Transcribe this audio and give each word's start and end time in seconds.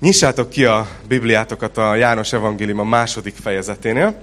Nyissátok 0.00 0.50
ki 0.50 0.64
a 0.64 0.88
Bibliátokat 1.08 1.78
a 1.78 1.94
János 1.94 2.32
Evangélium 2.32 2.78
a 2.78 2.84
második 2.84 3.34
fejezeténél. 3.42 4.22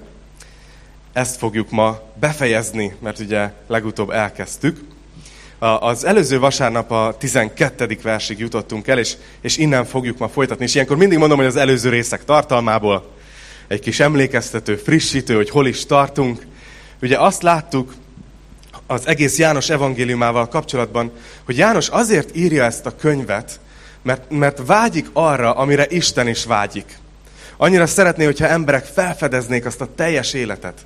Ezt 1.13 1.37
fogjuk 1.37 1.71
ma 1.71 1.99
befejezni, 2.19 2.95
mert 2.99 3.19
ugye 3.19 3.51
legutóbb 3.67 4.09
elkezdtük. 4.09 4.79
Az 5.59 6.03
előző 6.03 6.39
vasárnap 6.39 6.91
a 6.91 7.15
12. 7.19 7.97
versig 8.01 8.39
jutottunk 8.39 8.87
el, 8.87 8.99
és, 8.99 9.15
és 9.41 9.57
innen 9.57 9.85
fogjuk 9.85 10.17
ma 10.17 10.27
folytatni. 10.27 10.63
És 10.63 10.75
ilyenkor 10.75 10.97
mindig 10.97 11.17
mondom, 11.17 11.37
hogy 11.37 11.47
az 11.47 11.55
előző 11.55 11.89
részek 11.89 12.25
tartalmából 12.25 13.11
egy 13.67 13.79
kis 13.79 13.99
emlékeztető, 13.99 14.75
frissítő, 14.75 15.35
hogy 15.35 15.49
hol 15.49 15.67
is 15.67 15.85
tartunk. 15.85 16.45
Ugye 17.01 17.17
azt 17.19 17.41
láttuk 17.41 17.93
az 18.87 19.07
egész 19.07 19.37
János 19.37 19.69
evangéliumával 19.69 20.47
kapcsolatban, 20.47 21.11
hogy 21.45 21.57
János 21.57 21.89
azért 21.89 22.35
írja 22.35 22.63
ezt 22.63 22.85
a 22.85 22.95
könyvet, 22.95 23.59
mert, 24.03 24.29
mert 24.29 24.61
vágyik 24.65 25.09
arra, 25.13 25.53
amire 25.53 25.85
Isten 25.89 26.27
is 26.27 26.45
vágyik. 26.45 26.97
Annyira 27.57 27.87
szeretné, 27.87 28.25
hogyha 28.25 28.47
emberek 28.47 28.85
felfedeznék 28.85 29.65
azt 29.65 29.81
a 29.81 29.87
teljes 29.95 30.33
életet. 30.33 30.85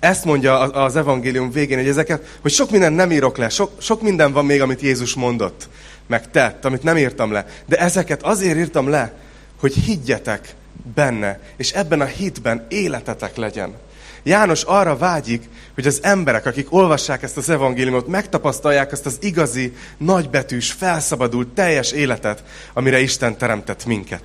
Ezt 0.00 0.24
mondja 0.24 0.58
az 0.58 0.96
evangélium 0.96 1.50
végén, 1.50 1.78
hogy 1.78 1.88
ezeket, 1.88 2.38
hogy 2.40 2.50
sok 2.50 2.70
minden 2.70 2.92
nem 2.92 3.12
írok 3.12 3.36
le, 3.36 3.48
sok, 3.48 3.72
sok 3.80 4.02
minden 4.02 4.32
van 4.32 4.44
még, 4.44 4.60
amit 4.60 4.80
Jézus 4.80 5.14
mondott, 5.14 5.68
meg 6.06 6.30
tett, 6.30 6.64
amit 6.64 6.82
nem 6.82 6.96
írtam 6.96 7.32
le. 7.32 7.46
De 7.66 7.78
ezeket 7.78 8.22
azért 8.22 8.58
írtam 8.58 8.88
le, 8.88 9.12
hogy 9.60 9.74
higgyetek 9.74 10.54
benne, 10.94 11.40
és 11.56 11.72
ebben 11.72 12.00
a 12.00 12.04
hitben 12.04 12.66
életetek 12.68 13.36
legyen. 13.36 13.74
János 14.22 14.62
arra 14.62 14.96
vágyik, 14.96 15.48
hogy 15.74 15.86
az 15.86 15.98
emberek, 16.02 16.46
akik 16.46 16.72
olvassák 16.72 17.22
ezt 17.22 17.36
az 17.36 17.48
evangéliumot, 17.48 18.06
megtapasztalják 18.06 18.92
azt 18.92 19.06
az 19.06 19.18
igazi, 19.20 19.72
nagybetűs, 19.98 20.72
felszabadult, 20.72 21.48
teljes 21.48 21.92
életet, 21.92 22.42
amire 22.72 23.00
Isten 23.00 23.36
teremtett 23.36 23.84
minket. 23.84 24.22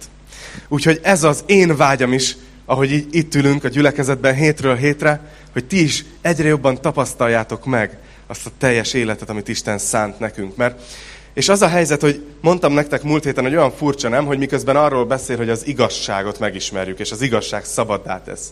Úgyhogy 0.68 1.00
ez 1.04 1.24
az 1.24 1.44
én 1.46 1.76
vágyam 1.76 2.14
is, 2.14 2.36
ahogy 2.66 2.92
így, 2.92 3.08
itt 3.12 3.36
ülünk 3.36 3.64
a 3.64 3.68
gyülekezetben 3.68 4.36
hétről 4.36 4.76
hétre, 4.76 5.22
hogy 5.54 5.66
ti 5.66 5.84
is 5.84 6.06
egyre 6.22 6.48
jobban 6.48 6.82
tapasztaljátok 6.82 7.66
meg 7.66 7.98
azt 8.28 8.46
a 8.46 8.50
teljes 8.58 8.94
életet, 8.94 9.30
amit 9.30 9.48
Isten 9.48 9.78
szánt 9.78 10.20
nekünk. 10.20 10.56
Mert 10.56 10.82
és 11.34 11.50
az 11.50 11.62
a 11.62 11.68
helyzet, 11.68 12.02
hogy 12.02 12.26
mondtam 12.42 12.74
nektek 12.74 13.04
múlt 13.04 13.24
héten, 13.24 13.44
hogy 13.44 13.56
olyan 13.56 13.72
furcsa 13.72 14.10
nem, 14.10 14.26
hogy 14.26 14.38
miközben 14.38 14.76
arról 14.76 15.06
beszél, 15.06 15.38
hogy 15.38 15.50
az 15.50 15.68
igazságot 15.68 16.40
megismerjük, 16.40 17.00
és 17.00 17.12
az 17.12 17.22
igazság 17.22 17.66
szabaddá 17.66 18.22
tesz 18.22 18.52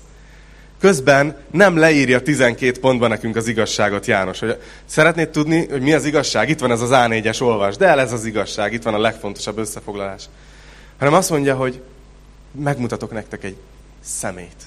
közben 0.84 1.38
nem 1.52 1.78
leírja 1.78 2.22
12 2.22 2.80
pontban 2.80 3.10
nekünk 3.10 3.36
az 3.36 3.48
igazságot 3.48 4.06
János. 4.06 4.40
Hogy 4.40 4.62
szeretnéd 4.86 5.30
tudni, 5.30 5.68
hogy 5.68 5.82
mi 5.82 5.94
az 5.94 6.06
igazság? 6.06 6.50
Itt 6.50 6.60
van 6.60 6.72
ez 6.72 6.82
az 6.82 6.90
A4-es 6.92 7.42
olvas, 7.42 7.78
de 7.78 7.86
el 7.86 8.00
ez 8.00 8.12
az 8.12 8.26
igazság, 8.26 8.74
itt 8.74 8.84
van 8.84 8.94
a 8.94 9.00
legfontosabb 9.00 9.58
összefoglalás. 9.58 10.24
Hanem 10.98 11.14
azt 11.14 11.30
mondja, 11.30 11.56
hogy 11.56 11.82
megmutatok 12.52 13.12
nektek 13.12 13.44
egy 13.44 13.56
szemét. 14.02 14.64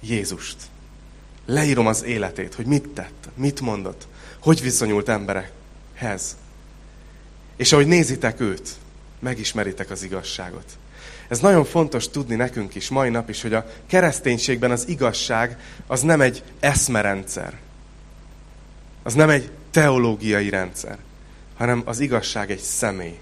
Jézust. 0.00 0.56
Leírom 1.46 1.86
az 1.86 2.04
életét, 2.04 2.54
hogy 2.54 2.66
mit 2.66 2.88
tett, 2.88 3.28
mit 3.34 3.60
mondott, 3.60 4.06
hogy 4.40 4.62
viszonyult 4.62 5.08
emberekhez. 5.08 6.36
És 7.56 7.72
ahogy 7.72 7.86
nézitek 7.86 8.40
őt, 8.40 8.68
megismeritek 9.18 9.90
az 9.90 10.02
igazságot. 10.02 10.66
Ez 11.28 11.38
nagyon 11.38 11.64
fontos 11.64 12.08
tudni 12.08 12.34
nekünk 12.34 12.74
is, 12.74 12.88
mai 12.88 13.08
nap 13.08 13.28
is, 13.28 13.42
hogy 13.42 13.54
a 13.54 13.66
kereszténységben 13.86 14.70
az 14.70 14.88
igazság 14.88 15.58
az 15.86 16.00
nem 16.00 16.20
egy 16.20 16.42
eszmerendszer. 16.60 17.58
Az 19.02 19.14
nem 19.14 19.30
egy 19.30 19.50
teológiai 19.70 20.48
rendszer, 20.48 20.98
hanem 21.56 21.82
az 21.84 22.00
igazság 22.00 22.50
egy 22.50 22.60
személy. 22.60 23.18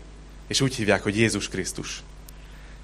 És 0.46 0.60
úgy 0.60 0.74
hívják, 0.74 1.02
hogy 1.02 1.16
Jézus 1.16 1.48
Krisztus. 1.48 2.02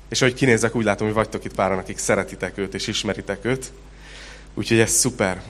És 0.09 0.23
ahogy 0.23 0.35
kinézek, 0.35 0.75
úgy 0.75 0.85
látom, 0.85 1.07
hogy 1.07 1.17
vagytok 1.17 1.45
itt 1.45 1.55
páran, 1.55 1.79
akik 1.79 1.99
szeretitek 1.99 2.59
őt 2.59 2.75
és 2.75 2.87
ismeritek 2.87 3.45
őt. 3.45 3.73
Úgyhogy 4.55 4.79
ez 4.79 4.91
szuper. 4.91 5.43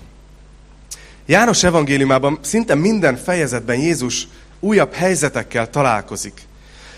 János 1.26 1.62
evangéliumában 1.62 2.38
szinte 2.42 2.75
minden 2.75 3.16
fejezetben 3.16 3.78
Jézus 3.78 4.28
újabb 4.60 4.92
helyzetekkel 4.92 5.70
találkozik 5.70 6.48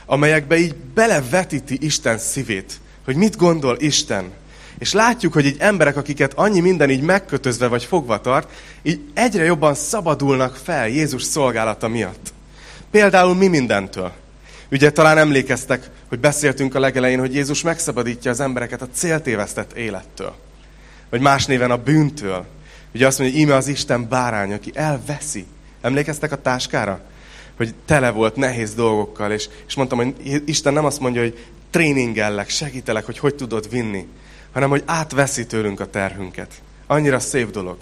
amelyekbe 0.07 0.57
így 0.57 0.75
belevetíti 0.75 1.79
Isten 1.81 2.19
szívét, 2.19 2.81
hogy 3.05 3.17
mit 3.17 3.37
gondol 3.37 3.77
Isten. 3.79 4.31
És 4.79 4.93
látjuk, 4.93 5.33
hogy 5.33 5.47
így 5.47 5.57
emberek, 5.59 5.97
akiket 5.97 6.33
annyi 6.35 6.61
minden 6.61 6.91
így 6.91 7.03
megkötözve 7.03 7.67
vagy 7.67 7.85
fogva 7.85 8.21
tart, 8.21 8.51
így 8.83 9.01
egyre 9.15 9.45
jobban 9.45 9.75
szabadulnak 9.75 10.57
fel 10.57 10.89
Jézus 10.89 11.23
szolgálata 11.23 11.89
miatt. 11.89 12.33
Például 12.91 13.35
mi 13.35 13.47
mindentől. 13.47 14.13
Ugye 14.71 14.91
talán 14.91 15.19
emlékeztek, 15.19 15.91
hogy 16.09 16.19
beszéltünk 16.19 16.75
a 16.75 16.81
legelején, 16.81 17.19
hogy 17.19 17.35
Jézus 17.35 17.63
megszabadítja 17.63 18.31
az 18.31 18.41
embereket 18.41 18.83
a 18.83 18.89
céltévesztett 18.93 19.73
élettől. 19.73 20.35
Vagy 21.11 21.21
más 21.21 21.47
néven 21.47 21.71
a 21.71 21.77
bűntől. 21.77 22.47
Ugye 22.95 23.07
azt 23.07 23.19
mondja, 23.19 23.37
hogy 23.37 23.47
íme 23.47 23.57
az 23.57 23.69
Isten 23.69 24.09
bárány, 24.09 24.53
aki 24.53 24.71
elveszi. 24.75 25.47
Emlékeztek 25.81 26.33
a 26.33 26.41
táskára? 26.41 27.01
Hogy 27.65 27.75
tele 27.85 28.11
volt 28.11 28.37
nehéz 28.37 28.75
dolgokkal, 28.75 29.33
és, 29.33 29.49
és 29.67 29.75
mondtam, 29.75 29.99
hogy 29.99 30.43
Isten 30.45 30.73
nem 30.73 30.85
azt 30.85 31.01
mondja, 31.01 31.21
hogy 31.21 31.45
tréningellek, 31.71 32.49
segítelek, 32.49 33.05
hogy 33.05 33.19
hogy 33.19 33.35
tudod 33.35 33.71
vinni, 33.71 34.07
hanem 34.53 34.71
hogy 34.71 34.83
átveszi 34.87 35.47
tőlünk 35.47 35.81
a 35.81 35.91
terhünket. 35.91 36.53
Annyira 36.87 37.19
szép 37.19 37.51
dolog. 37.51 37.77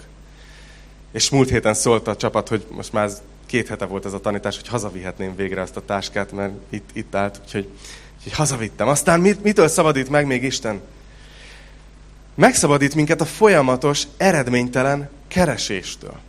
És 1.11 1.29
múlt 1.29 1.49
héten 1.49 1.73
szólt 1.73 2.07
a 2.07 2.15
csapat, 2.15 2.47
hogy 2.47 2.65
most 2.69 2.93
már 2.93 3.09
két 3.45 3.67
hete 3.67 3.85
volt 3.85 4.05
ez 4.05 4.13
a 4.13 4.19
tanítás, 4.19 4.55
hogy 4.55 4.67
hazavihetném 4.67 5.35
végre 5.35 5.61
ezt 5.61 5.77
a 5.77 5.85
táskát, 5.85 6.31
mert 6.31 6.53
itt, 6.69 6.89
itt 6.93 7.15
állt, 7.15 7.39
úgyhogy, 7.43 7.67
úgyhogy 8.17 8.33
hazavittem. 8.33 8.87
Aztán 8.87 9.19
mit, 9.19 9.43
mitől 9.43 9.67
szabadít 9.67 10.09
meg 10.09 10.25
még 10.25 10.43
Isten? 10.43 10.81
Megszabadít 12.35 12.95
minket 12.95 13.21
a 13.21 13.25
folyamatos, 13.25 14.03
eredménytelen 14.17 15.09
kereséstől. 15.27 16.19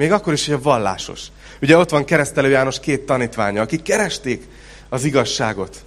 Még 0.00 0.12
akkor 0.12 0.32
is, 0.32 0.46
hogy 0.46 0.54
a 0.54 0.60
vallásos. 0.60 1.20
Ugye 1.62 1.76
ott 1.76 1.90
van 1.90 2.04
keresztelő 2.04 2.48
János 2.48 2.80
két 2.80 3.00
tanítványa, 3.00 3.62
akik 3.62 3.82
keresték 3.82 4.42
az 4.88 5.04
igazságot. 5.04 5.82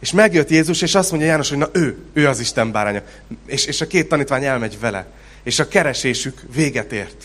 És 0.00 0.12
megjött 0.12 0.50
Jézus, 0.50 0.82
és 0.82 0.94
azt 0.94 1.10
mondja 1.10 1.28
János, 1.28 1.48
hogy 1.48 1.58
na 1.58 1.68
ő, 1.72 1.98
ő 2.12 2.28
az 2.28 2.40
Isten 2.40 2.72
báránya. 2.72 3.02
És, 3.46 3.64
és 3.64 3.80
a 3.80 3.86
két 3.86 4.08
tanítvány 4.08 4.44
elmegy 4.44 4.80
vele. 4.80 5.06
És 5.42 5.58
a 5.58 5.68
keresésük 5.68 6.40
véget 6.54 6.92
ért. 6.92 7.24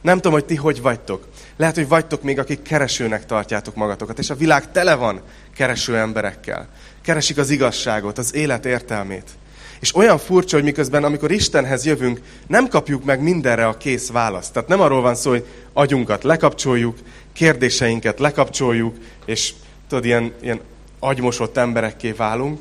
Nem 0.00 0.16
tudom, 0.16 0.32
hogy 0.32 0.44
ti 0.44 0.54
hogy 0.54 0.82
vagytok. 0.82 1.28
Lehet, 1.56 1.74
hogy 1.74 1.88
vagytok 1.88 2.22
még, 2.22 2.38
akik 2.38 2.62
keresőnek 2.62 3.26
tartjátok 3.26 3.74
magatokat. 3.74 4.18
És 4.18 4.30
a 4.30 4.34
világ 4.34 4.72
tele 4.72 4.94
van 4.94 5.22
kereső 5.54 5.96
emberekkel. 5.96 6.68
Keresik 7.02 7.38
az 7.38 7.50
igazságot, 7.50 8.18
az 8.18 8.34
élet 8.34 8.66
értelmét. 8.66 9.30
És 9.82 9.94
olyan 9.94 10.18
furcsa, 10.18 10.56
hogy 10.56 10.64
miközben, 10.64 11.04
amikor 11.04 11.30
Istenhez 11.30 11.84
jövünk, 11.84 12.20
nem 12.46 12.68
kapjuk 12.68 13.04
meg 13.04 13.22
mindenre 13.22 13.66
a 13.66 13.76
kész 13.76 14.10
választ. 14.10 14.52
Tehát 14.52 14.68
nem 14.68 14.80
arról 14.80 15.00
van 15.00 15.14
szó, 15.14 15.30
hogy 15.30 15.46
agyunkat 15.72 16.22
lekapcsoljuk, 16.22 16.98
kérdéseinket 17.32 18.18
lekapcsoljuk, 18.18 18.96
és 19.24 19.52
tudod, 19.88 20.04
ilyen, 20.04 20.32
ilyen 20.40 20.60
agymosott 20.98 21.56
emberekké 21.56 22.10
válunk, 22.10 22.60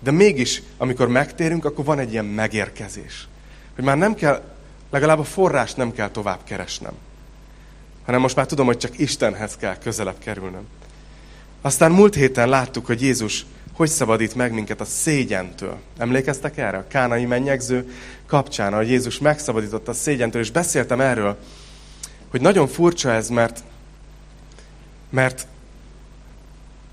de 0.00 0.10
mégis, 0.10 0.62
amikor 0.78 1.08
megtérünk, 1.08 1.64
akkor 1.64 1.84
van 1.84 1.98
egy 1.98 2.12
ilyen 2.12 2.24
megérkezés. 2.24 3.28
Hogy 3.74 3.84
már 3.84 3.96
nem 3.96 4.14
kell, 4.14 4.42
legalább 4.90 5.18
a 5.18 5.24
forrást 5.24 5.76
nem 5.76 5.92
kell 5.92 6.10
tovább 6.10 6.40
keresnem. 6.44 6.92
Hanem 8.04 8.20
most 8.20 8.36
már 8.36 8.46
tudom, 8.46 8.66
hogy 8.66 8.78
csak 8.78 8.98
Istenhez 8.98 9.56
kell 9.56 9.78
közelebb 9.78 10.18
kerülnöm. 10.18 10.66
Aztán 11.60 11.92
múlt 11.92 12.14
héten 12.14 12.48
láttuk, 12.48 12.86
hogy 12.86 13.02
Jézus 13.02 13.46
hogy 13.78 13.88
szabadít 13.88 14.34
meg 14.34 14.52
minket 14.52 14.80
a 14.80 14.84
szégyentől. 14.84 15.76
Emlékeztek 15.98 16.56
erre? 16.56 16.76
A 16.76 16.86
kánai 16.88 17.24
mennyegző 17.24 17.92
kapcsán, 18.26 18.74
hogy 18.74 18.88
Jézus 18.88 19.18
megszabadította 19.18 19.90
a 19.90 19.94
szégyentől, 19.94 20.42
és 20.42 20.50
beszéltem 20.50 21.00
erről, 21.00 21.36
hogy 22.30 22.40
nagyon 22.40 22.68
furcsa 22.68 23.10
ez, 23.10 23.28
mert, 23.28 23.60
mert, 25.10 25.46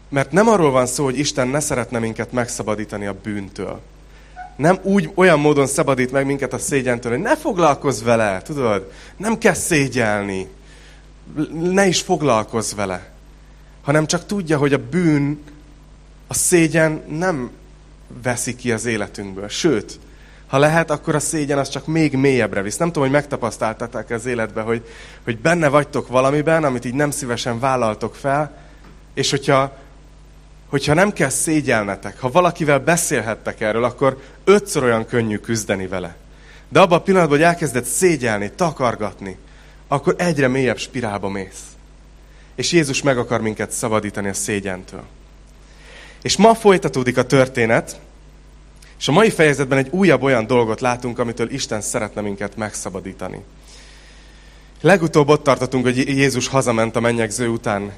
mert 0.09 0.31
nem 0.31 0.47
arról 0.47 0.71
van 0.71 0.85
szó, 0.85 1.03
hogy 1.03 1.19
Isten 1.19 1.47
ne 1.47 1.59
szeretne 1.59 1.99
minket 1.99 2.31
megszabadítani 2.31 3.05
a 3.05 3.15
bűntől. 3.23 3.81
Nem 4.55 4.79
úgy, 4.81 5.11
olyan 5.15 5.39
módon 5.39 5.67
szabadít 5.67 6.11
meg 6.11 6.25
minket 6.25 6.53
a 6.53 6.57
szégyentől, 6.57 7.11
hogy 7.11 7.21
ne 7.21 7.37
foglalkozz 7.37 8.03
vele, 8.03 8.41
tudod? 8.41 8.91
Nem 9.17 9.37
kell 9.37 9.53
szégyelni. 9.53 10.47
Ne 11.51 11.87
is 11.87 12.01
foglalkozz 12.01 12.73
vele. 12.73 13.11
Hanem 13.81 14.05
csak 14.05 14.25
tudja, 14.25 14.57
hogy 14.57 14.73
a 14.73 14.87
bűn 14.89 15.53
a 16.27 16.33
szégyen 16.33 17.03
nem 17.07 17.51
veszi 18.23 18.55
ki 18.55 18.71
az 18.71 18.85
életünkből. 18.85 19.47
Sőt, 19.47 19.99
ha 20.47 20.57
lehet, 20.57 20.91
akkor 20.91 21.15
a 21.15 21.19
szégyen 21.19 21.57
az 21.57 21.69
csak 21.69 21.87
még 21.87 22.13
mélyebbre 22.13 22.61
visz. 22.61 22.77
Nem 22.77 22.87
tudom, 22.87 23.03
hogy 23.03 23.11
megtapasztaltatok 23.11 24.09
az 24.09 24.25
életbe, 24.25 24.61
hogy, 24.61 24.87
hogy 25.23 25.37
benne 25.37 25.67
vagytok 25.67 26.07
valamiben, 26.07 26.63
amit 26.63 26.85
így 26.85 26.93
nem 26.93 27.11
szívesen 27.11 27.59
vállaltok 27.59 28.15
fel, 28.15 28.57
és 29.13 29.29
hogyha, 29.29 29.77
hogyha 30.69 30.93
nem 30.93 31.13
kell 31.13 31.29
szégyelnetek, 31.29 32.19
ha 32.19 32.31
valakivel 32.31 32.79
beszélhettek 32.79 33.61
erről, 33.61 33.83
akkor 33.83 34.21
ötször 34.43 34.83
olyan 34.83 35.05
könnyű 35.05 35.37
küzdeni 35.37 35.87
vele. 35.87 36.15
De 36.69 36.79
abban 36.79 36.97
a 36.97 37.01
pillanatban, 37.01 37.37
hogy 37.37 37.47
elkezded 37.47 37.85
szégyelni, 37.85 38.51
takargatni, 38.55 39.37
akkor 39.87 40.15
egyre 40.17 40.47
mélyebb 40.47 40.77
spirálba 40.77 41.29
mész. 41.29 41.63
És 42.55 42.71
Jézus 42.71 43.01
meg 43.01 43.17
akar 43.17 43.41
minket 43.41 43.71
szabadítani 43.71 44.27
a 44.29 44.33
szégyentől. 44.33 45.03
És 46.25 46.37
ma 46.37 46.53
folytatódik 46.53 47.17
a 47.17 47.25
történet, 47.25 47.99
és 48.99 49.07
a 49.07 49.11
mai 49.11 49.29
fejezetben 49.29 49.77
egy 49.77 49.87
újabb 49.91 50.21
olyan 50.21 50.47
dolgot 50.47 50.81
látunk, 50.81 51.19
amitől 51.19 51.51
Isten 51.51 51.81
szeretne 51.81 52.21
minket 52.21 52.55
megszabadítani. 52.55 53.43
Legutóbb 54.81 55.29
ott 55.29 55.43
tartottunk, 55.43 55.83
hogy 55.83 55.97
Jézus 55.97 56.47
hazament 56.47 56.95
a 56.95 56.99
mennyegző 56.99 57.47
után 57.47 57.93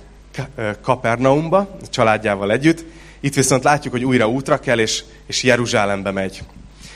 Kapernaumba, 0.81 1.57
a 1.57 1.87
családjával 1.89 2.51
együtt. 2.51 2.85
Itt 3.19 3.33
viszont 3.33 3.63
látjuk, 3.63 3.93
hogy 3.93 4.05
újra 4.05 4.29
útra 4.29 4.59
kell, 4.59 4.79
és, 4.79 5.03
és 5.25 5.43
Jeruzsálembe 5.43 6.11
megy. 6.11 6.43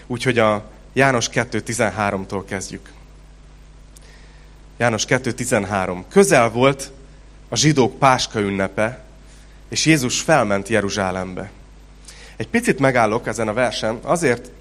Úgyhogy 0.08 0.40
a 0.40 0.64
János 0.94 1.30
2.13-tól 1.34 2.44
kezdjük. 2.48 2.90
János 4.78 5.06
2.13. 5.06 6.04
Közel 6.10 6.50
volt 6.50 6.92
a 7.50 7.56
zsidók 7.56 8.00
páska 8.00 8.40
ünnepe, 8.40 9.10
és 9.72 9.86
Jézus 9.86 10.22
felment 10.22 10.68
Jeruzsálembe. 10.68 11.52
Egy 12.38 12.48
picit 12.48 12.80
megállok 12.80 13.28
ezen 13.28 13.48
a 13.48 13.54
versen, 13.54 14.00
azért, 14.02 14.52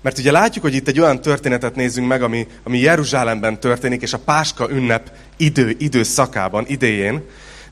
mert 0.00 0.18
ugye 0.18 0.30
látjuk, 0.30 0.64
hogy 0.64 0.74
itt 0.74 0.88
egy 0.88 1.00
olyan 1.00 1.20
történetet 1.20 1.74
nézzünk 1.74 2.08
meg, 2.08 2.22
ami, 2.22 2.46
ami 2.62 2.78
Jeruzsálemben 2.78 3.60
történik, 3.60 4.02
és 4.02 4.12
a 4.12 4.18
Páska 4.18 4.70
ünnep 4.70 5.10
idő, 5.36 5.74
időszakában, 5.78 6.64
idején. 6.68 7.22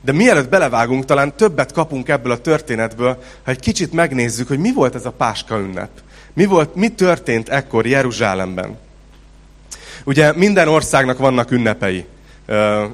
De 0.01 0.11
mielőtt 0.11 0.49
belevágunk, 0.49 1.05
talán 1.05 1.35
többet 1.35 1.71
kapunk 1.71 2.09
ebből 2.09 2.31
a 2.31 2.41
történetből, 2.41 3.23
ha 3.43 3.51
egy 3.51 3.59
kicsit 3.59 3.93
megnézzük, 3.93 4.47
hogy 4.47 4.59
mi 4.59 4.73
volt 4.73 4.95
ez 4.95 5.05
a 5.05 5.11
Páska 5.11 5.59
ünnep. 5.59 5.89
Mi, 6.33 6.45
volt, 6.45 6.75
mi 6.75 6.89
történt 6.89 7.49
ekkor 7.49 7.85
Jeruzsálemben. 7.87 8.77
Ugye 10.03 10.33
minden 10.33 10.67
országnak 10.67 11.17
vannak 11.17 11.51
ünnepei, 11.51 12.05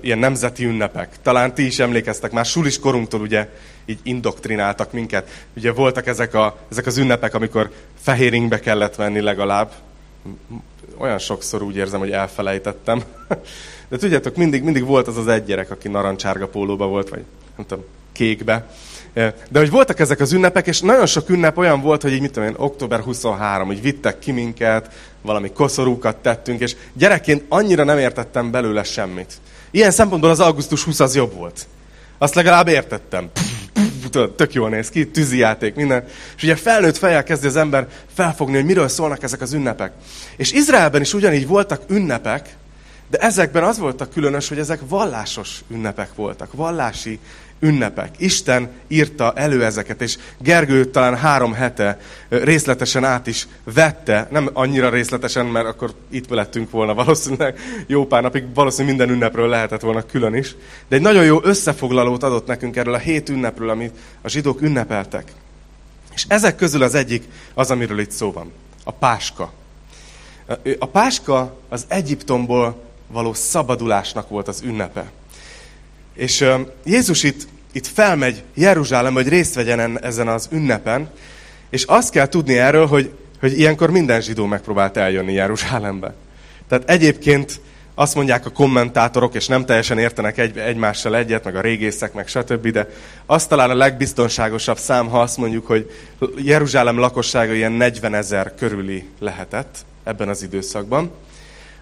ilyen 0.02 0.18
nemzeti 0.18 0.66
ünnepek. 0.66 1.16
Talán 1.22 1.54
ti 1.54 1.66
is 1.66 1.80
emlékeztek, 1.80 2.32
már 2.32 2.46
sulis 2.46 2.80
korunktól 2.80 3.22
ugye 3.22 3.50
így 3.86 4.00
indoktrináltak 4.04 4.92
minket. 4.92 5.46
Ugye 5.56 5.72
voltak 5.72 6.08
ezek, 6.08 6.34
a, 6.34 6.58
ezek 6.72 6.86
az 6.86 6.98
ünnepek, 6.98 7.34
amikor 7.34 7.72
fehéringbe 8.02 8.60
kellett 8.60 8.96
venni 8.96 9.20
legalább. 9.20 9.72
Olyan 10.98 11.18
sokszor 11.18 11.62
úgy 11.62 11.76
érzem, 11.76 12.00
hogy 12.00 12.12
elfelejtettem. 12.12 13.04
De 13.90 13.98
tudjátok, 13.98 14.36
mindig, 14.36 14.64
mindig 14.64 14.86
volt 14.86 15.08
az 15.08 15.18
az 15.18 15.28
egy 15.28 15.46
gyerek, 15.46 15.72
aki 15.72 15.88
narancsárga 15.88 16.48
pólóba 16.48 16.88
volt, 16.88 17.10
vagy 17.10 17.24
nem 17.56 17.66
tudom, 17.66 17.84
kékbe. 18.12 18.68
De 19.50 19.60
hogy 19.60 19.70
voltak 19.70 20.00
ezek 20.00 20.20
az 20.20 20.34
ünnepek, 20.34 20.68
és 20.68 20.82
nagyon 20.82 21.06
sok 21.06 21.30
ünnep 21.30 21.58
olyan 21.58 21.82
volt, 21.82 22.02
hogy 22.02 22.14
így 22.14 22.22
mit 22.22 22.32
tudom 22.32 22.50
én, 22.50 22.56
október 22.58 23.00
23, 23.00 23.68
hogy 23.68 23.82
vittek 23.82 24.20
ki 24.20 24.32
minket, 24.32 24.92
valami 25.26 25.52
koszorúkat 25.52 26.16
tettünk, 26.16 26.60
és 26.60 26.76
gyerekként 26.94 27.44
annyira 27.50 27.84
nem 27.84 27.98
értettem 27.98 28.52
belőle 28.52 28.84
semmit. 28.84 29.34
Ilyen 29.72 29.92
szempontból 29.92 30.30
az 30.30 30.40
augusztus 30.40 30.84
20 30.84 31.00
az 31.00 31.16
jobb 31.16 31.34
volt. 31.34 31.68
Azt 32.18 32.36
legalább 32.36 32.68
értettem. 32.68 33.30
Tök 34.36 34.54
jól 34.54 34.70
néz 34.70 34.90
ki, 34.90 35.08
tűzijáték, 35.08 35.76
minden. 35.76 36.04
És 36.36 36.44
ugye 36.44 36.56
felnőtt 36.56 36.98
fejjel 36.98 37.24
kezdi 37.24 37.48
az 37.48 37.56
ember 37.56 37.88
felfogni, 38.14 38.56
hogy 38.56 38.66
miről 38.66 38.88
szólnak 38.88 39.24
ezek 39.24 39.42
az 39.42 39.54
ünnepek. 39.54 39.92
És 40.38 40.52
Izraelben 40.52 41.02
is 41.02 41.14
ugyanígy 41.14 41.48
voltak 41.48 41.82
ünnepek, 41.88 42.56
de 43.10 43.18
ezekben 43.18 43.64
az 43.64 43.78
volt 43.78 44.02
a 44.02 44.10
különös, 44.10 44.48
hogy 44.48 44.60
ezek 44.60 44.80
vallásos 44.88 45.64
ünnepek 45.68 46.16
voltak, 46.16 46.54
vallási 46.54 47.20
ünnepek. 47.60 48.10
Isten 48.18 48.70
írta 48.88 49.34
elő 49.36 49.66
ezeket, 49.66 50.02
és 50.02 50.18
Gergő 50.40 50.86
talán 50.86 51.18
három 51.18 51.54
hete 51.54 52.00
részletesen 52.30 53.04
át 53.04 53.28
is 53.28 53.48
vette, 53.64 54.28
nem 54.32 54.50
annyira 54.54 54.90
részletesen, 54.90 55.46
mert 55.46 55.66
akkor 55.66 55.94
itt 56.10 56.30
lettünk 56.30 56.72
volna 56.72 56.94
valószínűleg 56.94 57.60
jó 57.88 58.06
pár 58.06 58.22
napig, 58.22 58.44
valószínűleg 58.54 58.96
minden 58.96 59.16
ünnepről 59.16 59.50
lehetett 59.50 59.82
volna 59.82 60.06
külön 60.06 60.36
is, 60.36 60.56
de 60.88 60.96
egy 60.96 61.02
nagyon 61.02 61.26
jó 61.26 61.40
összefoglalót 61.44 62.24
adott 62.24 62.48
nekünk 62.48 62.76
erről 62.76 62.94
a 62.94 62.98
hét 62.98 63.30
ünnepről, 63.30 63.70
amit 63.70 63.98
a 64.22 64.30
zsidók 64.30 64.62
ünnepeltek. 64.62 65.32
És 66.14 66.26
ezek 66.28 66.56
közül 66.56 66.84
az 66.84 66.96
egyik 66.96 67.24
az, 67.54 67.72
amiről 67.72 68.00
itt 68.00 68.12
szó 68.12 68.32
van. 68.32 68.52
A 68.84 68.92
páska. 68.92 69.54
A 70.80 70.86
páska 70.86 71.58
az 71.70 71.86
Egyiptomból 71.88 72.84
való 73.08 73.34
szabadulásnak 73.34 74.30
volt 74.30 74.48
az 74.48 74.62
ünnepe. 74.62 75.12
És 76.16 76.46
Jézus 76.86 77.24
itt, 77.24 77.48
itt 77.72 77.88
felmegy 77.88 78.44
Jeruzsálembe, 78.54 79.22
hogy 79.22 79.32
részt 79.32 79.56
vegyen 79.56 80.04
ezen 80.04 80.28
az 80.28 80.48
ünnepen, 80.52 81.10
és 81.70 81.84
azt 81.84 82.12
kell 82.12 82.28
tudni 82.28 82.58
erről, 82.58 82.86
hogy, 82.86 83.12
hogy 83.40 83.60
ilyenkor 83.60 83.90
minden 83.90 84.22
zsidó 84.22 84.46
megpróbált 84.46 84.98
eljönni 84.98 85.34
Jeruzsálembe. 85.34 86.14
Tehát 86.68 86.90
egyébként 86.90 87.60
azt 87.96 88.16
mondják 88.16 88.46
a 88.46 88.50
kommentátorok, 88.50 89.36
és 89.36 89.48
nem 89.48 89.66
teljesen 89.66 89.98
értenek 89.98 90.38
egy, 90.38 90.58
egymással 90.58 91.16
egyet, 91.16 91.44
meg 91.44 91.56
a 91.56 91.62
régészek, 91.62 92.14
meg 92.14 92.28
stb., 92.28 92.68
de 92.68 92.90
azt 93.26 93.50
talán 93.50 93.70
a 93.70 93.76
legbiztonságosabb 93.76 94.78
szám, 94.78 95.08
ha 95.08 95.22
azt 95.22 95.38
mondjuk, 95.38 95.68
hogy 95.68 95.92
Jeruzsálem 96.38 96.98
lakossága 96.98 97.54
ilyen 97.54 97.72
40 97.72 98.14
ezer 98.14 98.54
körüli 98.56 99.08
lehetett 99.20 99.86
ebben 100.04 100.30
az 100.30 100.44
időszakban. 100.44 101.12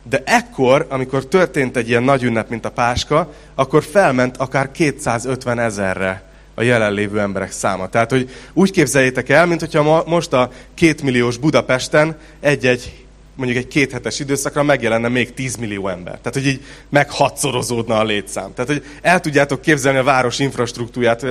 De 0.10 0.22
ekkor, 0.26 0.86
amikor 0.90 1.26
történt 1.26 1.78
egy 1.78 1.90
ilyen 1.90 2.04
nagy 2.04 2.24
ünnep, 2.24 2.50
mint 2.50 2.66
a 2.66 2.72
Páska, 2.72 3.34
akkor 3.56 3.84
felment 3.84 4.38
akár 4.38 4.72
250 4.72 5.60
ezerre 5.60 6.24
a 6.56 6.62
jelenlévő 6.62 7.20
emberek 7.20 7.52
száma. 7.52 7.90
Tehát, 7.90 8.10
hogy 8.10 8.30
úgy 8.54 8.72
képzeljétek 8.72 9.30
el, 9.30 9.46
mint 9.46 9.60
hogyha 9.60 10.04
most 10.06 10.34
a 10.34 10.52
kétmilliós 10.74 11.38
Budapesten 11.38 12.18
egy-egy, 12.40 13.06
mondjuk 13.36 13.60
egy 13.60 13.68
kéthetes 13.68 14.20
időszakra 14.20 14.64
megjelenne 14.64 15.08
még 15.08 15.34
10 15.34 15.56
millió 15.56 15.88
ember. 15.88 16.14
Tehát, 16.18 16.34
hogy 16.34 16.48
így 16.48 16.64
meghatszorozódna 16.90 18.00
a 18.00 18.04
létszám. 18.04 18.54
Tehát, 18.54 18.72
hogy 18.72 18.86
el 19.02 19.20
tudjátok 19.20 19.62
képzelni 19.62 19.98
a 19.98 20.04
város 20.04 20.40
infrastruktúrát. 20.40 21.26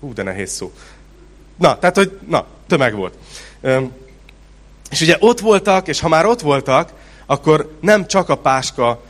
Hú, 0.00 0.12
de 0.12 0.22
nehéz 0.22 0.50
szó. 0.50 0.72
Na, 1.56 1.78
tehát, 1.78 1.96
hogy 1.96 2.18
na, 2.28 2.46
tömeg 2.66 2.94
volt. 2.94 3.14
És 4.90 5.00
ugye 5.00 5.16
ott 5.20 5.40
voltak, 5.40 5.88
és 5.88 6.00
ha 6.00 6.08
már 6.08 6.26
ott 6.26 6.40
voltak, 6.40 6.92
akkor 7.26 7.76
nem 7.80 8.06
csak 8.06 8.28
a 8.28 8.36
páska, 8.36 9.02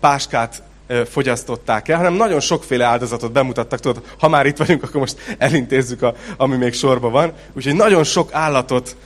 páskát 0.00 0.62
fogyasztották 1.10 1.88
el, 1.88 1.96
hanem 1.96 2.12
nagyon 2.12 2.40
sokféle 2.40 2.84
áldozatot 2.84 3.32
bemutattak. 3.32 3.80
Tudod, 3.80 4.04
ha 4.18 4.28
már 4.28 4.46
itt 4.46 4.56
vagyunk, 4.56 4.82
akkor 4.82 5.00
most 5.00 5.34
elintézzük, 5.38 6.02
a, 6.02 6.14
ami 6.36 6.56
még 6.56 6.74
sorban 6.74 7.12
van. 7.12 7.32
Úgyhogy 7.52 7.74
nagyon 7.74 8.04
sok 8.04 8.32
állatot, 8.32 8.96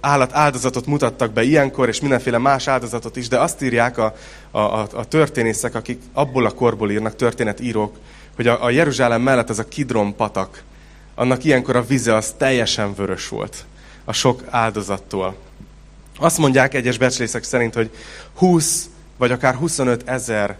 állat 0.00 0.32
áldozatot 0.32 0.86
mutattak 0.86 1.32
be 1.32 1.42
ilyenkor, 1.42 1.88
és 1.88 2.00
mindenféle 2.00 2.38
más 2.38 2.68
áldozatot 2.68 3.16
is, 3.16 3.28
de 3.28 3.38
azt 3.38 3.62
írják 3.62 3.98
a, 3.98 4.14
a, 4.50 4.60
a 4.78 5.04
történészek, 5.08 5.74
akik 5.74 6.02
abból 6.12 6.46
a 6.46 6.50
korból 6.50 6.90
írnak, 6.90 7.16
történetírók, 7.16 7.96
hogy 8.36 8.46
a, 8.46 8.64
a 8.64 8.70
Jeruzsálem 8.70 9.22
mellett 9.22 9.50
ez 9.50 9.58
a 9.58 9.68
Kidron 9.68 10.16
patak, 10.16 10.62
annak 11.14 11.44
ilyenkor 11.44 11.76
a 11.76 11.84
vize 11.84 12.14
az 12.14 12.34
teljesen 12.36 12.94
vörös 12.94 13.28
volt 13.28 13.64
a 14.04 14.12
sok 14.12 14.42
áldozattól. 14.50 15.36
Azt 16.22 16.38
mondják 16.38 16.74
egyes 16.74 16.98
becslések 16.98 17.42
szerint, 17.42 17.74
hogy 17.74 17.90
20 18.34 18.88
vagy 19.16 19.30
akár 19.30 19.54
25 19.54 20.08
ezer 20.08 20.56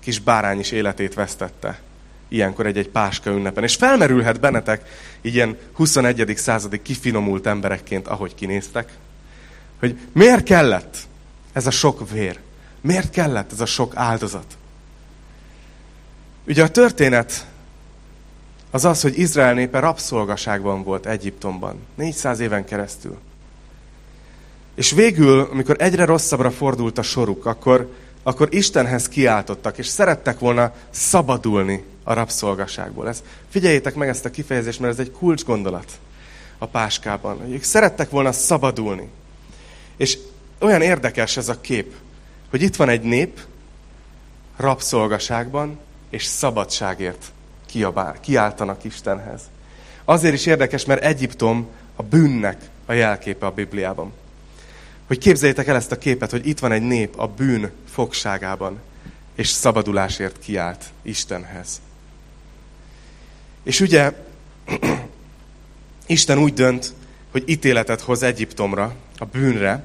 kis 0.00 0.18
bárány 0.18 0.58
is 0.58 0.70
életét 0.70 1.14
vesztette 1.14 1.80
ilyenkor 2.28 2.66
egy-egy 2.66 2.88
páska 2.88 3.30
ünnepen. 3.30 3.62
És 3.62 3.74
felmerülhet 3.74 4.40
bennetek, 4.40 4.88
ilyen 5.20 5.58
21. 5.72 6.32
századi 6.36 6.82
kifinomult 6.82 7.46
emberekként, 7.46 8.08
ahogy 8.08 8.34
kinéztek, 8.34 8.92
hogy 9.78 9.98
miért 10.12 10.42
kellett 10.42 10.96
ez 11.52 11.66
a 11.66 11.70
sok 11.70 12.10
vér? 12.10 12.38
Miért 12.80 13.10
kellett 13.10 13.52
ez 13.52 13.60
a 13.60 13.66
sok 13.66 13.96
áldozat? 13.96 14.56
Ugye 16.46 16.62
a 16.62 16.68
történet 16.68 17.46
az 18.70 18.84
az, 18.84 19.02
hogy 19.02 19.18
Izrael 19.18 19.54
népe 19.54 19.78
rabszolgaságban 19.78 20.82
volt 20.82 21.06
Egyiptomban. 21.06 21.78
400 21.94 22.40
éven 22.40 22.64
keresztül. 22.64 23.18
És 24.74 24.90
végül, 24.90 25.40
amikor 25.40 25.76
egyre 25.78 26.04
rosszabbra 26.04 26.50
fordult 26.50 26.98
a 26.98 27.02
soruk, 27.02 27.46
akkor, 27.46 27.92
akkor 28.22 28.48
Istenhez 28.50 29.08
kiáltottak, 29.08 29.78
és 29.78 29.86
szerettek 29.86 30.38
volna 30.38 30.72
szabadulni 30.90 31.84
a 32.02 32.12
rabszolgaságból. 32.12 33.08
Ez, 33.08 33.22
figyeljétek 33.50 33.94
meg 33.94 34.08
ezt 34.08 34.24
a 34.24 34.30
kifejezést, 34.30 34.80
mert 34.80 34.92
ez 34.92 34.98
egy 34.98 35.10
kulcs 35.10 35.44
gondolat 35.44 35.92
a 36.58 36.66
páskában. 36.66 37.52
Ők 37.52 37.62
szerettek 37.62 38.10
volna 38.10 38.32
szabadulni. 38.32 39.08
És 39.96 40.18
olyan 40.60 40.82
érdekes 40.82 41.36
ez 41.36 41.48
a 41.48 41.60
kép, 41.60 41.94
hogy 42.50 42.62
itt 42.62 42.76
van 42.76 42.88
egy 42.88 43.02
nép 43.02 43.40
rabszolgaságban, 44.56 45.78
és 46.10 46.24
szabadságért 46.24 47.32
kiabál, 47.66 48.20
kiáltanak 48.20 48.84
Istenhez. 48.84 49.40
Azért 50.04 50.34
is 50.34 50.46
érdekes, 50.46 50.84
mert 50.84 51.02
Egyiptom 51.02 51.68
a 51.96 52.02
bűnnek 52.02 52.70
a 52.86 52.92
jelképe 52.92 53.46
a 53.46 53.50
Bibliában 53.50 54.12
hogy 55.06 55.18
képzeljétek 55.18 55.66
el 55.66 55.76
ezt 55.76 55.92
a 55.92 55.98
képet, 55.98 56.30
hogy 56.30 56.46
itt 56.46 56.58
van 56.58 56.72
egy 56.72 56.82
nép 56.82 57.18
a 57.18 57.26
bűn 57.26 57.70
fogságában, 57.92 58.80
és 59.34 59.48
szabadulásért 59.48 60.38
kiált 60.38 60.84
Istenhez. 61.02 61.80
És 63.62 63.80
ugye 63.80 64.12
Isten 66.06 66.38
úgy 66.38 66.52
dönt, 66.52 66.92
hogy 67.30 67.42
ítéletet 67.46 68.00
hoz 68.00 68.22
Egyiptomra, 68.22 68.94
a 69.18 69.24
bűnre, 69.24 69.84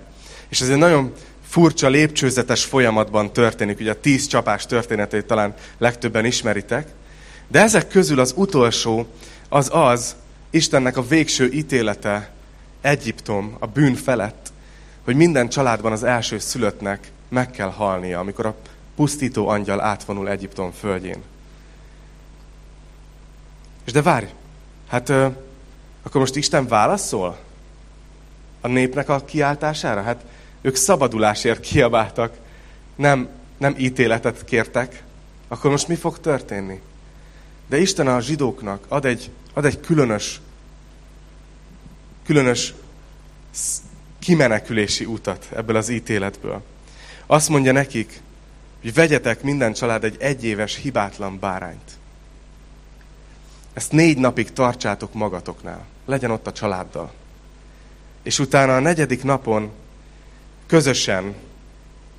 és 0.49 0.61
ez 0.61 0.69
egy 0.69 0.77
nagyon 0.77 1.13
furcsa, 1.47 1.87
lépcsőzetes 1.87 2.63
folyamatban 2.63 3.33
történik. 3.33 3.79
Ugye 3.79 3.91
a 3.91 3.99
tíz 3.99 4.27
csapás 4.27 4.65
történetét 4.65 5.25
talán 5.25 5.53
legtöbben 5.77 6.25
ismeritek, 6.25 6.87
de 7.47 7.61
ezek 7.61 7.87
közül 7.87 8.19
az 8.19 8.33
utolsó 8.35 9.07
az 9.49 9.69
az, 9.73 10.15
Istennek 10.49 10.97
a 10.97 11.07
végső 11.07 11.49
ítélete 11.51 12.31
Egyiptom, 12.81 13.55
a 13.59 13.65
bűn 13.65 13.95
felett, 13.95 14.51
hogy 15.03 15.15
minden 15.15 15.49
családban 15.49 15.91
az 15.91 16.03
első 16.03 16.39
szülöttnek 16.39 17.11
meg 17.27 17.51
kell 17.51 17.69
halnia, 17.69 18.19
amikor 18.19 18.45
a 18.45 18.55
pusztító 18.95 19.47
angyal 19.47 19.81
átvonul 19.81 20.29
Egyiptom 20.29 20.71
földjén. 20.71 21.21
És 23.85 23.91
de 23.91 24.01
várj, 24.01 24.25
hát 24.87 25.09
ö, 25.09 25.27
akkor 26.03 26.21
most 26.21 26.35
Isten 26.35 26.67
válaszol 26.67 27.37
a 28.61 28.67
népnek 28.67 29.09
a 29.09 29.25
kiáltására? 29.25 30.01
Hát 30.01 30.23
ők 30.61 30.75
szabadulásért 30.75 31.59
kiabáltak, 31.59 32.37
nem, 32.95 33.29
nem 33.57 33.75
ítéletet 33.77 34.45
kértek. 34.45 35.03
Akkor 35.47 35.71
most 35.71 35.87
mi 35.87 35.95
fog 35.95 36.19
történni? 36.19 36.81
De 37.67 37.77
Isten 37.77 38.07
a 38.07 38.21
zsidóknak 38.21 38.85
ad 38.87 39.05
egy, 39.05 39.31
ad 39.53 39.65
egy 39.65 39.79
különös, 39.79 40.41
különös 42.25 42.73
kimenekülési 44.29 45.05
utat 45.05 45.47
ebből 45.55 45.75
az 45.75 45.89
ítéletből. 45.89 46.61
Azt 47.25 47.49
mondja 47.49 47.71
nekik, 47.71 48.21
hogy 48.81 48.93
vegyetek 48.93 49.41
minden 49.41 49.73
család 49.73 50.03
egy 50.03 50.15
egyéves, 50.19 50.75
hibátlan 50.75 51.39
bárányt. 51.39 51.91
Ezt 53.73 53.91
négy 53.91 54.17
napig 54.17 54.53
tartsátok 54.53 55.13
magatoknál. 55.13 55.85
Legyen 56.05 56.31
ott 56.31 56.47
a 56.47 56.51
családdal. 56.51 57.11
És 58.23 58.39
utána 58.39 58.75
a 58.75 58.79
negyedik 58.79 59.23
napon 59.23 59.71
közösen 60.67 61.35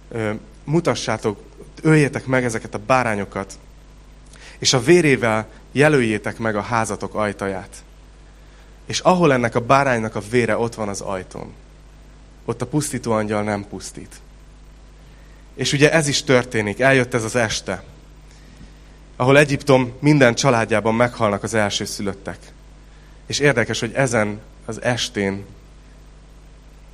ö, 0.08 0.32
mutassátok, 0.64 1.42
öljétek 1.82 2.26
meg 2.26 2.44
ezeket 2.44 2.74
a 2.74 2.80
bárányokat, 2.86 3.58
és 4.58 4.72
a 4.72 4.80
vérével 4.80 5.48
jelöljétek 5.72 6.38
meg 6.38 6.56
a 6.56 6.62
házatok 6.62 7.14
ajtaját. 7.14 7.84
És 8.86 9.00
ahol 9.00 9.32
ennek 9.32 9.54
a 9.54 9.60
báránynak 9.60 10.14
a 10.14 10.22
vére 10.30 10.56
ott 10.56 10.74
van 10.74 10.88
az 10.88 11.00
ajtón, 11.00 11.52
ott 12.50 12.62
a 12.62 12.66
pusztító 12.66 13.12
angyal 13.12 13.42
nem 13.42 13.66
pusztít. 13.68 14.20
És 15.54 15.72
ugye 15.72 15.92
ez 15.92 16.08
is 16.08 16.22
történik, 16.22 16.80
eljött 16.80 17.14
ez 17.14 17.24
az 17.24 17.36
este, 17.36 17.82
ahol 19.16 19.38
Egyiptom 19.38 19.92
minden 19.98 20.34
családjában 20.34 20.94
meghalnak 20.94 21.42
az 21.42 21.54
első 21.54 21.84
szülöttek. 21.84 22.38
És 23.26 23.38
érdekes, 23.38 23.80
hogy 23.80 23.92
ezen 23.94 24.40
az 24.66 24.82
estén 24.82 25.44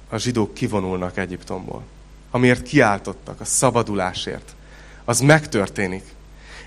a 0.09 0.17
zsidók 0.17 0.55
kivonulnak 0.55 1.17
Egyiptomból. 1.17 1.83
Amiért 2.31 2.63
kiáltottak, 2.63 3.41
a 3.41 3.45
szabadulásért. 3.45 4.55
Az 5.05 5.21
megtörténik. 5.21 6.05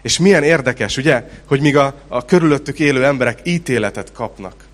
És 0.01 0.19
milyen 0.19 0.43
érdekes, 0.43 0.97
ugye, 0.97 1.29
hogy 1.45 1.61
míg 1.61 1.77
a, 1.77 1.93
a 2.07 2.25
körülöttük 2.25 2.79
élő 2.79 3.05
emberek 3.05 3.39
ítéletet 3.43 4.11
kapnak, 4.11 4.65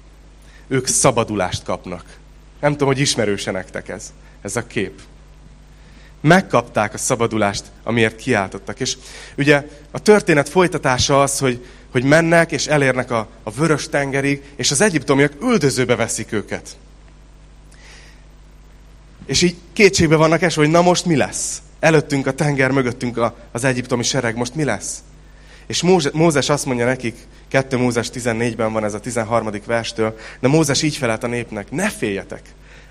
ők 0.68 0.88
szabadulást 0.88 1.64
kapnak. 1.64 2.18
Nem 2.62 2.72
tudom, 2.72 2.88
hogy 2.88 3.00
ismerőse 3.00 3.52
nektek 3.52 3.90
ez, 3.90 4.14
ez 4.42 4.56
a 4.56 4.68
kép. 4.68 5.02
Megkapták 6.22 6.94
a 6.94 6.98
szabadulást, 6.98 7.64
amiért 7.84 8.16
kiáltottak. 8.16 8.80
És 8.80 8.98
ugye 9.38 9.68
a 9.92 10.00
történet 10.00 10.50
folytatása 10.50 11.22
az, 11.22 11.40
hogy, 11.40 11.66
hogy 11.92 12.04
mennek 12.04 12.52
és 12.52 12.68
elérnek 12.68 13.12
a, 13.12 13.28
a 13.44 13.52
vörös 13.52 13.90
tengerig, 13.90 14.44
és 14.56 14.72
az 14.72 14.82
egyiptomiak 14.82 15.34
üldözőbe 15.42 15.96
veszik 15.96 16.32
őket. 16.32 16.78
És 19.26 19.42
így 19.42 19.56
kétségbe 19.74 20.16
vannak 20.16 20.42
esve, 20.42 20.62
hogy 20.62 20.72
na 20.72 20.82
most 20.82 21.06
mi 21.06 21.16
lesz? 21.16 21.62
Előttünk 21.80 22.28
a 22.28 22.34
tenger, 22.34 22.72
mögöttünk 22.72 23.18
a, 23.18 23.36
az 23.52 23.64
egyiptomi 23.64 24.04
sereg, 24.04 24.36
most 24.36 24.56
mi 24.56 24.64
lesz? 24.64 25.04
És 25.68 25.82
Mózes 26.14 26.50
azt 26.50 26.66
mondja 26.66 26.86
nekik, 26.86 27.16
2 27.48 27.78
Mózes 27.78 28.10
14-ben 28.14 28.74
van 28.74 28.84
ez 28.84 28.94
a 28.94 29.00
13. 29.00 29.50
verstől, 29.66 30.18
de 30.40 30.48
Mózes 30.48 30.82
így 30.82 30.96
felelt 30.96 31.24
a 31.24 31.28
népnek, 31.28 31.72
ne 31.72 31.90
féljetek, 31.90 32.42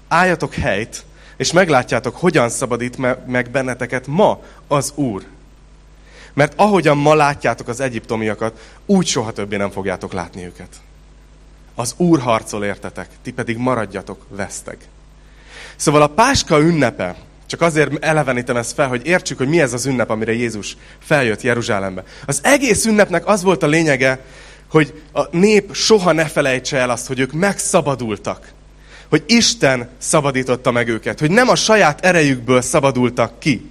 álljatok 0.08 0.54
helyt, 0.54 1.04
és 1.36 1.52
meglátjátok, 1.52 2.16
hogyan 2.16 2.48
szabadít 2.48 3.26
meg 3.26 3.50
benneteket 3.50 4.06
ma 4.06 4.42
az 4.68 4.92
Úr. 4.94 5.24
Mert 6.32 6.52
ahogyan 6.56 6.96
ma 6.96 7.14
látjátok 7.14 7.68
az 7.68 7.80
egyiptomiakat, 7.80 8.60
úgy 8.86 9.06
soha 9.06 9.32
többé 9.32 9.56
nem 9.56 9.70
fogjátok 9.70 10.12
látni 10.12 10.44
őket. 10.44 10.68
Az 11.74 11.94
Úr 11.96 12.20
harcol 12.20 12.64
értetek, 12.64 13.08
ti 13.22 13.32
pedig 13.32 13.56
maradjatok 13.56 14.26
veszteg. 14.28 14.78
Szóval 15.76 16.02
a 16.02 16.06
Páska 16.06 16.60
ünnepe, 16.60 17.16
csak 17.54 17.68
azért 17.68 18.04
elevenítem 18.04 18.56
ezt 18.56 18.72
fel, 18.72 18.88
hogy 18.88 19.06
értsük, 19.06 19.38
hogy 19.38 19.48
mi 19.48 19.60
ez 19.60 19.72
az 19.72 19.86
ünnep, 19.86 20.10
amire 20.10 20.32
Jézus 20.32 20.76
feljött 20.98 21.42
Jeruzsálembe. 21.42 22.04
Az 22.26 22.40
egész 22.42 22.84
ünnepnek 22.84 23.26
az 23.26 23.42
volt 23.42 23.62
a 23.62 23.66
lényege, 23.66 24.20
hogy 24.70 25.02
a 25.12 25.36
nép 25.36 25.74
soha 25.74 26.12
ne 26.12 26.24
felejtse 26.24 26.76
el 26.76 26.90
azt, 26.90 27.06
hogy 27.06 27.20
ők 27.20 27.32
megszabadultak. 27.32 28.52
Hogy 29.08 29.22
Isten 29.26 29.88
szabadította 29.98 30.70
meg 30.70 30.88
őket. 30.88 31.20
Hogy 31.20 31.30
nem 31.30 31.48
a 31.48 31.54
saját 31.54 32.04
erejükből 32.04 32.60
szabadultak 32.60 33.38
ki, 33.38 33.70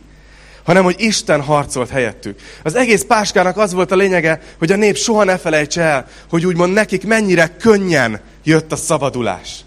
hanem 0.63 0.83
hogy 0.83 0.95
Isten 0.97 1.41
harcolt 1.41 1.89
helyettük. 1.89 2.39
Az 2.63 2.75
egész 2.75 3.03
páskának 3.03 3.57
az 3.57 3.73
volt 3.73 3.91
a 3.91 3.95
lényege, 3.95 4.41
hogy 4.57 4.71
a 4.71 4.75
nép 4.75 4.97
soha 4.97 5.23
ne 5.23 5.37
felejtse 5.37 5.81
el, 5.81 6.07
hogy 6.29 6.45
úgymond 6.45 6.73
nekik 6.73 7.05
mennyire 7.05 7.55
könnyen 7.59 8.19
jött 8.43 8.71
a 8.71 8.75
szabadulás. 8.75 9.59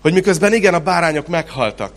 Hogy 0.00 0.12
miközben 0.12 0.52
igen, 0.54 0.74
a 0.74 0.80
bárányok 0.80 1.28
meghaltak, 1.28 1.92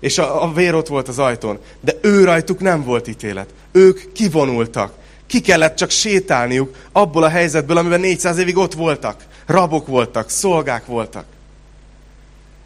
és 0.00 0.18
a, 0.18 0.42
a 0.42 0.52
vér 0.52 0.74
ott 0.74 0.86
volt 0.86 1.08
az 1.08 1.18
ajtón, 1.18 1.58
de 1.80 1.92
ő 2.02 2.24
rajtuk 2.24 2.60
nem 2.60 2.84
volt 2.84 3.08
ítélet. 3.08 3.48
Ők 3.72 4.12
kivonultak. 4.12 4.92
Ki 5.26 5.40
kellett 5.40 5.76
csak 5.76 5.90
sétálniuk 5.90 6.74
abból 6.92 7.22
a 7.22 7.28
helyzetből, 7.28 7.76
amiben 7.76 8.00
400 8.00 8.38
évig 8.38 8.56
ott 8.56 8.74
voltak. 8.74 9.26
Rabok 9.46 9.86
voltak, 9.86 10.30
szolgák 10.30 10.86
voltak. 10.86 11.24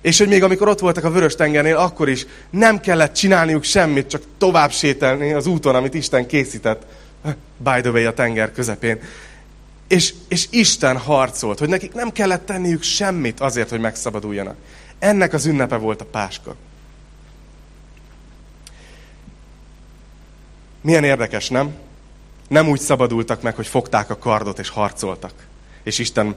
És 0.03 0.19
hogy 0.19 0.29
még 0.29 0.43
amikor 0.43 0.69
ott 0.69 0.79
voltak 0.79 1.05
a 1.05 1.11
vörös 1.11 1.35
tengernél, 1.35 1.77
akkor 1.77 2.09
is 2.09 2.27
nem 2.51 2.81
kellett 2.81 3.15
csinálniuk 3.15 3.65
semmit, 3.65 4.09
csak 4.09 4.23
tovább 4.39 4.73
sétálni 4.73 5.33
az 5.33 5.47
úton, 5.47 5.75
amit 5.75 5.95
Isten 5.95 6.27
készített. 6.27 6.83
By 7.57 7.81
the 7.81 7.91
way, 7.91 8.07
a 8.07 8.12
tenger 8.12 8.53
közepén. 8.53 9.01
És, 9.89 10.15
és 10.29 10.47
Isten 10.51 10.97
harcolt, 10.97 11.59
hogy 11.59 11.69
nekik 11.69 11.93
nem 11.93 12.12
kellett 12.12 12.47
tenniük 12.47 12.83
semmit 12.83 13.41
azért, 13.41 13.71
hogy 13.71 13.81
megszabaduljanak. 13.81 14.57
Ennek 14.99 15.33
az 15.33 15.47
ünnepe 15.47 15.77
volt 15.77 16.01
a 16.01 16.05
páska. 16.05 16.57
Milyen 20.83 21.05
érdekes, 21.05 21.49
nem? 21.49 21.75
Nem 22.49 22.69
úgy 22.69 22.81
szabadultak 22.81 23.43
meg, 23.43 23.55
hogy 23.55 23.67
fogták 23.67 24.11
a 24.11 24.19
kardot 24.19 24.59
és 24.59 24.69
harcoltak. 24.69 25.33
És 25.83 25.99
Isten 25.99 26.37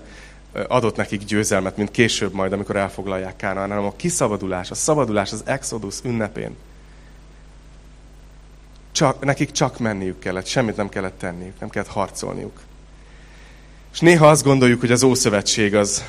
adott 0.68 0.96
nekik 0.96 1.24
győzelmet, 1.24 1.78
mint 1.78 1.92
később 1.92 2.34
majd, 2.34 2.54
amikor 2.54 2.76
elfoglalják 2.76 3.36
Kánaán, 3.36 3.70
hanem 3.70 3.86
a 3.86 3.96
kiszabadulás, 3.96 4.72
a 4.72 4.76
szabadulás 4.76 5.32
az 5.32 5.42
Exodus 5.46 6.00
ünnepén. 6.04 6.56
Csak, 8.92 9.24
nekik 9.24 9.52
csak 9.52 9.80
menniük 9.80 10.20
kellett, 10.20 10.46
semmit 10.46 10.76
nem 10.76 10.90
kellett 10.90 11.20
tenniük, 11.20 11.60
nem 11.60 11.70
kellett 11.70 11.90
harcolniuk. 11.90 12.60
És 13.94 14.00
néha 14.00 14.30
azt 14.30 14.44
gondoljuk, 14.44 14.80
hogy 14.80 14.92
az 14.92 15.04
Ószövetség 15.04 15.76
az, 15.76 16.04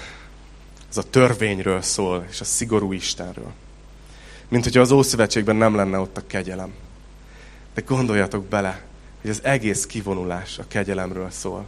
az 0.90 0.98
a 0.98 1.10
törvényről 1.10 1.82
szól, 1.82 2.26
és 2.30 2.40
a 2.40 2.44
szigorú 2.44 2.92
Istenről. 2.92 3.52
Mint 4.48 4.64
hogyha 4.64 4.80
az 4.80 4.90
Ószövetségben 4.90 5.56
nem 5.56 5.74
lenne 5.74 5.98
ott 5.98 6.16
a 6.16 6.26
kegyelem. 6.26 6.72
De 7.76 7.82
gondoljatok 7.86 8.44
bele, 8.44 8.82
hogy 9.20 9.30
az 9.30 9.40
egész 9.42 9.86
kivonulás 9.86 10.58
a 10.58 10.64
kegyelemről 10.68 11.30
szól. 11.30 11.66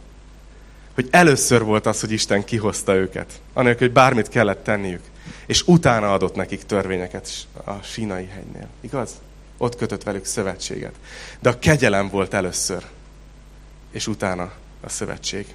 Hogy 0.93 1.07
először 1.11 1.63
volt 1.63 1.85
az, 1.85 1.99
hogy 1.99 2.11
Isten 2.11 2.43
kihozta 2.43 2.95
őket, 2.95 3.41
anélkül, 3.53 3.87
hogy 3.87 3.95
bármit 3.95 4.29
kellett 4.29 4.63
tenniük. 4.63 5.01
És 5.45 5.67
utána 5.67 6.13
adott 6.13 6.35
nekik 6.35 6.63
törvényeket 6.63 7.47
a 7.65 7.73
sínai 7.81 8.25
hegynél. 8.25 8.67
Igaz? 8.81 9.11
Ott 9.57 9.75
kötött 9.75 10.03
velük 10.03 10.25
szövetséget. 10.25 10.93
De 11.39 11.49
a 11.49 11.59
kegyelem 11.59 12.09
volt 12.09 12.33
először, 12.33 12.85
és 13.91 14.07
utána 14.07 14.51
a 14.81 14.89
szövetség. 14.89 15.45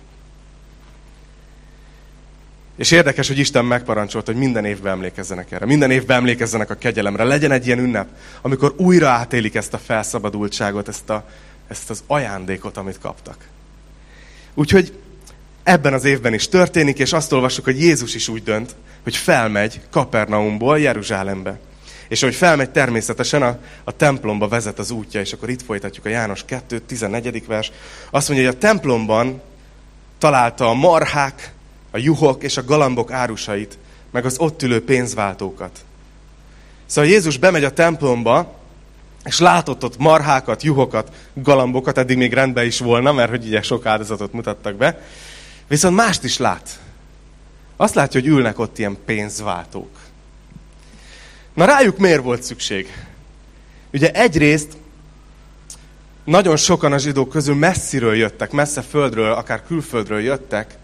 És 2.77 2.91
érdekes, 2.91 3.29
hogy 3.29 3.39
Isten 3.39 3.65
megparancsolt, 3.65 4.27
hogy 4.27 4.37
minden 4.37 4.65
évben 4.65 4.93
emlékezzenek 4.93 5.53
erre. 5.53 5.67
Minden 5.67 5.91
évben 5.91 6.17
emlékezzenek 6.17 6.71
a 6.71 6.75
kegyelemre. 6.75 7.25
Legyen 7.25 7.53
egy 7.53 7.67
ilyen 7.67 7.79
ünnep, 7.79 8.09
amikor 8.43 8.75
újra 8.77 9.09
átélik 9.09 9.55
ezt 9.55 9.75
a 9.75 9.79
felszabadultságot, 9.79 10.89
ezt, 10.89 11.11
a, 11.11 11.25
ezt 11.69 11.91
az 11.91 12.03
ajándékot, 12.07 12.77
amit 12.77 12.99
kaptak. 12.99 13.49
Úgyhogy 14.55 14.99
ebben 15.63 15.93
az 15.93 16.05
évben 16.05 16.35
is 16.35 16.49
történik, 16.49 16.99
és 16.99 17.13
azt 17.13 17.33
olvassuk, 17.33 17.65
hogy 17.65 17.81
Jézus 17.81 18.15
is 18.15 18.29
úgy 18.29 18.43
dönt, 18.43 18.75
hogy 19.03 19.17
felmegy 19.17 19.81
Kapernaumból 19.91 20.81
Jeruzsálembe. 20.81 21.59
És 22.09 22.21
hogy 22.21 22.35
felmegy, 22.35 22.71
természetesen 22.71 23.43
a, 23.43 23.59
a 23.85 23.97
templomba 23.97 24.49
vezet 24.49 24.79
az 24.79 24.91
útja, 24.91 25.21
és 25.21 25.33
akkor 25.33 25.49
itt 25.49 25.63
folytatjuk 25.63 26.05
a 26.05 26.09
János 26.09 26.45
2, 26.45 26.79
14. 26.79 27.47
vers. 27.47 27.73
Azt 28.11 28.29
mondja, 28.29 28.47
hogy 28.47 28.57
a 28.57 28.59
templomban 28.59 29.43
találta 30.19 30.69
a 30.69 30.75
marhák, 30.75 31.54
a 31.95 31.99
juhok 31.99 32.43
és 32.43 32.57
a 32.57 32.65
galambok 32.65 33.11
árusait, 33.11 33.79
meg 34.11 34.25
az 34.25 34.39
ott 34.39 34.63
ülő 34.63 34.85
pénzváltókat. 34.85 35.85
Szóval 36.87 37.11
Jézus 37.11 37.39
bemegy 37.39 37.65
a 37.65 37.73
templomba, 37.73 38.55
és 39.25 39.39
látott 39.39 39.85
ott 39.85 39.99
marhákat, 39.99 40.63
juhokat, 40.63 41.13
galambokat, 41.35 41.99
eddig 41.99 42.17
még 42.17 42.33
rendben 42.33 42.67
is 42.67 42.79
volna, 42.79 43.13
mert 43.13 43.31
hogy 43.31 43.45
ugye 43.47 43.63
sok 43.63 43.87
áldozatot 43.87 44.33
mutattak 44.33 44.75
be. 44.75 45.03
Viszont 45.69 45.97
mást 45.97 46.25
is 46.25 46.39
lát. 46.39 46.79
azt 47.77 47.95
látja, 47.95 48.21
hogy 48.21 48.29
ülnek 48.29 48.59
ott 48.59 48.79
ilyen 48.79 48.97
pénzváltók. 49.05 49.97
Na 51.53 51.65
rájuk 51.65 51.99
miért 51.99 52.23
volt 52.23 52.43
szükség? 52.43 53.07
Ugye 53.93 54.13
egyrészt 54.13 54.77
nagyon 56.25 56.57
sokan 56.57 56.93
a 56.93 56.99
zsidók 56.99 57.29
közül 57.29 57.55
messziről 57.55 58.15
jöttek, 58.15 58.51
messze 58.51 58.83
földről, 58.83 59.33
akár 59.33 59.63
külföldről 59.67 60.21
jöttek, 60.21 60.79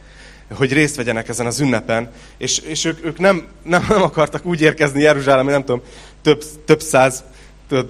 hogy 0.55 0.73
részt 0.73 0.97
vegyenek 0.97 1.29
ezen 1.29 1.47
az 1.47 1.61
ünnepen, 1.61 2.11
és, 2.39 2.59
és 2.59 2.85
ők, 2.85 3.05
ők 3.05 3.19
nem, 3.19 3.47
nem, 3.63 3.87
nem 3.89 4.03
akartak 4.03 4.45
úgy 4.45 4.61
érkezni 4.61 5.03
Jeruzsálembe, 5.03 5.53
nem 5.53 5.65
tudom, 5.65 5.83
több, 6.23 6.45
több 6.65 6.81
száz 6.81 7.25
tudod, 7.69 7.89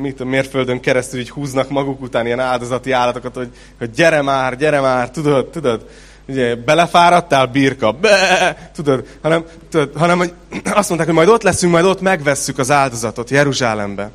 mit 0.00 0.20
a 0.20 0.24
mérföldön 0.24 0.80
keresztül 0.80 1.20
így 1.20 1.30
húznak 1.30 1.68
maguk 1.68 2.00
után 2.00 2.26
ilyen 2.26 2.40
áldozati 2.40 2.90
állatokat, 2.90 3.34
hogy, 3.34 3.48
hogy 3.78 3.90
gyere 3.90 4.22
már, 4.22 4.56
gyere 4.56 4.80
már, 4.80 5.10
tudod, 5.10 5.46
tudod, 5.46 5.86
ugye, 6.28 6.54
belefáradtál, 6.54 7.46
birka, 7.46 7.92
be, 7.92 8.70
tudod, 8.74 9.06
hanem, 9.22 9.44
tudod, 9.70 9.90
hanem 9.96 10.18
hogy 10.18 10.32
azt 10.64 10.88
mondták, 10.88 11.08
hogy 11.08 11.16
majd 11.16 11.28
ott 11.28 11.42
leszünk, 11.42 11.72
majd 11.72 11.84
ott 11.84 12.00
megvesszük 12.00 12.58
az 12.58 12.70
áldozatot 12.70 13.30
Jeruzsálembe. 13.30 14.10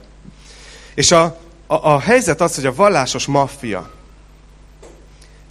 És 0.94 1.12
a, 1.12 1.24
a, 1.68 1.76
a 1.76 2.00
helyzet 2.00 2.42
az, 2.42 2.56
hogy 2.56 2.66
a 2.66 2.76
vallásos 2.76 3.26
maffia 3.26 3.90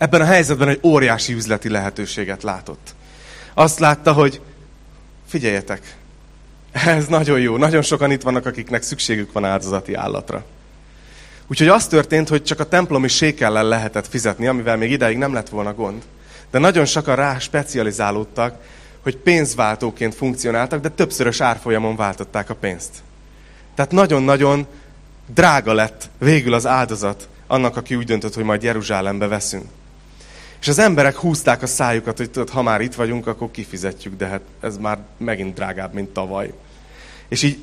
ebben 0.01 0.21
a 0.21 0.25
helyzetben 0.25 0.69
egy 0.69 0.81
óriási 0.83 1.33
üzleti 1.33 1.69
lehetőséget 1.69 2.43
látott. 2.43 2.95
Azt 3.55 3.79
látta, 3.79 4.13
hogy 4.13 4.41
figyeljetek, 5.27 5.97
ez 6.73 7.07
nagyon 7.07 7.41
jó. 7.41 7.57
Nagyon 7.57 7.83
sokan 7.83 8.11
itt 8.11 8.23
vannak, 8.23 8.47
akiknek 8.47 8.83
szükségük 8.83 9.33
van 9.33 9.45
áldozati 9.45 9.95
állatra. 9.95 10.45
Úgyhogy 11.47 11.69
az 11.69 11.87
történt, 11.87 12.29
hogy 12.29 12.43
csak 12.43 12.61
a 12.61 12.69
templomi 12.69 13.09
sékellel 13.09 13.65
lehetett 13.65 14.07
fizetni, 14.09 14.47
amivel 14.47 14.77
még 14.77 14.91
ideig 14.91 15.17
nem 15.17 15.33
lett 15.33 15.49
volna 15.49 15.75
gond. 15.75 16.03
De 16.51 16.59
nagyon 16.59 16.85
sokan 16.85 17.17
rá 17.17 17.39
specializálódtak, 17.39 18.63
hogy 19.03 19.17
pénzváltóként 19.17 20.15
funkcionáltak, 20.15 20.81
de 20.81 20.89
többszörös 20.89 21.41
árfolyamon 21.41 21.97
váltották 21.97 22.51
a 22.51 22.55
pénzt. 22.55 22.91
Tehát 23.75 23.91
nagyon-nagyon 23.91 24.67
drága 25.35 25.73
lett 25.73 26.09
végül 26.19 26.55
az 26.55 26.67
áldozat 26.67 27.29
annak, 27.47 27.77
aki 27.77 27.95
úgy 27.95 28.07
döntött, 28.07 28.35
hogy 28.35 28.45
majd 28.45 28.63
Jeruzsálembe 28.63 29.27
veszünk. 29.27 29.65
És 30.61 30.69
az 30.69 30.79
emberek 30.79 31.17
húzták 31.17 31.63
a 31.63 31.67
szájukat, 31.67 32.17
hogy 32.17 32.31
tudod, 32.31 32.51
ha 32.51 32.63
már 32.63 32.81
itt 32.81 32.95
vagyunk, 32.95 33.27
akkor 33.27 33.51
kifizetjük, 33.51 34.17
de 34.17 34.27
hát 34.27 34.41
ez 34.61 34.77
már 34.77 34.99
megint 35.17 35.55
drágább, 35.55 35.95
mint 35.95 36.09
tavaly. 36.09 36.53
És 37.29 37.43
így, 37.43 37.59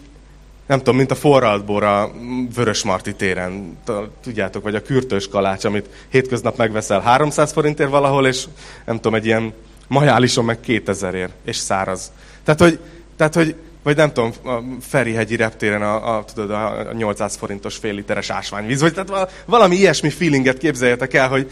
nem 0.67 0.77
tudom, 0.77 0.95
mint 0.95 1.11
a 1.11 1.15
forraltbor 1.15 1.83
a 1.83 2.11
Vörösmarty 2.55 3.09
téren, 3.09 3.77
tudjátok, 4.23 4.63
vagy 4.63 4.75
a 4.75 4.81
kürtős 4.81 5.27
kalács, 5.27 5.63
amit 5.63 5.89
hétköznap 6.09 6.57
megveszel 6.57 6.99
300 6.99 7.51
forintért 7.51 7.89
valahol, 7.89 8.27
és 8.27 8.45
nem 8.85 8.95
tudom, 8.95 9.15
egy 9.15 9.25
ilyen 9.25 9.53
majálison 9.87 10.45
meg 10.45 10.59
2000 10.59 11.15
ér, 11.15 11.29
és 11.45 11.55
száraz. 11.55 12.11
Tehát, 12.43 12.59
hogy, 12.59 12.79
tehát, 13.17 13.33
hogy 13.33 13.55
vagy 13.83 13.95
nem 13.95 14.13
tudom, 14.13 14.31
a 14.43 14.63
Ferihegyi 14.81 15.35
reptéren 15.35 15.81
a, 15.81 16.17
a, 16.17 16.23
tudod, 16.23 16.51
a 16.51 16.93
800 16.93 17.35
forintos 17.35 17.75
fél 17.75 17.93
literes 17.93 18.29
ásványvíz, 18.29 18.81
vagy 18.81 18.93
tehát 18.93 19.31
valami 19.45 19.75
ilyesmi 19.75 20.09
feelinget 20.09 20.57
képzeljetek 20.57 21.13
el, 21.13 21.29
hogy 21.29 21.51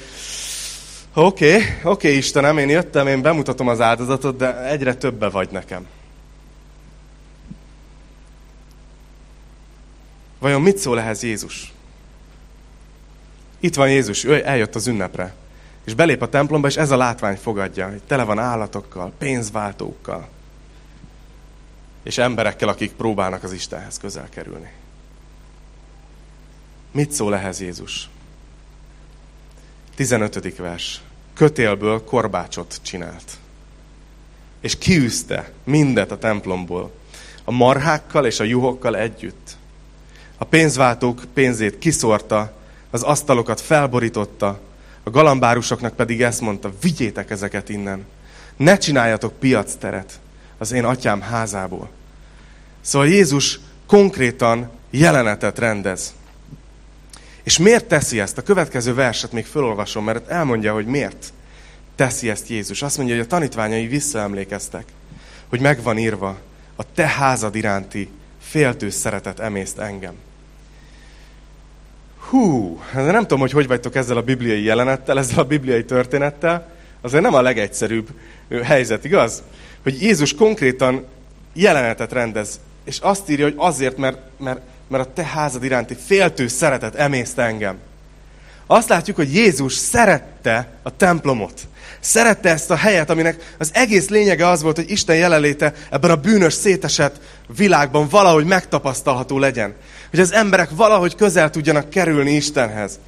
Oké, 1.18 1.56
okay, 1.56 1.66
oké 1.66 1.90
okay, 1.90 2.18
Istenem, 2.18 2.58
én 2.58 2.70
jöttem, 2.70 3.08
én 3.08 3.22
bemutatom 3.22 3.68
az 3.68 3.82
áldozatot, 3.82 4.38
de 4.38 4.70
egyre 4.70 4.96
többe 4.96 5.30
vagy 5.30 5.50
nekem. 5.52 5.88
Vajon 10.40 10.62
mit 10.62 10.78
szól 10.78 11.00
ehhez 11.00 11.24
Jézus? 11.24 11.74
Itt 13.60 13.76
van 13.76 13.90
Jézus, 13.90 14.24
ő 14.24 14.46
eljött 14.46 14.76
az 14.76 14.88
ünnepre. 14.88 15.34
És 15.84 15.94
belép 15.94 16.22
a 16.22 16.30
templomba, 16.30 16.68
és 16.68 16.78
ez 16.78 16.92
a 16.92 16.98
látvány 16.98 17.38
fogadja, 17.38 17.90
hogy 17.90 18.02
tele 18.08 18.24
van 18.24 18.40
állatokkal, 18.40 19.12
pénzváltókkal, 19.18 20.28
és 22.04 22.18
emberekkel, 22.18 22.68
akik 22.68 22.92
próbálnak 22.92 23.44
az 23.44 23.52
Istenhez 23.52 23.98
közel 23.98 24.30
kerülni. 24.30 24.72
Mit 26.92 27.12
szól 27.12 27.36
ehhez 27.36 27.62
Jézus? 27.62 28.10
15. 29.96 30.58
vers. 30.58 31.02
Kötélből 31.34 32.04
korbácsot 32.04 32.80
csinált. 32.82 33.38
És 34.62 34.78
kiűzte 34.78 35.52
mindet 35.64 36.12
a 36.12 36.18
templomból. 36.18 36.92
A 37.44 37.52
marhákkal 37.52 38.26
és 38.26 38.40
a 38.40 38.44
juhokkal 38.44 38.98
együtt. 38.98 39.58
A 40.38 40.44
pénzváltók 40.44 41.24
pénzét 41.34 41.78
kiszórta, 41.78 42.54
az 42.90 43.04
asztalokat 43.04 43.62
felborította, 43.62 44.60
a 45.04 45.10
galambárusoknak 45.10 45.96
pedig 45.96 46.22
ezt 46.22 46.42
mondta, 46.42 46.72
vigyétek 46.82 47.30
ezeket 47.30 47.70
innen. 47.70 48.06
Ne 48.56 48.78
csináljatok 48.78 49.40
piacteret 49.40 50.20
az 50.58 50.72
én 50.72 50.86
atyám 50.86 51.22
házából. 51.22 51.90
Szóval 52.82 53.08
Jézus 53.08 53.60
konkrétan 53.86 54.70
jelenetet 54.90 55.60
rendez. 55.60 56.14
És 57.46 57.58
miért 57.58 57.86
teszi 57.86 58.20
ezt? 58.20 58.38
A 58.38 58.42
következő 58.42 58.94
verset 58.94 59.32
még 59.32 59.46
felolvasom, 59.46 60.04
mert 60.04 60.30
elmondja, 60.30 60.74
hogy 60.74 60.86
miért 60.86 61.34
teszi 61.96 62.30
ezt 62.30 62.48
Jézus. 62.48 62.82
Azt 62.82 62.98
mondja, 62.98 63.16
hogy 63.16 63.26
a 63.26 63.28
tanítványai 63.28 63.88
visszaemlékeztek, 63.88 64.84
hogy 65.50 65.60
megvan 65.60 65.98
írva, 65.98 66.38
a 66.76 66.84
te 66.94 67.08
házad 67.08 67.56
iránti 67.56 68.10
féltő 68.42 68.90
szeretet 68.90 69.40
emészt 69.40 69.78
engem. 69.78 70.14
Hú, 72.30 72.80
de 72.94 73.12
nem 73.12 73.22
tudom, 73.22 73.40
hogy 73.40 73.52
hogy 73.52 73.68
vagytok 73.68 73.96
ezzel 73.96 74.18
a 74.18 74.22
bibliai 74.22 74.64
jelenettel, 74.64 75.18
ezzel 75.18 75.40
a 75.40 75.44
bibliai 75.44 75.86
történettel. 75.86 76.74
Azért 77.02 77.24
nem 77.24 77.34
a 77.34 77.42
legegyszerűbb 77.42 78.08
helyzet, 78.64 79.06
igaz? 79.06 79.44
Hogy 79.84 80.02
Jézus 80.02 80.34
konkrétan 80.34 81.06
jelenetet 81.54 82.12
rendez, 82.12 82.60
és 82.84 83.00
azt 83.00 83.30
írja, 83.30 83.46
hogy 83.46 83.56
azért, 83.58 83.98
mert, 83.98 84.20
mert 84.38 84.62
mert 84.88 85.08
a 85.08 85.14
te 85.14 85.24
házad 85.24 85.64
iránti 85.64 85.98
féltő 86.06 86.48
szeretet 86.48 86.96
emészt 86.96 87.38
engem. 87.38 87.78
Azt 88.68 88.90
látjuk, 88.90 89.16
hogy 89.16 89.34
Jézus 89.34 89.74
szerette 89.74 90.68
a 90.84 90.96
templomot. 90.96 91.62
Szerette 92.00 92.50
ezt 92.50 92.72
a 92.72 92.76
helyet, 92.76 93.10
aminek 93.10 93.56
az 93.58 93.70
egész 93.74 94.10
lényege 94.10 94.48
az 94.48 94.62
volt, 94.62 94.76
hogy 94.76 94.90
Isten 94.90 95.16
jelenléte 95.16 95.74
ebben 95.90 96.12
a 96.12 96.16
bűnös, 96.16 96.54
szétesett 96.54 97.22
világban 97.56 98.08
valahogy 98.08 98.46
megtapasztalható 98.46 99.40
legyen. 99.40 99.74
Hogy 100.10 100.20
az 100.20 100.34
emberek 100.34 100.70
valahogy 100.70 101.16
közel 101.16 101.50
tudjanak 101.50 101.90
kerülni 101.90 102.32
Istenhez. 102.32 103.00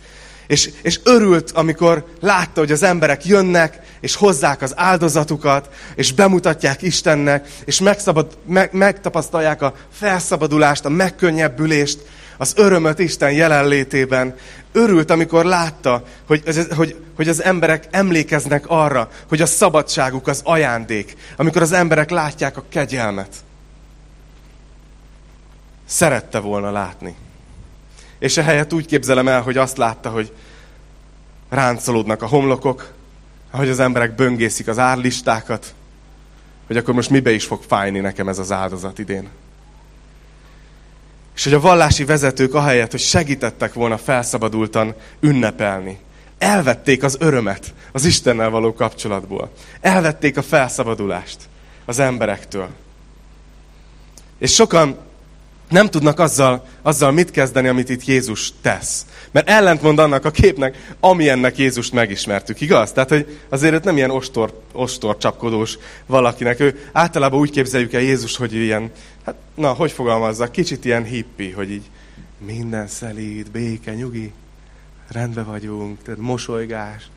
És, 0.48 0.72
és 0.82 1.00
örült, 1.04 1.52
amikor 1.52 2.06
látta, 2.20 2.60
hogy 2.60 2.72
az 2.72 2.84
emberek 2.84 3.26
jönnek, 3.26 3.80
és 4.00 4.16
hozzák 4.16 4.62
az 4.62 4.74
áldozatukat, 4.76 5.70
és 5.96 6.12
bemutatják 6.12 6.82
Istennek, 6.82 7.48
és 7.66 7.80
megszabad, 7.80 8.38
meg, 8.46 8.70
megtapasztalják 8.74 9.62
a 9.62 9.74
felszabadulást, 9.92 10.86
a 10.86 10.90
megkönnyebbülést, 10.90 12.00
az 12.38 12.54
örömöt 12.56 13.00
Isten 13.00 13.32
jelenlétében. 13.32 14.36
Örült, 14.72 15.12
amikor 15.12 15.46
látta, 15.46 16.04
hogy, 16.28 16.44
hogy, 16.76 16.96
hogy 17.16 17.28
az 17.28 17.44
emberek 17.44 17.88
emlékeznek 17.92 18.64
arra, 18.68 19.10
hogy 19.28 19.42
a 19.42 19.46
szabadságuk 19.46 20.28
az 20.28 20.42
ajándék, 20.44 21.16
amikor 21.36 21.62
az 21.62 21.72
emberek 21.72 22.10
látják 22.10 22.58
a 22.58 22.64
kegyelmet. 22.70 23.36
Szerette 25.86 26.40
volna 26.40 26.72
látni. 26.72 27.16
És 28.20 28.38
ehelyett 28.38 28.74
úgy 28.74 28.86
képzelem 28.86 29.28
el, 29.28 29.42
hogy 29.42 29.58
azt 29.58 29.78
látta, 29.78 30.10
hogy 30.10 30.32
ráncolódnak 31.50 32.22
a 32.22 32.28
homlokok, 32.28 32.94
ahogy 33.52 33.70
az 33.70 33.80
emberek 33.80 34.16
böngészik 34.16 34.68
az 34.68 34.80
árlistákat, 34.80 35.74
hogy 36.68 36.78
akkor 36.78 36.94
most 36.94 37.10
mibe 37.10 37.32
is 37.32 37.46
fog 37.46 37.62
fájni 37.68 38.00
nekem 38.00 38.28
ez 38.28 38.40
az 38.40 38.52
áldozat 38.52 39.00
idén. 39.00 39.30
És 41.36 41.44
hogy 41.44 41.54
a 41.54 41.60
vallási 41.60 42.06
vezetők 42.06 42.54
ahelyett, 42.54 42.92
hogy 42.92 43.00
segítettek 43.00 43.74
volna 43.74 43.98
felszabadultan 43.98 44.96
ünnepelni, 45.20 46.00
elvették 46.38 47.04
az 47.04 47.18
örömet 47.20 47.74
az 47.92 48.06
Istennel 48.06 48.50
való 48.50 48.74
kapcsolatból. 48.74 49.52
Elvették 49.82 50.38
a 50.38 50.42
felszabadulást 50.42 51.38
az 51.86 52.00
emberektől. 52.00 52.70
És 54.38 54.54
sokan 54.54 54.98
nem 55.70 55.90
tudnak 55.90 56.20
azzal, 56.20 56.66
azzal 56.82 57.12
mit 57.12 57.32
kezdeni, 57.32 57.68
amit 57.68 57.90
itt 57.90 58.06
Jézus 58.06 58.54
tesz. 58.62 59.06
Mert 59.32 59.50
ellentmond 59.50 60.00
annak 60.00 60.26
a 60.26 60.32
képnek, 60.32 60.96
amilyennek 61.00 61.58
Jézust 61.58 61.94
megismertük, 61.94 62.62
igaz? 62.62 62.92
Tehát, 62.92 63.10
hogy 63.10 63.40
azért 63.50 63.74
őt 63.74 63.84
nem 63.84 63.98
ilyen 63.98 64.12
ostor, 64.12 64.62
ostor 64.72 65.18
csapkodós 65.18 65.78
valakinek. 66.06 66.60
Ő 66.60 66.90
általában 66.92 67.40
úgy 67.40 67.52
képzeljük 67.52 67.94
el 67.94 68.02
Jézus, 68.02 68.38
hogy 68.38 68.54
ilyen, 68.54 68.92
hát 69.26 69.36
na, 69.56 69.74
hogy 69.74 69.92
fogalmazza, 69.92 70.52
kicsit 70.52 70.86
ilyen 70.86 71.04
hippi, 71.04 71.52
hogy 71.52 71.72
így 71.72 71.90
minden 72.46 72.88
szelíd, 72.88 73.52
béke, 73.52 73.94
nyugi, 73.94 74.32
rendben 75.08 75.46
vagyunk, 75.46 76.04
tehát 76.04 76.20
mosolygás. 76.20 77.10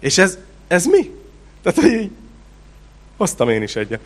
És 0.00 0.18
ez, 0.18 0.38
ez 0.66 0.84
mi? 0.84 1.10
Tehát, 1.62 1.80
hogy 1.80 2.00
így, 2.00 2.10
hoztam 3.16 3.48
én 3.48 3.62
is 3.62 3.76
egyet. 3.76 4.00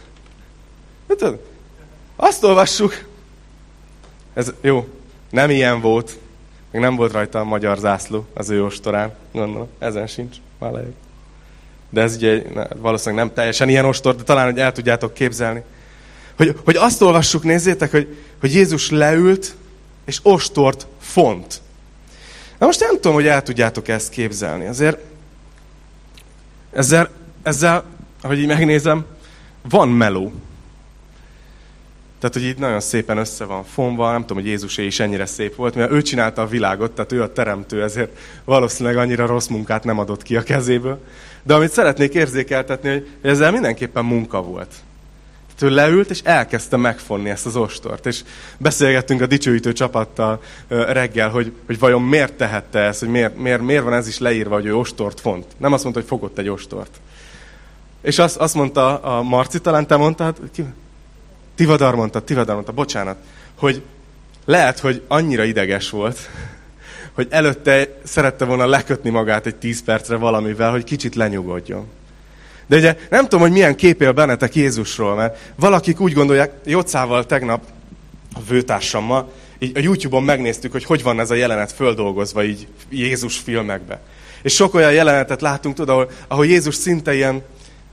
Hát, 1.09 1.23
azt 2.21 2.45
olvassuk. 2.45 3.05
Ez 4.35 4.53
jó, 4.61 4.89
nem 5.31 5.51
ilyen 5.51 5.81
volt. 5.81 6.19
Még 6.71 6.83
nem 6.83 6.97
volt 6.97 7.13
rajta 7.13 7.41
a 7.41 7.45
magyar 7.45 7.79
zászló 7.79 8.27
az 8.35 8.51
ő 8.51 8.65
ostorán, 8.65 9.13
gondolom. 9.33 9.69
Ezen 9.79 10.07
sincs. 10.07 10.37
Már 10.59 10.73
lejött. 10.73 10.97
de 11.91 12.01
ez 12.01 12.15
ugye 12.15 12.43
valószínűleg 12.77 13.25
nem 13.25 13.35
teljesen 13.35 13.69
ilyen 13.69 13.85
ostor, 13.85 14.17
de 14.17 14.23
talán, 14.23 14.45
hogy 14.45 14.59
el 14.59 14.73
tudjátok 14.73 15.15
képzelni. 15.15 15.63
Hogy, 16.37 16.57
hogy 16.65 16.77
azt 16.77 17.03
olvassuk, 17.03 17.43
nézzétek, 17.43 17.91
hogy, 17.91 18.17
hogy 18.41 18.55
Jézus 18.55 18.91
leült, 18.91 19.55
és 20.05 20.19
ostort 20.23 20.87
font. 21.01 21.61
Na 22.59 22.67
most 22.67 22.81
nem 22.81 22.95
tudom, 22.95 23.13
hogy 23.13 23.27
el 23.27 23.43
tudjátok 23.43 23.89
ezt 23.89 24.11
képzelni. 24.11 24.67
Azért 24.67 24.99
ezzel, 26.73 27.11
ezzel, 27.43 27.85
ahogy 28.21 28.39
így 28.39 28.47
megnézem, 28.47 29.05
van 29.69 29.89
meló. 29.89 30.33
Tehát, 32.21 32.35
hogy 32.35 32.45
itt 32.45 32.59
nagyon 32.59 32.81
szépen 32.81 33.19
össze 33.19 33.45
van 33.45 33.65
fonva, 33.65 34.11
nem 34.11 34.21
tudom, 34.21 34.37
hogy 34.37 34.47
Jézusé 34.47 34.87
is 34.87 35.01
ennyire 35.01 35.27
szép 35.27 35.55
volt, 35.55 35.75
mert 35.75 35.91
ő 35.91 36.03
csinálta 36.03 36.43
a 36.43 36.47
világot, 36.47 36.93
tehát 36.93 37.13
ő 37.13 37.23
a 37.23 37.33
teremtő, 37.33 37.83
ezért 37.83 38.19
valószínűleg 38.45 38.99
annyira 38.99 39.27
rossz 39.27 39.47
munkát 39.47 39.85
nem 39.85 39.99
adott 39.99 40.23
ki 40.23 40.37
a 40.37 40.43
kezéből. 40.43 40.99
De 41.43 41.55
amit 41.55 41.73
szeretnék 41.73 42.15
érzékeltetni, 42.15 42.89
hogy 42.89 43.07
ezzel 43.23 43.51
mindenképpen 43.51 44.05
munka 44.05 44.43
volt. 44.43 44.75
Tehát 45.57 45.75
ő 45.75 45.77
leült, 45.77 46.11
és 46.11 46.21
elkezdte 46.25 46.77
megfonni 46.77 47.31
ezt 47.31 47.47
az 47.47 47.57
ostort. 47.57 48.07
És 48.07 48.23
beszélgettünk 48.59 49.21
a 49.21 49.27
dicsőítő 49.27 49.73
csapattal 49.73 50.43
reggel, 50.69 51.29
hogy, 51.29 51.53
hogy 51.67 51.79
vajon 51.79 52.03
miért 52.03 52.33
tehette 52.33 52.79
ezt, 52.79 53.01
hogy 53.01 53.09
miért, 53.09 53.37
miért, 53.37 53.63
miért 53.63 53.83
van 53.83 53.95
ez 53.95 54.09
is 54.09 54.19
leírva, 54.19 54.55
hogy 54.55 54.67
ő 54.67 54.77
ostort 54.77 55.21
font. 55.21 55.47
Nem 55.57 55.73
azt 55.73 55.83
mondta, 55.83 56.01
hogy 56.01 56.09
fogott 56.09 56.39
egy 56.39 56.49
ostort. 56.49 57.01
És 58.03 58.19
azt, 58.19 58.37
azt 58.37 58.55
mondta 58.55 58.99
a 58.99 59.23
Marci, 59.23 59.61
talán 59.61 59.87
te 59.87 59.97
mondtad? 59.97 60.37
Tivadar 61.55 61.95
mondta, 61.95 62.21
Tivadar 62.21 62.55
mondta, 62.55 62.73
bocsánat, 62.73 63.17
hogy 63.59 63.83
lehet, 64.45 64.79
hogy 64.79 65.03
annyira 65.09 65.45
ideges 65.45 65.91
volt, 65.91 66.19
hogy 67.13 67.27
előtte 67.31 67.89
szerette 68.05 68.45
volna 68.45 68.67
lekötni 68.67 69.11
magát 69.11 69.47
egy 69.47 69.57
tíz 69.57 69.83
percre 69.83 70.17
valamivel, 70.17 70.71
hogy 70.71 70.85
kicsit 70.85 71.15
lenyugodjon. 71.15 71.87
De 72.67 72.77
ugye 72.77 72.97
nem 73.11 73.23
tudom, 73.23 73.41
hogy 73.41 73.51
milyen 73.51 73.77
kép 73.77 74.03
él 74.03 74.13
bennetek 74.13 74.55
Jézusról, 74.55 75.15
mert 75.15 75.53
valakik 75.57 76.01
úgy 76.01 76.13
gondolják, 76.13 76.53
Jocával 76.65 77.27
tegnap 77.27 77.65
a 78.33 78.41
vőtársammal, 78.49 79.33
így 79.59 79.77
a 79.77 79.81
YouTube-on 79.81 80.23
megnéztük, 80.23 80.73
hogy 80.73 80.85
hogy 80.85 81.03
van 81.03 81.21
ez 81.21 81.31
a 81.31 81.35
jelenet 81.35 81.73
földolgozva 81.73 82.45
így 82.45 82.67
Jézus 82.91 83.39
filmekbe. 83.39 84.01
És 84.43 84.55
sok 84.55 84.75
olyan 84.75 84.93
jelenetet 84.93 85.41
látunk, 85.41 85.75
tudod, 85.75 85.89
ahol, 85.89 86.11
ahol 86.29 86.47
Jézus 86.47 86.75
szinte 86.75 87.15
ilyen, 87.15 87.43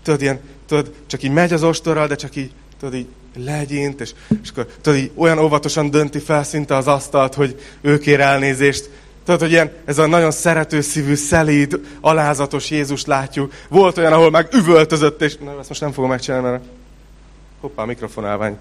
tudod, 0.04 0.22
ilyen, 0.22 0.39
tudod, 0.67 0.91
csak 1.08 1.24
így 1.24 1.32
megy 1.32 1.54
az 1.54 1.63
ostorral, 1.63 2.08
de 2.08 2.15
csak 2.15 2.36
így, 2.36 2.52
tudod, 2.80 2.96
így 2.96 3.08
legyint, 3.36 4.02
és, 4.02 4.13
és 4.44 4.50
akkor 4.50 4.68
tudod, 4.82 5.00
így 5.00 5.12
olyan 5.16 5.40
óvatosan 5.40 5.90
dönti 5.90 6.20
fel 6.20 6.44
szinte 6.44 6.76
az 6.76 6.88
asztalt, 6.88 7.34
hogy 7.34 7.62
ő 7.82 7.98
kér 7.98 8.20
elnézést, 8.20 8.90
Tudod, 9.28 9.42
hogy 9.42 9.52
ilyen, 9.52 9.72
ez 9.86 9.98
a 9.98 10.08
nagyon 10.08 10.32
szerető 10.32 10.82
szívű, 10.82 11.16
szelíd, 11.16 11.80
alázatos 12.02 12.70
Jézus 12.70 13.06
látjuk. 13.06 13.54
Volt 13.70 13.98
olyan, 13.98 14.13
ahol 14.13 14.30
meg 14.30 14.48
üvöltözött, 14.54 15.22
és 15.22 15.38
na, 15.38 15.60
ezt 15.60 15.70
most 15.70 15.82
nem 15.82 15.92
fogom 15.92 16.10
megcsinálni, 16.10 16.50
mert 16.50 16.63
hoppá, 17.62 17.84
mikrofonálvány. 17.84 18.58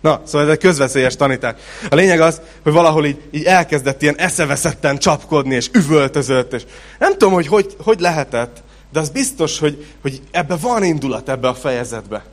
Na, 0.00 0.22
szóval 0.24 0.46
ez 0.46 0.52
egy 0.52 0.58
közveszélyes 0.58 1.16
tanítás. 1.16 1.54
A 1.90 1.94
lényeg 1.94 2.20
az, 2.20 2.40
hogy 2.62 2.72
valahol 2.72 3.06
így, 3.06 3.20
így 3.30 3.44
elkezdett 3.44 4.02
ilyen 4.02 4.16
eszeveszetten 4.16 4.98
csapkodni, 4.98 5.54
és 5.54 5.70
üvöltözött, 5.72 6.52
és 6.52 6.62
nem 6.98 7.12
tudom, 7.12 7.32
hogy 7.32 7.46
hogy, 7.46 7.76
hogy 7.82 8.00
lehetett, 8.00 8.62
de 8.92 9.00
az 9.00 9.08
biztos, 9.08 9.58
hogy, 9.58 9.86
hogy 10.02 10.20
ebbe 10.30 10.56
van 10.56 10.84
indulat 10.84 11.28
ebbe 11.28 11.48
a 11.48 11.54
fejezetbe. 11.54 12.24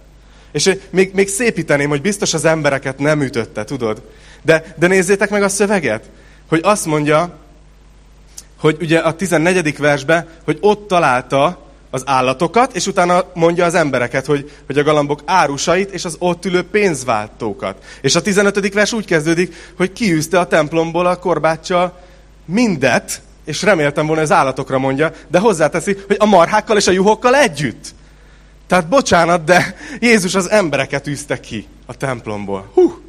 És 0.56 0.76
még, 0.90 1.12
még 1.14 1.28
szépíteném, 1.28 1.90
hogy 1.90 2.02
biztos 2.02 2.34
az 2.34 2.46
embereket 2.46 3.00
nem 3.00 3.22
ütötte, 3.22 3.64
tudod? 3.64 4.02
De, 4.42 4.76
de 4.78 4.88
nézzétek 4.88 5.30
meg 5.30 5.44
a 5.44 5.50
szöveget, 5.50 6.10
hogy 6.48 6.60
azt 6.64 6.86
mondja, 6.86 7.38
hogy 8.60 8.78
ugye 8.82 9.00
a 9.00 9.16
14. 9.16 9.78
versben, 9.78 10.28
hogy 10.44 10.58
ott 10.62 10.88
találta 10.88 11.70
az 11.90 12.04
állatokat, 12.06 12.76
és 12.76 12.88
utána 12.88 13.24
mondja 13.34 13.66
az 13.66 13.74
embereket, 13.74 14.26
hogy, 14.26 14.52
hogy 14.66 14.78
a 14.78 14.84
galambok 14.84 15.22
árusait 15.26 15.92
és 15.92 16.06
az 16.06 16.16
ott 16.20 16.46
ülő 16.46 16.64
pénzváltókat. 16.64 17.84
És 18.02 18.16
a 18.16 18.22
15. 18.22 18.74
vers 18.74 18.94
úgy 18.94 19.06
kezdődik, 19.06 19.56
hogy 19.78 19.94
kiűzte 19.94 20.40
a 20.40 20.48
templomból 20.48 21.06
a 21.06 21.20
korbáccsal 21.20 22.00
mindet, 22.46 23.22
és 23.46 23.62
reméltem 23.62 24.06
volna, 24.06 24.22
hogy 24.22 24.32
az 24.32 24.38
állatokra 24.38 24.80
mondja, 24.80 25.12
de 25.28 25.40
hozzáteszi, 25.40 25.98
hogy 26.08 26.18
a 26.20 26.26
marhákkal 26.26 26.78
és 26.78 26.88
a 26.88 26.92
juhokkal 26.92 27.36
együtt. 27.36 27.94
Tehát 28.68 28.88
bocsánat, 28.88 29.44
de 29.44 29.76
Jézus 30.00 30.36
az 30.36 30.50
embereket 30.50 31.08
űzte 31.08 31.40
ki 31.40 31.68
a 31.86 31.98
templomból. 31.98 32.70
Hú! 32.74 33.00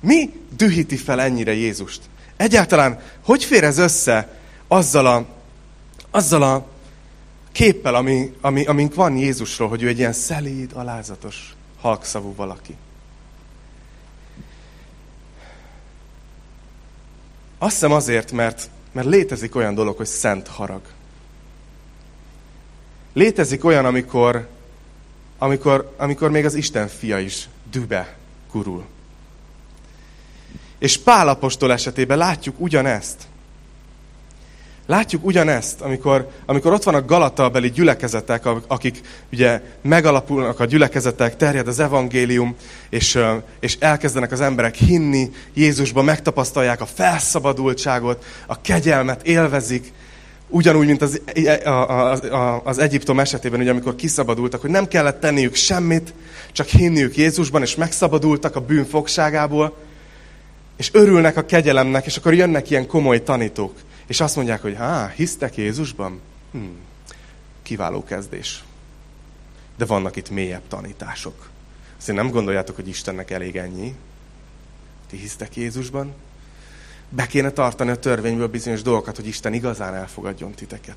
Mi 0.00 0.30
dühíti 0.56 0.96
fel 0.96 1.20
ennyire 1.20 1.52
Jézust? 1.52 2.02
Egyáltalán 2.36 3.00
hogy 3.24 3.44
fér 3.44 3.64
ez 3.64 3.78
össze 3.78 4.40
azzal 4.68 5.06
a, 5.06 5.26
azzal 6.10 6.42
a 6.42 6.66
képpel, 7.52 7.94
ami, 7.94 8.32
ami, 8.40 8.64
amink 8.64 8.94
van 8.94 9.16
Jézusról, 9.16 9.68
hogy 9.68 9.82
ő 9.82 9.88
egy 9.88 9.98
ilyen 9.98 10.12
szelíd, 10.12 10.70
alázatos, 10.74 11.54
halkszavú 11.80 12.34
valaki? 12.34 12.76
Azt 17.58 17.72
hiszem 17.72 17.92
azért, 17.92 18.32
mert, 18.32 18.70
mert 18.92 19.06
létezik 19.06 19.54
olyan 19.54 19.74
dolog, 19.74 19.96
hogy 19.96 20.06
szent 20.06 20.48
harag. 20.48 20.80
Létezik 23.12 23.64
olyan, 23.64 23.84
amikor, 23.84 24.48
amikor, 25.38 25.94
amikor 25.96 26.30
még 26.30 26.44
az 26.44 26.54
Isten 26.54 26.88
fia 26.88 27.18
is 27.18 27.48
dübe 27.70 28.16
gurul. 28.52 28.84
És 30.78 30.98
Pálapostól 30.98 31.72
esetében 31.72 32.18
látjuk 32.18 32.60
ugyanezt. 32.60 33.16
Látjuk 34.86 35.24
ugyanezt, 35.24 35.80
amikor, 35.80 36.30
amikor 36.46 36.72
ott 36.72 36.82
van 36.82 36.94
a 36.94 37.04
Galata-beli 37.04 37.70
gyülekezetek, 37.70 38.46
akik 38.66 39.00
ugye 39.32 39.62
megalapulnak 39.82 40.60
a 40.60 40.64
gyülekezetek, 40.64 41.36
terjed 41.36 41.68
az 41.68 41.78
evangélium, 41.78 42.56
és, 42.88 43.18
és 43.60 43.76
elkezdenek 43.78 44.32
az 44.32 44.40
emberek 44.40 44.74
hinni 44.74 45.30
Jézusban, 45.54 46.04
megtapasztalják 46.04 46.80
a 46.80 46.86
felszabadultságot, 46.86 48.24
a 48.46 48.60
kegyelmet 48.60 49.26
élvezik, 49.26 49.92
ugyanúgy, 50.52 50.86
mint 50.86 51.02
az, 51.02 51.20
a, 51.64 51.68
a, 51.68 52.12
a, 52.12 52.62
az 52.64 52.78
Egyiptom 52.78 53.20
esetében, 53.20 53.60
ugye, 53.60 53.70
amikor 53.70 53.94
kiszabadultak, 53.94 54.60
hogy 54.60 54.70
nem 54.70 54.88
kellett 54.88 55.20
tenniük 55.20 55.54
semmit, 55.54 56.14
csak 56.52 56.66
hinniük 56.66 57.16
Jézusban, 57.16 57.62
és 57.62 57.74
megszabadultak 57.74 58.56
a 58.56 58.60
bűn 58.60 58.84
fogságából, 58.84 59.76
és 60.76 60.90
örülnek 60.92 61.36
a 61.36 61.44
kegyelemnek, 61.44 62.06
és 62.06 62.16
akkor 62.16 62.34
jönnek 62.34 62.70
ilyen 62.70 62.86
komoly 62.86 63.22
tanítók, 63.22 63.74
és 64.06 64.20
azt 64.20 64.36
mondják, 64.36 64.62
hogy 64.62 64.74
há, 64.76 65.12
hisztek 65.16 65.56
Jézusban? 65.56 66.20
Hmm, 66.52 66.76
kiváló 67.62 68.04
kezdés. 68.04 68.64
De 69.76 69.84
vannak 69.84 70.16
itt 70.16 70.30
mélyebb 70.30 70.68
tanítások. 70.68 71.50
Azt 71.98 72.12
nem 72.12 72.30
gondoljátok, 72.30 72.76
hogy 72.76 72.88
Istennek 72.88 73.30
elég 73.30 73.56
ennyi? 73.56 73.94
Ti 75.10 75.16
hisztek 75.16 75.56
Jézusban? 75.56 76.14
Be 77.14 77.26
kéne 77.26 77.50
tartani 77.50 77.90
a 77.90 77.96
törvényből 77.96 78.48
bizonyos 78.48 78.82
dolgokat, 78.82 79.16
hogy 79.16 79.26
Isten 79.26 79.52
igazán 79.52 79.94
elfogadjon 79.94 80.52
titeket. 80.52 80.96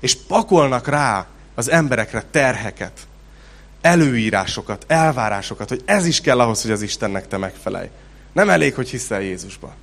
És 0.00 0.16
pakolnak 0.16 0.88
rá 0.88 1.26
az 1.54 1.70
emberekre 1.70 2.24
terheket, 2.30 3.06
előírásokat, 3.80 4.84
elvárásokat, 4.86 5.68
hogy 5.68 5.82
ez 5.84 6.06
is 6.06 6.20
kell 6.20 6.40
ahhoz, 6.40 6.62
hogy 6.62 6.70
az 6.70 6.82
Istennek 6.82 7.28
te 7.28 7.36
megfelelj. 7.36 7.88
Nem 8.32 8.50
elég, 8.50 8.74
hogy 8.74 8.88
hiszel 8.88 9.20
Jézusba. 9.20 9.74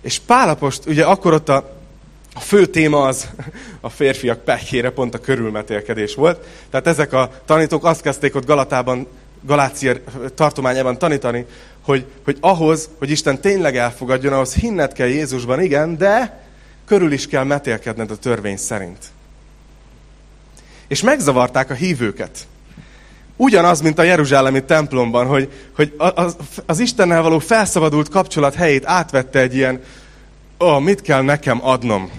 És 0.00 0.18
Pálapost, 0.18 0.86
ugye 0.86 1.04
akkor 1.04 1.32
ott 1.32 1.48
a, 1.48 1.76
a 2.34 2.40
fő 2.40 2.66
téma 2.66 3.06
az 3.06 3.28
a 3.80 3.88
férfiak 3.88 4.44
pekére 4.44 4.90
pont 4.90 5.14
a 5.14 5.20
körülmetélkedés 5.20 6.14
volt. 6.14 6.46
Tehát 6.70 6.86
ezek 6.86 7.12
a 7.12 7.30
tanítók 7.44 7.84
azt 7.84 8.00
kezdték 8.00 8.34
ott 8.34 8.46
Galatában, 8.46 9.06
Galácia 9.40 9.94
tartományában 10.34 10.98
tanítani, 10.98 11.46
hogy, 11.82 12.06
hogy 12.24 12.36
ahhoz, 12.40 12.88
hogy 12.98 13.10
Isten 13.10 13.40
tényleg 13.40 13.76
elfogadjon, 13.76 14.32
ahhoz 14.32 14.54
hinned 14.54 14.92
kell 14.92 15.06
Jézusban, 15.06 15.62
igen, 15.62 15.96
de 15.96 16.42
körül 16.86 17.12
is 17.12 17.26
kell 17.26 17.44
metélkedned 17.44 18.10
a 18.10 18.16
törvény 18.16 18.56
szerint. 18.56 18.98
És 20.88 21.02
megzavarták 21.02 21.70
a 21.70 21.74
hívőket. 21.74 22.46
Ugyanaz, 23.36 23.80
mint 23.80 23.98
a 23.98 24.02
Jeruzsálemi 24.02 24.64
templomban, 24.64 25.26
hogy, 25.26 25.52
hogy 25.74 25.94
az, 25.96 26.36
az 26.66 26.78
Istennel 26.78 27.22
való 27.22 27.38
felszabadult 27.38 28.08
kapcsolat 28.08 28.54
helyét 28.54 28.86
átvette 28.86 29.38
egy 29.38 29.54
ilyen, 29.54 29.82
ó, 30.60 30.66
oh, 30.66 30.80
mit 30.80 31.02
kell 31.02 31.22
nekem 31.22 31.66
adnom, 31.66 32.10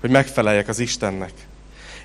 hogy 0.00 0.10
megfeleljek 0.10 0.68
az 0.68 0.78
Istennek. 0.78 1.32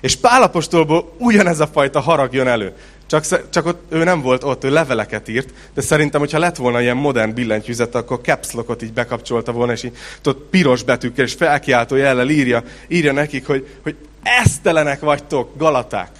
És 0.00 0.16
Pálapostolból 0.16 1.14
ugyanez 1.18 1.60
a 1.60 1.66
fajta 1.66 2.00
harag 2.00 2.34
jön 2.34 2.46
elő. 2.46 2.74
Csak, 3.08 3.48
csak 3.50 3.66
ott, 3.66 3.92
ő 3.92 4.04
nem 4.04 4.20
volt 4.20 4.44
ott, 4.44 4.64
ő 4.64 4.70
leveleket 4.70 5.28
írt, 5.28 5.48
de 5.74 5.80
szerintem, 5.80 6.20
hogyha 6.20 6.38
lett 6.38 6.56
volna 6.56 6.80
ilyen 6.80 6.96
modern 6.96 7.34
billentyűzet, 7.34 7.94
akkor 7.94 8.20
caps 8.22 8.52
lockot 8.52 8.82
így 8.82 8.92
bekapcsolta 8.92 9.52
volna, 9.52 9.72
és 9.72 9.82
így 9.82 9.96
tudod, 10.20 10.42
piros 10.42 10.82
betűkkel 10.82 11.24
és 11.24 11.34
felkiáltó 11.34 11.96
jellel 11.96 12.28
írja, 12.28 12.62
írja 12.88 13.12
nekik, 13.12 13.46
hogy, 13.46 13.68
hogy 13.82 13.96
esztelenek 14.22 15.00
vagytok, 15.00 15.56
galaták. 15.56 16.10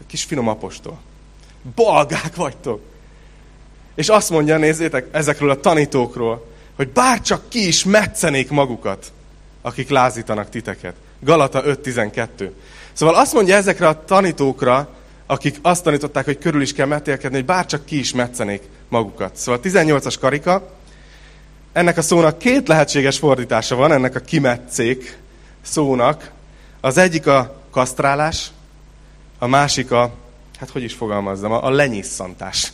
Egy 0.00 0.06
kis 0.06 0.24
finom 0.24 0.48
apostol 0.48 0.98
balgák 1.74 2.36
vagytok. 2.36 2.80
És 3.94 4.08
azt 4.08 4.30
mondja, 4.30 4.56
nézzétek, 4.56 5.06
ezekről 5.10 5.50
a 5.50 5.60
tanítókról, 5.60 6.46
hogy 6.76 6.88
bárcsak 6.88 7.48
ki 7.48 7.66
is 7.66 7.84
metszenék 7.84 8.50
magukat, 8.50 9.12
akik 9.62 9.88
lázítanak 9.88 10.50
titeket. 10.50 10.94
Galata 11.20 11.62
5.12. 11.62 12.50
Szóval 12.92 13.14
azt 13.14 13.32
mondja 13.32 13.56
ezekre 13.56 13.88
a 13.88 14.04
tanítókra, 14.04 14.88
akik 15.26 15.56
azt 15.62 15.82
tanították, 15.82 16.24
hogy 16.24 16.38
körül 16.38 16.62
is 16.62 16.72
kell 16.72 16.86
metélkedni, 16.86 17.36
hogy 17.36 17.46
bárcsak 17.46 17.84
ki 17.84 17.98
is 17.98 18.12
metszenék 18.12 18.62
magukat. 18.88 19.36
Szóval 19.36 19.60
18-as 19.64 20.14
karika, 20.20 20.70
ennek 21.72 21.96
a 21.96 22.02
szónak 22.02 22.38
két 22.38 22.68
lehetséges 22.68 23.18
fordítása 23.18 23.76
van, 23.76 23.92
ennek 23.92 24.14
a 24.14 24.20
kimetszék 24.20 25.18
szónak. 25.62 26.30
Az 26.80 26.98
egyik 26.98 27.26
a 27.26 27.60
kasztrálás, 27.70 28.50
a 29.38 29.46
másik 29.46 29.90
a, 29.90 30.14
hát 30.58 30.70
hogy 30.70 30.82
is 30.82 30.94
fogalmazzam, 30.94 31.52
a 31.52 31.70
lenyisszantás. 31.70 32.72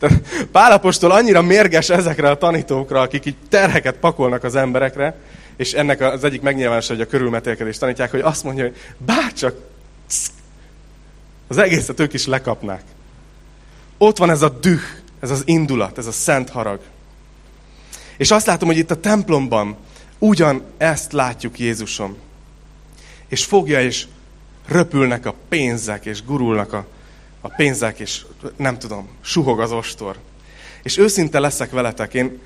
Pálapostól 0.52 1.10
annyira 1.10 1.42
mérges 1.42 1.90
ezekre 1.90 2.30
a 2.30 2.38
tanítókra, 2.38 3.00
akik 3.00 3.26
így 3.26 3.36
terheket 3.48 3.96
pakolnak 3.96 4.44
az 4.44 4.54
emberekre, 4.54 5.16
és 5.56 5.72
ennek 5.72 6.00
az 6.00 6.24
egyik 6.24 6.40
megnyilvánosa, 6.40 6.92
hogy 6.92 7.02
a 7.02 7.06
körülmetélkedést 7.06 7.80
tanítják, 7.80 8.10
hogy 8.10 8.20
azt 8.20 8.44
mondja, 8.44 8.64
hogy 8.64 8.76
bárcsak 8.98 9.56
az 11.48 11.58
egészet 11.58 12.00
ők 12.00 12.12
is 12.12 12.26
lekapnák. 12.26 12.82
Ott 13.98 14.16
van 14.16 14.30
ez 14.30 14.42
a 14.42 14.48
düh, 14.48 14.80
ez 15.20 15.30
az 15.30 15.42
indulat, 15.44 15.98
ez 15.98 16.06
a 16.06 16.12
szent 16.12 16.50
harag. 16.50 16.80
És 18.16 18.30
azt 18.30 18.46
látom, 18.46 18.68
hogy 18.68 18.78
itt 18.78 18.90
a 18.90 19.00
templomban 19.00 19.76
ugyan 20.18 20.62
ezt 20.76 21.12
látjuk 21.12 21.58
Jézusom. 21.58 22.16
És 23.28 23.44
fogja, 23.44 23.82
és 23.82 24.06
röpülnek 24.66 25.26
a 25.26 25.34
pénzek, 25.48 26.06
és 26.06 26.24
gurulnak 26.24 26.72
a, 26.72 26.86
a 27.40 27.48
pénzek, 27.48 27.98
és 27.98 28.24
nem 28.56 28.78
tudom, 28.78 29.08
suhog 29.20 29.60
az 29.60 29.72
ostor. 29.72 30.16
És 30.82 30.98
őszinte 30.98 31.38
leszek 31.38 31.70
veletek, 31.70 32.14
én 32.14 32.40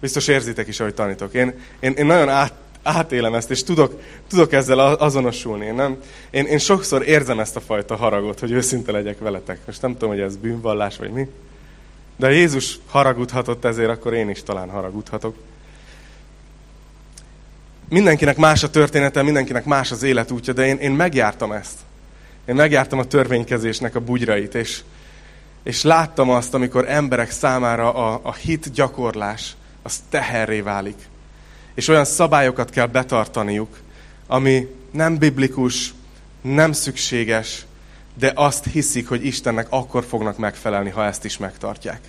biztos 0.00 0.28
érzitek 0.28 0.68
is, 0.68 0.80
ahogy 0.80 0.94
tanítok. 0.94 1.34
Én, 1.34 1.54
én, 1.80 1.92
én 1.92 2.06
nagyon 2.06 2.28
át, 2.28 2.52
átélem 2.82 3.34
ezt, 3.34 3.50
és 3.50 3.62
tudok, 3.62 4.00
tudok 4.28 4.52
ezzel 4.52 4.78
azonosulni. 4.78 5.64
Én, 5.64 5.74
nem, 5.74 5.96
én, 6.30 6.44
én 6.44 6.58
sokszor 6.58 7.08
érzem 7.08 7.40
ezt 7.40 7.56
a 7.56 7.60
fajta 7.60 7.96
haragot, 7.96 8.40
hogy 8.40 8.50
őszinte 8.50 8.92
legyek 8.92 9.18
veletek. 9.18 9.58
Most 9.66 9.82
nem 9.82 9.92
tudom, 9.92 10.08
hogy 10.08 10.20
ez 10.20 10.36
bűnvallás, 10.36 10.96
vagy 10.96 11.10
mi. 11.10 11.28
De 12.16 12.32
Jézus 12.32 12.78
haragudhatott 12.88 13.64
ezért, 13.64 13.90
akkor 13.90 14.14
én 14.14 14.28
is 14.28 14.42
talán 14.42 14.70
haragudhatok. 14.70 15.34
Mindenkinek 17.88 18.36
más 18.36 18.62
a 18.62 18.70
története, 18.70 19.22
mindenkinek 19.22 19.64
más 19.64 19.90
az 19.90 20.02
életútja, 20.02 20.52
de 20.52 20.66
én, 20.66 20.76
én 20.76 20.92
megjártam 20.92 21.52
ezt. 21.52 21.78
Én 22.46 22.54
megjártam 22.54 22.98
a 22.98 23.04
törvénykezésnek 23.04 23.94
a 23.94 24.00
bugyrait, 24.00 24.54
és, 24.54 24.80
és 25.62 25.82
láttam 25.82 26.30
azt, 26.30 26.54
amikor 26.54 26.88
emberek 26.88 27.30
számára 27.30 27.94
a, 27.94 28.20
a 28.22 28.34
hit 28.34 28.72
gyakorlás 28.72 29.56
az 29.82 30.02
teherré 30.08 30.60
válik. 30.60 30.96
És 31.78 31.88
olyan 31.88 32.04
szabályokat 32.04 32.70
kell 32.70 32.86
betartaniuk, 32.86 33.78
ami 34.26 34.66
nem 34.90 35.18
biblikus, 35.18 35.94
nem 36.40 36.72
szükséges, 36.72 37.66
de 38.14 38.32
azt 38.34 38.64
hiszik, 38.64 39.08
hogy 39.08 39.24
Istennek 39.24 39.66
akkor 39.70 40.04
fognak 40.04 40.38
megfelelni, 40.38 40.90
ha 40.90 41.04
ezt 41.04 41.24
is 41.24 41.36
megtartják. 41.36 42.00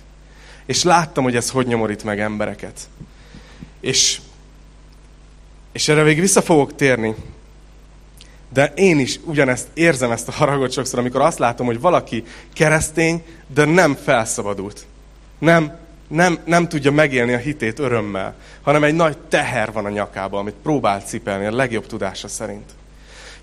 És 0.66 0.82
láttam, 0.82 1.24
hogy 1.24 1.36
ez 1.36 1.50
hogy 1.50 1.66
nyomorít 1.66 2.04
meg 2.04 2.20
embereket. 2.20 2.88
És, 3.80 4.20
és 5.72 5.88
erre 5.88 6.02
végig 6.02 6.20
vissza 6.20 6.42
fogok 6.42 6.74
térni. 6.74 7.14
De 8.52 8.72
én 8.74 8.98
is 8.98 9.20
ugyanezt 9.24 9.68
érzem 9.74 10.10
ezt 10.10 10.28
a 10.28 10.32
haragot 10.32 10.72
sokszor, 10.72 10.98
amikor 10.98 11.20
azt 11.20 11.38
látom, 11.38 11.66
hogy 11.66 11.80
valaki 11.80 12.24
keresztény, 12.52 13.24
de 13.46 13.64
nem 13.64 13.94
felszabadult. 13.94 14.86
Nem, 15.38 15.78
nem, 16.10 16.38
nem 16.44 16.68
tudja 16.68 16.92
megélni 16.92 17.32
a 17.32 17.38
hitét 17.38 17.78
örömmel, 17.78 18.34
hanem 18.62 18.84
egy 18.84 18.94
nagy 18.94 19.16
teher 19.28 19.72
van 19.72 19.84
a 19.84 19.88
nyakában, 19.88 20.40
amit 20.40 20.54
próbál 20.62 21.00
cipelni 21.00 21.46
a 21.46 21.54
legjobb 21.54 21.86
tudása 21.86 22.28
szerint. 22.28 22.70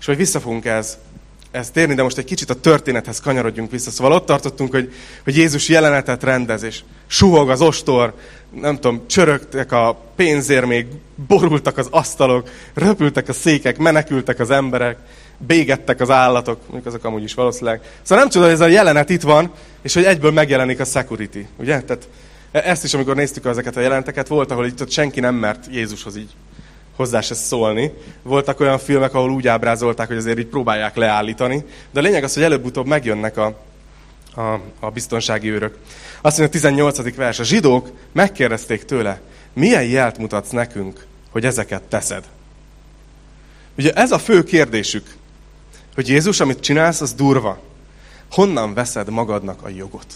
És 0.00 0.06
hogy 0.06 0.16
vissza 0.16 0.40
fogunk 0.40 0.64
ez, 0.64 0.98
ezt 1.50 1.72
térni, 1.72 1.94
de 1.94 2.02
most 2.02 2.18
egy 2.18 2.24
kicsit 2.24 2.50
a 2.50 2.60
történethez 2.60 3.20
kanyarodjunk 3.20 3.70
vissza. 3.70 3.90
Szóval 3.90 4.12
ott 4.12 4.26
tartottunk, 4.26 4.70
hogy, 4.70 4.92
hogy 5.24 5.36
Jézus 5.36 5.68
jelenetet 5.68 6.22
rendez, 6.22 6.62
és 6.62 6.80
suhog 7.06 7.50
az 7.50 7.60
ostor, 7.60 8.14
nem 8.50 8.74
tudom, 8.74 9.06
csörögtek 9.06 9.72
a 9.72 10.00
pénzérmék, 10.16 10.86
borultak 11.26 11.78
az 11.78 11.88
asztalok, 11.90 12.50
röpültek 12.74 13.28
a 13.28 13.32
székek, 13.32 13.78
menekültek 13.78 14.40
az 14.40 14.50
emberek, 14.50 14.98
bégettek 15.38 16.00
az 16.00 16.10
állatok, 16.10 16.60
mondjuk 16.60 16.86
azok 16.86 17.04
amúgy 17.04 17.22
is 17.22 17.34
valószínűleg. 17.34 17.80
Szóval 18.02 18.24
nem 18.24 18.32
csoda, 18.32 18.44
hogy 18.44 18.54
ez 18.54 18.60
a 18.60 18.66
jelenet 18.66 19.10
itt 19.10 19.22
van, 19.22 19.52
és 19.82 19.94
hogy 19.94 20.04
egyből 20.04 20.30
megjelenik 20.30 20.80
a 20.80 20.84
security, 20.84 21.46
ugye? 21.56 21.80
Tehát 21.80 22.08
ezt 22.52 22.84
is, 22.84 22.94
amikor 22.94 23.14
néztük 23.14 23.44
ezeket 23.44 23.76
a 23.76 23.80
jelenteket, 23.80 24.28
volt, 24.28 24.50
ahol 24.50 24.66
itt 24.66 24.80
ott 24.80 24.90
senki 24.90 25.20
nem 25.20 25.34
mert 25.34 25.66
Jézushoz 25.70 26.16
így 26.16 26.30
hozzá 26.96 27.20
se 27.20 27.34
szólni. 27.34 27.92
Voltak 28.22 28.60
olyan 28.60 28.78
filmek, 28.78 29.14
ahol 29.14 29.30
úgy 29.30 29.48
ábrázolták, 29.48 30.06
hogy 30.06 30.16
azért 30.16 30.38
így 30.38 30.46
próbálják 30.46 30.96
leállítani. 30.96 31.64
De 31.90 32.00
a 32.00 32.02
lényeg 32.02 32.24
az, 32.24 32.34
hogy 32.34 32.42
előbb-utóbb 32.42 32.86
megjönnek 32.86 33.36
a, 33.36 33.58
a, 34.34 34.60
a 34.80 34.90
biztonsági 34.90 35.50
őrök. 35.50 35.76
Azt 36.20 36.38
mondja 36.38 36.58
a 36.58 36.60
18. 36.60 37.14
vers, 37.14 37.38
a 37.38 37.44
zsidók 37.44 37.90
megkérdezték 38.12 38.84
tőle, 38.84 39.20
milyen 39.52 39.84
jelt 39.84 40.18
mutatsz 40.18 40.50
nekünk, 40.50 41.06
hogy 41.30 41.44
ezeket 41.44 41.82
teszed? 41.82 42.24
Ugye 43.76 43.92
ez 43.92 44.10
a 44.10 44.18
fő 44.18 44.44
kérdésük, 44.44 45.14
hogy 45.94 46.08
Jézus, 46.08 46.40
amit 46.40 46.60
csinálsz, 46.60 47.00
az 47.00 47.12
durva. 47.12 47.60
Honnan 48.30 48.74
veszed 48.74 49.10
magadnak 49.10 49.62
a 49.62 49.68
jogot? 49.68 50.06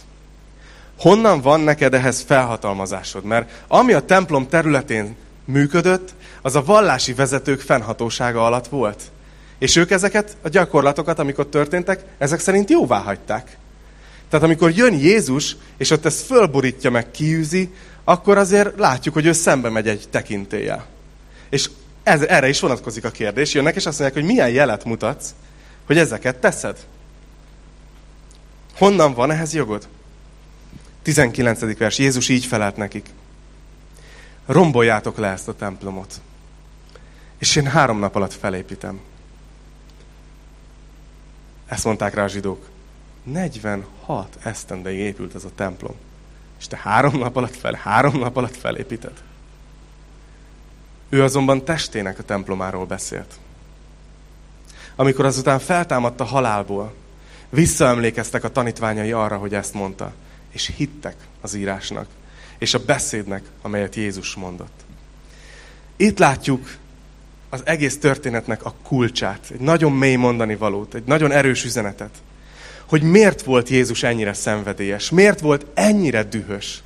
Honnan 1.03 1.41
van 1.41 1.61
neked 1.61 1.95
ehhez 1.95 2.21
felhatalmazásod? 2.27 3.25
Mert 3.25 3.65
ami 3.69 3.93
a 3.93 4.05
templom 4.05 4.49
területén 4.49 5.17
működött, 5.45 6.15
az 6.43 6.57
a 6.57 6.65
vallási 6.65 7.13
vezetők 7.13 7.61
fennhatósága 7.61 8.45
alatt 8.45 8.67
volt. 8.67 9.03
És 9.59 9.77
ők 9.77 9.91
ezeket 9.91 10.37
a 10.43 10.49
gyakorlatokat, 10.49 11.19
amikor 11.19 11.47
történtek, 11.47 12.05
ezek 12.19 12.41
szerint 12.41 12.71
jóvá 12.71 12.99
hagyták. 12.99 13.57
Tehát 14.29 14.45
amikor 14.45 14.71
jön 14.71 14.95
Jézus, 14.95 15.57
és 15.77 15.91
ott 15.91 16.05
ezt 16.05 16.27
fölborítja 16.27 16.91
meg, 16.91 17.11
kiűzi, 17.11 17.75
akkor 18.05 18.39
azért 18.39 18.79
látjuk, 18.79 19.15
hogy 19.15 19.27
ő 19.27 19.33
szembe 19.33 19.69
megy 19.69 19.89
egy 19.89 20.07
tekintéllyel. 20.11 20.87
És 21.51 21.71
ez, 22.03 22.23
erre 22.23 22.49
is 22.49 22.61
vonatkozik 22.61 23.05
a 23.05 23.11
kérdés. 23.11 23.55
Jönnek, 23.55 23.77
és 23.77 23.87
azt 23.87 23.99
mondják, 23.99 24.25
hogy 24.25 24.33
milyen 24.33 24.51
jelet 24.51 24.85
mutatsz, 24.85 25.35
hogy 25.87 25.99
ezeket 25.99 26.37
teszed. 26.37 26.77
Honnan 28.77 29.15
van 29.15 29.31
ehhez 29.31 29.55
jogod? 29.55 29.89
19. 31.03 31.79
vers. 31.79 31.99
Jézus 31.99 32.29
így 32.29 32.45
felelt 32.45 32.77
nekik. 32.77 33.07
Romboljátok 34.47 35.17
le 35.17 35.29
ezt 35.29 35.49
a 35.49 35.55
templomot. 35.55 36.21
És 37.39 37.57
én 37.57 37.67
három 37.67 37.99
nap 37.99 38.15
alatt 38.15 38.33
felépítem. 38.33 39.01
Ezt 41.67 41.85
mondták 41.85 42.15
rá 42.15 42.25
a 42.25 42.29
zsidók. 42.29 42.69
46 43.23 44.39
esztendeig 44.43 44.99
épült 44.99 45.35
ez 45.35 45.45
a 45.45 45.55
templom. 45.55 45.95
És 46.59 46.67
te 46.67 46.77
három 46.83 47.19
nap 47.19 47.37
alatt 47.37 47.57
fel, 47.57 47.73
három 47.83 48.19
nap 48.19 48.37
alatt 48.37 48.57
felépíted. 48.57 49.23
Ő 51.09 51.23
azonban 51.23 51.65
testének 51.65 52.19
a 52.19 52.23
templomáról 52.23 52.87
beszélt. 52.87 53.35
Amikor 54.97 55.25
azután 55.25 55.59
feltámadt 55.59 56.21
a 56.21 56.25
halálból, 56.25 56.95
visszaemlékeztek 57.49 58.45
a 58.45 58.53
tanítványai 58.53 59.13
arra, 59.13 59.37
hogy 59.37 59.55
ezt 59.55 59.75
mondta 59.75 60.13
és 60.53 60.73
hittek 60.77 61.17
az 61.41 61.55
írásnak, 61.55 62.07
és 62.59 62.75
a 62.75 62.85
beszédnek, 62.85 63.43
amelyet 63.63 63.95
Jézus 63.95 64.35
mondott. 64.35 64.81
Itt 65.97 66.19
látjuk 66.19 66.77
az 67.49 67.63
egész 67.65 67.99
történetnek 67.99 68.65
a 68.65 68.75
kulcsát, 68.83 69.51
egy 69.51 69.61
nagyon 69.61 69.93
mély 69.93 70.17
mondani 70.17 70.57
valót, 70.57 70.95
egy 70.95 71.05
nagyon 71.05 71.33
erős 71.33 71.65
üzenetet, 71.65 72.23
hogy 72.87 73.03
miért 73.03 73.43
volt 73.43 73.69
Jézus 73.69 74.03
ennyire 74.03 74.33
szenvedélyes, 74.33 75.11
miért 75.11 75.41
volt 75.41 75.67
ennyire 75.75 76.23
dühös. 76.23 76.83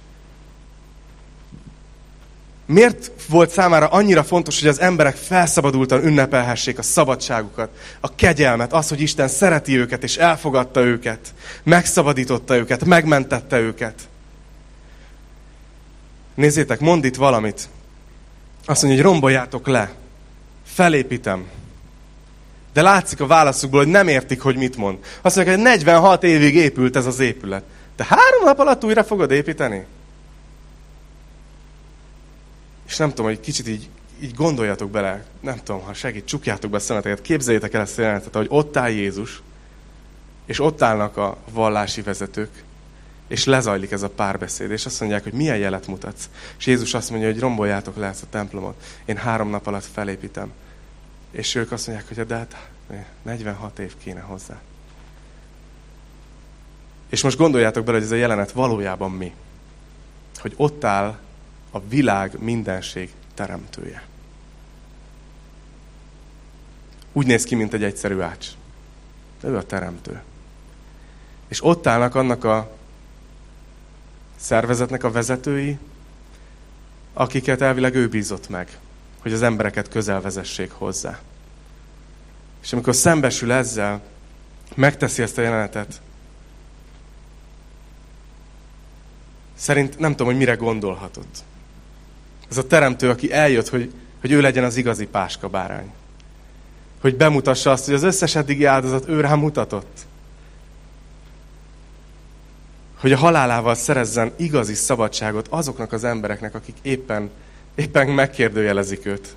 Miért 2.66 3.10
volt 3.28 3.50
számára 3.50 3.86
annyira 3.86 4.24
fontos, 4.24 4.60
hogy 4.60 4.68
az 4.68 4.80
emberek 4.80 5.16
felszabadultan 5.16 6.04
ünnepelhessék 6.04 6.78
a 6.78 6.82
szabadságukat, 6.82 7.70
a 8.00 8.14
kegyelmet, 8.14 8.72
az, 8.72 8.88
hogy 8.88 9.00
Isten 9.00 9.28
szereti 9.28 9.78
őket 9.78 10.02
és 10.02 10.16
elfogadta 10.16 10.80
őket, 10.80 11.34
megszabadította 11.62 12.56
őket, 12.56 12.84
megmentette 12.84 13.58
őket. 13.58 13.94
Nézzétek, 16.34 16.80
mond 16.80 17.04
itt 17.04 17.16
valamit. 17.16 17.68
Azt 18.64 18.82
mondja, 18.82 19.02
hogy 19.02 19.12
romboljátok 19.12 19.66
le. 19.66 19.92
Felépítem. 20.66 21.44
De 22.72 22.82
látszik 22.82 23.20
a 23.20 23.26
válaszukból, 23.26 23.80
hogy 23.80 23.90
nem 23.92 24.08
értik, 24.08 24.40
hogy 24.40 24.56
mit 24.56 24.76
mond. 24.76 24.98
Azt 25.22 25.36
mondja, 25.36 25.54
hogy 25.54 25.62
46 25.62 26.24
évig 26.24 26.54
épült 26.54 26.96
ez 26.96 27.06
az 27.06 27.18
épület. 27.18 27.62
De 27.96 28.04
három 28.08 28.44
nap 28.44 28.58
alatt 28.58 28.84
újra 28.84 29.04
fogod 29.04 29.30
építeni? 29.30 29.86
És 32.86 32.96
nem 32.96 33.08
tudom, 33.08 33.26
hogy 33.26 33.40
kicsit 33.40 33.68
így, 33.68 33.88
így 34.20 34.34
gondoljatok 34.34 34.90
bele, 34.90 35.24
nem 35.40 35.56
tudom, 35.62 35.80
ha 35.80 35.94
segít, 35.94 36.26
csukjátok 36.26 36.70
be 36.70 36.76
a 36.76 36.80
szemeteket, 36.80 37.22
képzeljétek 37.22 37.74
el 37.74 37.80
ezt 37.80 37.98
a 37.98 38.02
jelenetet, 38.02 38.34
hogy 38.34 38.46
ott 38.50 38.76
áll 38.76 38.90
Jézus, 38.90 39.42
és 40.46 40.60
ott 40.60 40.82
állnak 40.82 41.16
a 41.16 41.36
vallási 41.50 42.02
vezetők, 42.02 42.64
és 43.28 43.44
lezajlik 43.44 43.90
ez 43.90 44.02
a 44.02 44.08
párbeszéd, 44.08 44.70
és 44.70 44.86
azt 44.86 45.00
mondják, 45.00 45.22
hogy 45.22 45.32
milyen 45.32 45.56
jelet 45.56 45.86
mutatsz. 45.86 46.30
És 46.58 46.66
Jézus 46.66 46.94
azt 46.94 47.10
mondja, 47.10 47.30
hogy 47.30 47.40
romboljátok 47.40 47.96
le 47.96 48.06
ezt 48.06 48.22
a 48.22 48.26
templomot, 48.30 48.82
én 49.04 49.16
három 49.16 49.50
nap 49.50 49.66
alatt 49.66 49.84
felépítem. 49.92 50.52
És 51.30 51.54
ők 51.54 51.72
azt 51.72 51.86
mondják, 51.86 52.08
hogy 52.08 52.26
de 52.26 52.36
hát 52.36 52.68
46 53.22 53.78
év 53.78 53.92
kéne 54.02 54.20
hozzá. 54.20 54.60
És 57.08 57.22
most 57.22 57.38
gondoljátok 57.38 57.84
bele, 57.84 57.96
hogy 57.96 58.06
ez 58.06 58.12
a 58.12 58.16
jelenet 58.16 58.52
valójában 58.52 59.10
mi. 59.10 59.32
Hogy 60.36 60.54
ott 60.56 60.84
áll 60.84 61.18
a 61.76 61.82
világ 61.88 62.38
mindenség 62.38 63.12
teremtője. 63.34 64.02
Úgy 67.12 67.26
néz 67.26 67.44
ki, 67.44 67.54
mint 67.54 67.72
egy 67.72 67.84
egyszerű 67.84 68.20
ács. 68.20 68.48
De 69.40 69.48
ő 69.48 69.56
a 69.56 69.66
teremtő. 69.66 70.22
És 71.48 71.64
ott 71.64 71.86
állnak 71.86 72.14
annak 72.14 72.44
a 72.44 72.76
szervezetnek 74.36 75.04
a 75.04 75.10
vezetői, 75.10 75.78
akiket 77.12 77.60
elvileg 77.60 77.94
ő 77.94 78.08
bízott 78.08 78.48
meg, 78.48 78.78
hogy 79.18 79.32
az 79.32 79.42
embereket 79.42 79.88
közel 79.88 80.20
vezessék 80.20 80.70
hozzá. 80.70 81.18
És 82.62 82.72
amikor 82.72 82.94
szembesül 82.94 83.52
ezzel, 83.52 84.02
megteszi 84.74 85.22
ezt 85.22 85.38
a 85.38 85.42
jelenetet, 85.42 86.00
szerint 89.54 89.98
nem 89.98 90.10
tudom, 90.10 90.26
hogy 90.26 90.36
mire 90.36 90.54
gondolhatott. 90.54 91.42
Ez 92.50 92.56
a 92.56 92.66
teremtő, 92.66 93.10
aki 93.10 93.32
eljött, 93.32 93.68
hogy, 93.68 93.92
hogy 94.20 94.32
ő 94.32 94.40
legyen 94.40 94.64
az 94.64 94.76
igazi 94.76 95.06
páska 95.06 95.48
bárány. 95.48 95.92
Hogy 97.00 97.16
bemutassa 97.16 97.70
azt, 97.70 97.84
hogy 97.84 97.94
az 97.94 98.02
összes 98.02 98.34
eddigi 98.34 98.64
áldozat 98.64 99.08
ő 99.08 99.20
rám 99.20 99.38
mutatott. 99.38 100.06
Hogy 103.00 103.12
a 103.12 103.16
halálával 103.16 103.74
szerezzen 103.74 104.32
igazi 104.36 104.74
szabadságot 104.74 105.46
azoknak 105.50 105.92
az 105.92 106.04
embereknek, 106.04 106.54
akik 106.54 106.76
éppen, 106.82 107.30
éppen 107.74 108.08
megkérdőjelezik 108.08 109.06
őt. 109.06 109.34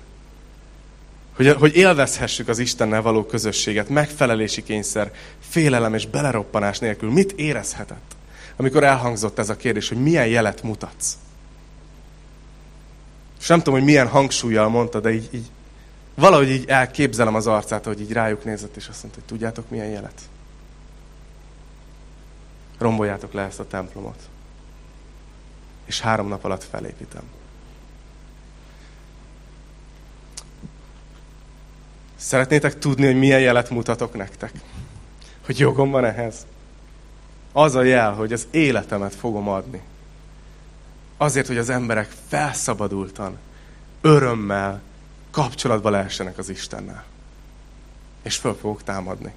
Hogy, 1.36 1.48
hogy 1.48 1.76
élvezhessük 1.76 2.48
az 2.48 2.58
Istennel 2.58 3.02
való 3.02 3.24
közösséget, 3.24 3.88
megfelelési 3.88 4.62
kényszer, 4.62 5.12
félelem 5.48 5.94
és 5.94 6.06
beleroppanás 6.06 6.78
nélkül. 6.78 7.10
Mit 7.10 7.32
érezhetett, 7.32 8.16
amikor 8.56 8.84
elhangzott 8.84 9.38
ez 9.38 9.48
a 9.48 9.56
kérdés, 9.56 9.88
hogy 9.88 10.02
milyen 10.02 10.26
jelet 10.26 10.62
mutatsz? 10.62 11.16
És 13.40 13.46
nem 13.46 13.58
tudom, 13.58 13.74
hogy 13.74 13.84
milyen 13.84 14.08
hangsúlyjal 14.08 14.68
mondta, 14.68 15.00
de 15.00 15.12
így, 15.12 15.28
így 15.30 15.50
valahogy 16.14 16.50
így 16.50 16.68
elképzelem 16.68 17.34
az 17.34 17.46
arcát, 17.46 17.84
hogy 17.84 18.00
így 18.00 18.12
rájuk 18.12 18.44
nézett, 18.44 18.76
és 18.76 18.88
azt 18.88 19.02
mondta, 19.02 19.20
hogy 19.20 19.28
tudjátok, 19.28 19.70
milyen 19.70 19.88
jelet? 19.88 20.20
Romboljátok 22.78 23.32
le 23.32 23.42
ezt 23.42 23.60
a 23.60 23.66
templomot. 23.66 24.28
És 25.84 26.00
három 26.00 26.28
nap 26.28 26.44
alatt 26.44 26.64
felépítem. 26.64 27.22
Szeretnétek 32.16 32.78
tudni, 32.78 33.06
hogy 33.06 33.18
milyen 33.18 33.40
jelet 33.40 33.70
mutatok 33.70 34.14
nektek? 34.14 34.52
Hogy 35.46 35.58
jogom 35.58 35.90
van 35.90 36.04
ehhez? 36.04 36.46
Az 37.52 37.74
a 37.74 37.82
jel, 37.82 38.12
hogy 38.12 38.32
az 38.32 38.46
életemet 38.50 39.14
fogom 39.14 39.48
adni. 39.48 39.82
Azért, 41.22 41.46
hogy 41.46 41.58
az 41.58 41.68
emberek 41.68 42.08
felszabadultan, 42.28 43.38
örömmel 44.00 44.80
kapcsolatba 45.30 45.90
lehessenek 45.90 46.38
az 46.38 46.48
Istennel. 46.48 47.04
És 48.22 48.36
föl 48.36 48.56
fogok 48.60 48.82
támadni. 48.82 49.32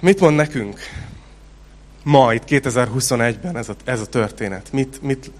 Mit 0.00 0.20
mond 0.20 0.36
nekünk 0.36 0.80
ma 2.02 2.34
itt 2.34 2.42
2021-ben 2.46 3.56
ez 3.56 3.68
a, 3.68 3.74
ez 3.84 4.00
a 4.00 4.06
történet? 4.06 4.72
Mit, 4.72 5.02
mit, 5.02 5.30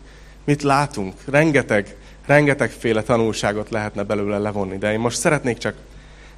mit 0.44 0.62
látunk? 0.62 1.14
Rengeteg, 1.24 1.96
rengetegféle 2.26 3.02
tanulságot 3.02 3.70
lehetne 3.70 4.02
belőle 4.02 4.38
levonni, 4.38 4.78
de 4.78 4.92
én 4.92 5.00
most 5.00 5.18
szeretnék 5.18 5.58
csak, 5.58 5.74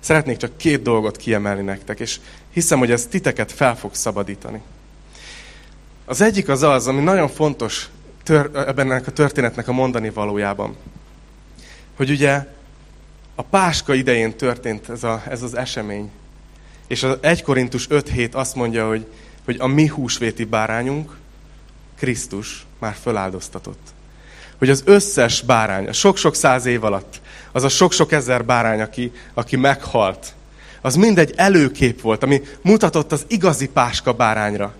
szeretnék 0.00 0.37
csak 0.37 0.56
két 0.56 0.82
dolgot 0.82 1.16
kiemelni 1.16 1.62
nektek, 1.62 2.00
és 2.00 2.20
hiszem, 2.50 2.78
hogy 2.78 2.90
ez 2.90 3.06
titeket 3.06 3.52
fel 3.52 3.76
fog 3.76 3.94
szabadítani. 3.94 4.62
Az 6.05 6.21
egyik 6.21 6.49
az 6.49 6.62
az, 6.62 6.87
ami 6.87 7.03
nagyon 7.03 7.29
fontos 7.29 7.88
tör, 8.23 8.51
ebben 8.55 8.90
a 8.90 9.01
történetnek 9.01 9.69
a 9.69 9.73
mondani 9.73 10.11
valójában, 10.11 10.77
hogy 11.97 12.11
ugye 12.11 12.47
a 13.35 13.43
Páska 13.43 13.95
idején 13.95 14.37
történt 14.37 14.88
ez, 14.88 15.05
a, 15.05 15.23
ez 15.29 15.43
az 15.43 15.57
esemény, 15.57 16.11
és 16.87 17.03
az 17.03 17.17
1 17.21 17.43
Korintus 17.43 17.87
5.7 17.90 18.33
azt 18.33 18.55
mondja, 18.55 18.88
hogy, 18.88 19.07
hogy 19.45 19.57
a 19.59 19.67
mi 19.67 19.87
húsvéti 19.87 20.45
bárányunk, 20.45 21.17
Krisztus 21.97 22.67
már 22.79 22.95
föláldoztatott. 23.03 23.88
Hogy 24.59 24.71
az 24.71 24.83
összes 24.85 25.43
bárány, 25.43 25.88
a 25.88 25.93
sok-sok 25.93 26.35
száz 26.35 26.67
év 26.67 26.85
alatt, 26.85 27.21
az 27.53 27.62
a 27.62 27.69
sok-sok 27.69 28.12
ezer 28.12 28.45
bárány, 28.45 28.81
aki, 28.81 29.12
aki 29.35 29.57
meghalt, 29.57 30.35
az 30.81 30.95
mind 30.95 31.19
egy 31.19 31.33
előkép 31.37 32.01
volt, 32.01 32.23
ami 32.23 32.43
mutatott 32.62 33.12
az 33.12 33.25
igazi 33.29 33.69
páska 33.69 34.12
bárányra. 34.12 34.75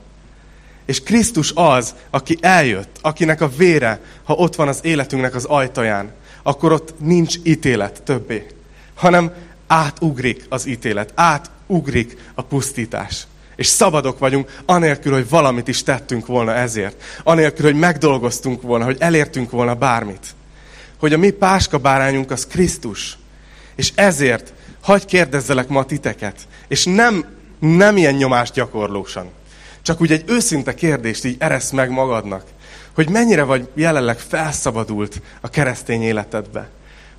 És 0.87 1.03
Krisztus 1.03 1.53
az, 1.55 1.95
aki 2.11 2.39
eljött, 2.41 2.99
akinek 3.01 3.41
a 3.41 3.49
vére, 3.49 4.01
ha 4.25 4.35
ott 4.35 4.55
van 4.55 4.69
az 4.69 4.79
életünknek 4.83 5.35
az 5.35 5.45
ajtaján, 5.45 6.13
akkor 6.43 6.73
ott 6.73 6.95
nincs 7.01 7.37
ítélet 7.43 8.03
többé, 8.03 8.47
hanem 8.95 9.33
átugrik 9.67 10.47
az 10.49 10.67
ítélet, 10.67 11.13
átugrik 11.15 12.17
a 12.35 12.43
pusztítás. 12.43 13.27
És 13.57 13.67
szabadok 13.67 14.19
vagyunk, 14.19 14.59
anélkül, 14.67 15.13
hogy 15.13 15.29
valamit 15.29 15.69
is 15.69 15.83
tettünk 15.83 16.27
volna 16.27 16.55
ezért. 16.55 17.03
Anélkül, 17.23 17.65
hogy 17.65 17.79
megdolgoztunk 17.79 18.63
volna, 18.63 18.85
hogy 18.85 18.97
elértünk 18.99 19.51
volna 19.51 19.75
bármit. 19.75 20.27
Hogy 20.99 21.13
a 21.13 21.19
mi 21.19 21.31
páska 21.31 21.79
bárányunk 21.79 22.31
az 22.31 22.47
Krisztus. 22.47 23.19
És 23.75 23.93
ezért 23.95 24.53
hagyj 24.81 25.05
kérdezzelek 25.05 25.69
ma 25.69 25.85
titeket. 25.85 26.37
És 26.69 26.85
nem, 26.85 27.25
nem 27.59 27.97
ilyen 27.97 28.15
nyomást 28.15 28.55
gyakorlósan. 28.55 29.31
Csak 29.85 30.01
úgy 30.01 30.13
egy 30.13 30.25
őszinte 30.27 30.75
kérdést 30.75 31.25
így 31.25 31.37
eresz 31.39 31.71
meg 31.71 31.91
magadnak. 31.91 32.45
Hogy 32.95 33.09
mennyire 33.09 33.43
vagy 33.43 33.69
jelenleg 33.75 34.19
felszabadult 34.19 35.21
a 35.41 35.49
keresztény 35.49 36.03
életedbe. 36.03 36.69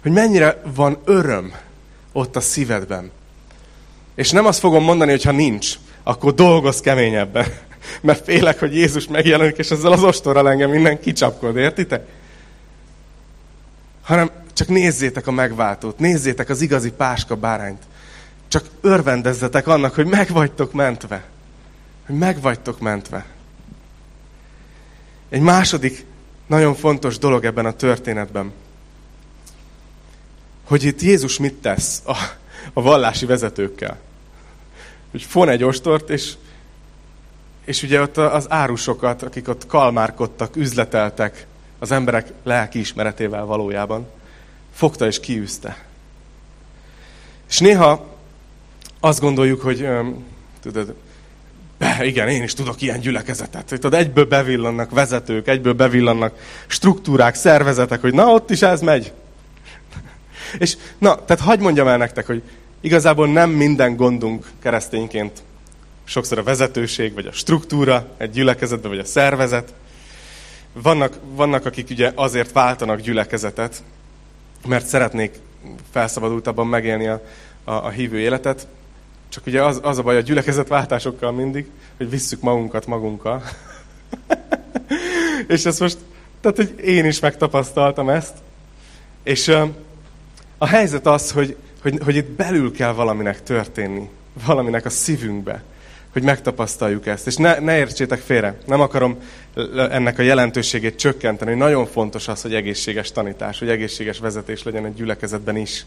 Hogy 0.02 0.12
mennyire 0.12 0.62
van 0.76 0.98
öröm 1.04 1.54
ott 2.12 2.36
a 2.36 2.40
szívedben. 2.40 3.12
És 4.16 4.32
nem 4.32 4.46
azt 4.46 4.60
fogom 4.60 4.84
mondani, 4.84 5.12
hogy 5.12 5.24
ha 5.24 5.32
nincs, 5.32 5.74
akkor 6.04 6.34
dolgoz 6.34 6.80
keményebben. 6.82 7.46
Mert 8.02 8.24
félek, 8.24 8.60
hogy 8.60 8.76
Jézus 8.76 9.08
megjelenik, 9.08 9.58
és 9.58 9.72
ezzel 9.72 9.92
az 9.92 10.04
ostorral 10.04 10.50
engem 10.50 10.70
minden 10.70 11.00
kicsapkod, 11.00 11.58
értitek? 11.58 12.08
Hanem 14.02 14.30
csak 14.54 14.68
nézzétek 14.68 15.28
a 15.28 15.32
megváltót, 15.32 16.00
nézzétek 16.00 16.50
az 16.50 16.62
igazi 16.62 16.92
páska 16.92 17.36
bárányt. 17.36 17.82
Csak 18.48 18.66
örvendezzetek 18.82 19.68
annak, 19.68 19.96
hogy 19.96 20.06
meg 20.06 20.30
vagytok 20.30 20.74
mentve. 20.74 21.24
Hogy 22.06 22.16
meg 22.16 22.42
vagytok 22.42 22.80
mentve. 22.80 23.26
Egy 25.30 25.42
második 25.42 26.06
nagyon 26.48 26.76
fontos 26.76 27.18
dolog 27.18 27.46
ebben 27.46 27.66
a 27.66 27.74
történetben, 27.74 28.52
hogy 30.64 30.84
itt 30.84 31.02
Jézus 31.02 31.38
mit 31.38 31.54
tesz 31.54 32.02
a, 32.06 32.16
a 32.74 32.82
vallási 32.82 33.26
vezetőkkel. 33.26 34.00
Hogy 35.12 35.24
fon 35.24 35.50
egy 35.50 35.64
ostort, 35.64 36.10
és, 36.10 36.34
és 37.66 37.84
ugye 37.84 38.02
ott 38.02 38.18
az 38.18 38.52
árusokat, 38.52 39.24
akik 39.24 39.48
ott 39.48 39.66
kalmárkodtak, 39.66 40.56
üzleteltek 40.56 41.48
az 41.80 41.92
emberek 41.92 42.32
lelki 42.44 42.80
ismeretével 42.80 43.46
valójában, 43.46 44.08
fogta 44.74 45.06
és 45.06 45.20
kiűzte. 45.20 45.86
És 47.50 47.60
néha 47.60 48.16
azt 49.00 49.20
gondoljuk, 49.20 49.62
hogy 49.62 49.88
tudod, 50.62 50.96
igen, 52.02 52.28
én 52.28 52.44
is 52.44 52.54
tudok 52.54 52.82
ilyen 52.82 53.00
gyülekezetet. 53.00 53.66
Tudod, 53.66 53.94
egyből 53.94 54.26
bevillannak 54.26 54.92
vezetők, 54.92 55.48
egyből 55.48 55.74
bevillannak 55.74 56.34
struktúrák, 56.68 57.36
szervezetek, 57.36 58.02
hogy 58.02 58.14
na, 58.14 58.26
ott 58.26 58.50
is 58.50 58.62
ez 58.62 58.82
megy. 58.82 59.14
És 60.58 60.78
na, 60.98 61.26
tehát 61.26 61.44
hagyd 61.44 61.62
mondjam 61.62 61.88
el 61.88 61.98
nektek, 61.98 62.26
hogy 62.26 62.42
igazából 62.82 63.28
nem 63.28 63.50
minden 63.50 63.96
gondunk 63.96 64.50
keresztényként 64.62 65.44
sokszor 66.04 66.38
a 66.38 66.44
vezetőség, 66.44 67.14
vagy 67.14 67.26
a 67.26 67.32
struktúra 67.32 68.08
egy 68.18 68.30
gyülekezetben, 68.30 68.92
vagy 68.92 69.00
a 69.00 69.06
szervezet. 69.06 69.74
Vannak, 70.74 71.18
vannak, 71.36 71.66
akik 71.66 71.90
ugye 71.90 72.12
azért 72.16 72.52
váltanak 72.52 73.00
gyülekezetet, 73.00 73.84
mert 74.68 74.86
szeretnék 74.86 75.34
felszabadultabban 75.92 76.68
megélni 76.68 77.08
a, 77.08 77.22
a, 77.64 77.72
a 77.72 77.90
hívő 77.90 78.20
életet, 78.20 78.68
csak 79.30 79.46
ugye 79.46 79.64
az, 79.64 79.80
az 79.84 79.98
a 79.98 80.02
baj 80.02 80.18
a 80.18 80.22
gyülekezetváltásokkal 80.22 81.32
mindig, 81.32 81.70
hogy 81.98 82.10
visszük 82.10 82.42
magunkat 82.42 82.86
magunkkal. 82.86 83.44
és 85.48 85.66
ezt 85.66 85.80
most, 85.80 85.98
tehát 86.42 86.58
hogy 86.58 86.86
én 86.86 87.06
is 87.06 87.20
megtapasztaltam 87.20 88.10
ezt. 88.10 88.34
És 89.24 89.48
a 90.58 90.66
helyzet 90.66 91.06
az, 91.06 91.32
hogy, 91.32 91.56
hogy, 91.82 92.00
hogy 92.04 92.16
itt 92.16 92.30
belül 92.30 92.72
kell 92.72 92.92
valaminek 92.92 93.44
történni, 93.44 94.10
valaminek 94.46 94.86
a 94.86 94.90
szívünkbe. 94.90 95.64
hogy 96.14 96.24
megtapasztaljuk 96.24 97.08
ezt. 97.08 97.28
És 97.28 97.36
ne, 97.36 97.60
ne 97.60 97.78
értsétek 97.78 98.20
félre, 98.20 98.58
nem 98.66 98.82
akarom 98.82 99.18
ennek 99.76 100.20
a 100.20 100.22
jelentőségét 100.22 100.96
csökkenteni. 100.96 101.54
Nagyon 101.54 101.86
fontos 101.86 102.28
az, 102.28 102.42
hogy 102.42 102.54
egészséges 102.54 103.12
tanítás, 103.12 103.60
hogy 103.60 103.70
egészséges 103.70 104.20
vezetés 104.20 104.64
legyen 104.64 104.86
egy 104.86 104.94
gyülekezetben 104.94 105.56
is. 105.58 105.86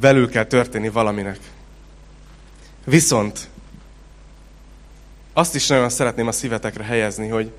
Belül 0.00 0.28
kell 0.28 0.44
történni 0.44 0.88
valaminek. 0.88 1.38
Viszont 2.84 3.48
azt 5.32 5.54
is 5.54 5.66
nagyon 5.66 5.88
szeretném 5.88 6.26
a 6.26 6.32
szívetekre 6.32 6.84
helyezni, 6.84 7.28
hogy, 7.28 7.52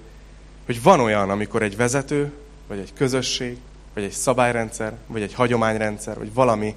hogy 0.65 0.81
van 0.81 0.99
olyan, 0.99 1.29
amikor 1.29 1.63
egy 1.63 1.77
vezető, 1.77 2.31
vagy 2.67 2.79
egy 2.79 2.93
közösség, 2.93 3.57
vagy 3.93 4.03
egy 4.03 4.11
szabályrendszer, 4.11 4.93
vagy 5.07 5.21
egy 5.21 5.33
hagyományrendszer, 5.33 6.17
vagy 6.17 6.33
valami 6.33 6.75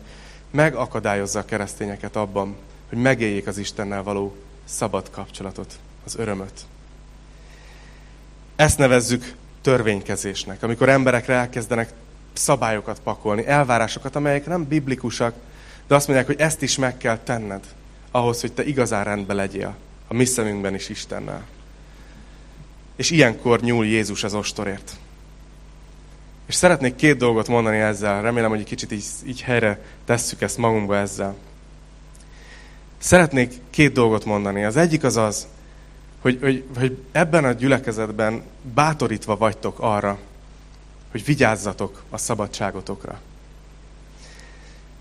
megakadályozza 0.51 1.39
a 1.39 1.45
keresztényeket 1.45 2.17
abban, 2.17 2.57
hogy 2.89 2.99
megéljék 2.99 3.47
az 3.47 3.59
Istennel 3.59 4.03
való 4.03 4.37
szabad 4.65 5.11
kapcsolatot, 5.11 5.79
az 6.05 6.17
örömöt. 6.19 6.61
Ezt 8.57 8.79
nevezzük 8.79 9.35
törvénykezésnek, 9.61 10.63
amikor 10.63 10.89
emberekre 10.89 11.35
elkezdenek 11.35 11.93
szabályokat 12.33 13.01
pakolni, 13.01 13.47
elvárásokat, 13.47 14.17
amelyek 14.17 14.47
nem 14.47 14.65
biblikusak, 14.65 15.35
de 15.87 15.95
azt 15.95 16.07
mondják, 16.07 16.29
hogy 16.29 16.41
ezt 16.41 16.63
is 16.63 16.77
meg 16.77 16.97
kell 16.97 17.19
tenned, 17.19 17.65
ahhoz, 18.11 18.41
hogy 18.41 18.53
te 18.53 18.65
igazán 18.65 19.05
rendben 19.05 19.37
legyél, 19.37 19.77
a 20.09 20.15
mi 20.15 20.25
szemünkben 20.25 20.75
is 20.75 20.89
Istennel. 20.89 21.47
És 22.97 23.11
ilyenkor 23.11 23.61
nyúl 23.61 23.87
Jézus 23.87 24.25
az 24.25 24.35
ostorért. 24.35 24.93
És 26.47 26.55
szeretnék 26.55 26.95
két 26.95 27.17
dolgot 27.17 27.49
mondani 27.49 27.79
ezzel, 27.79 28.23
remélem, 28.23 28.51
hogy 28.51 28.59
egy 28.59 28.67
kicsit 28.67 28.93
így, 28.93 29.05
így 29.27 29.43
helyre 29.43 29.85
tesszük 30.05 30.41
ezt 30.41 30.59
magunkba 30.59 30.97
ezzel. 30.97 31.37
Szeretnék 32.99 33.53
két 33.71 33.93
dolgot 33.93 34.25
mondani. 34.25 34.65
Az 34.65 34.77
egyik 34.77 35.05
az 35.05 35.17
az, 35.17 35.47
hogy, 36.21 36.39
hogy, 36.41 36.65
hogy 36.79 36.99
ebben 37.13 37.45
a 37.45 37.53
gyülekezetben 37.53 38.43
bátorítva 38.75 39.37
vagytok 39.37 39.79
arra, 39.81 40.19
hogy 41.11 41.25
vigyázzatok 41.25 42.03
a 42.11 42.19
szabadságotokra. 42.19 43.21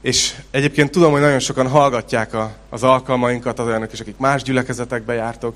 És 0.02 0.36
egyébként 0.52 0.92
tudom, 0.92 1.12
hogy 1.12 1.22
nagyon 1.22 1.40
sokan 1.40 1.68
hallgatják 1.68 2.34
a, 2.34 2.56
az 2.70 2.84
alkalmainkat, 2.84 3.60
az 3.60 3.68
olyanok 3.68 3.94
is, 3.94 4.00
akik 4.00 4.18
más 4.18 4.44
gyülekezetekbe 4.44 5.14
jártok, 5.14 5.56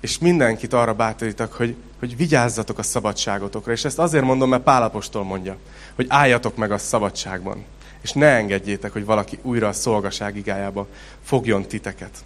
és 0.00 0.18
mindenkit 0.18 0.72
arra 0.72 0.94
bátorítok, 0.94 1.52
hogy, 1.52 1.76
hogy 1.98 2.16
vigyázzatok 2.16 2.78
a 2.78 2.82
szabadságotokra. 2.82 3.72
És 3.72 3.84
ezt 3.84 3.98
azért 3.98 4.24
mondom, 4.24 4.48
mert 4.48 4.62
Pálapostól 4.62 5.24
mondja, 5.24 5.56
hogy 5.94 6.06
álljatok 6.08 6.56
meg 6.56 6.72
a 6.72 6.78
szabadságban. 6.78 7.64
És 8.02 8.12
ne 8.12 8.26
engedjétek, 8.26 8.92
hogy 8.92 9.04
valaki 9.04 9.38
újra 9.42 9.68
a 9.68 9.72
szolgaság 9.72 10.36
igájába 10.36 10.86
fogjon 11.22 11.62
titeket. 11.62 12.24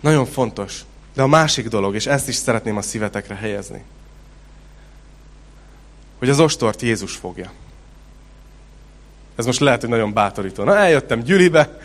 Nagyon 0.00 0.26
fontos. 0.26 0.84
De 1.14 1.22
a 1.22 1.26
másik 1.26 1.68
dolog, 1.68 1.94
és 1.94 2.06
ezt 2.06 2.28
is 2.28 2.34
szeretném 2.34 2.76
a 2.76 2.82
szívetekre 2.82 3.34
helyezni, 3.34 3.82
hogy 6.18 6.28
az 6.28 6.40
ostort 6.40 6.82
Jézus 6.82 7.16
fogja. 7.16 7.50
Ez 9.36 9.46
most 9.46 9.60
lehet, 9.60 9.80
hogy 9.80 9.90
nagyon 9.90 10.12
bátorító. 10.12 10.64
Na, 10.64 10.76
eljöttem 10.76 11.22
Gyülibe, 11.22 11.78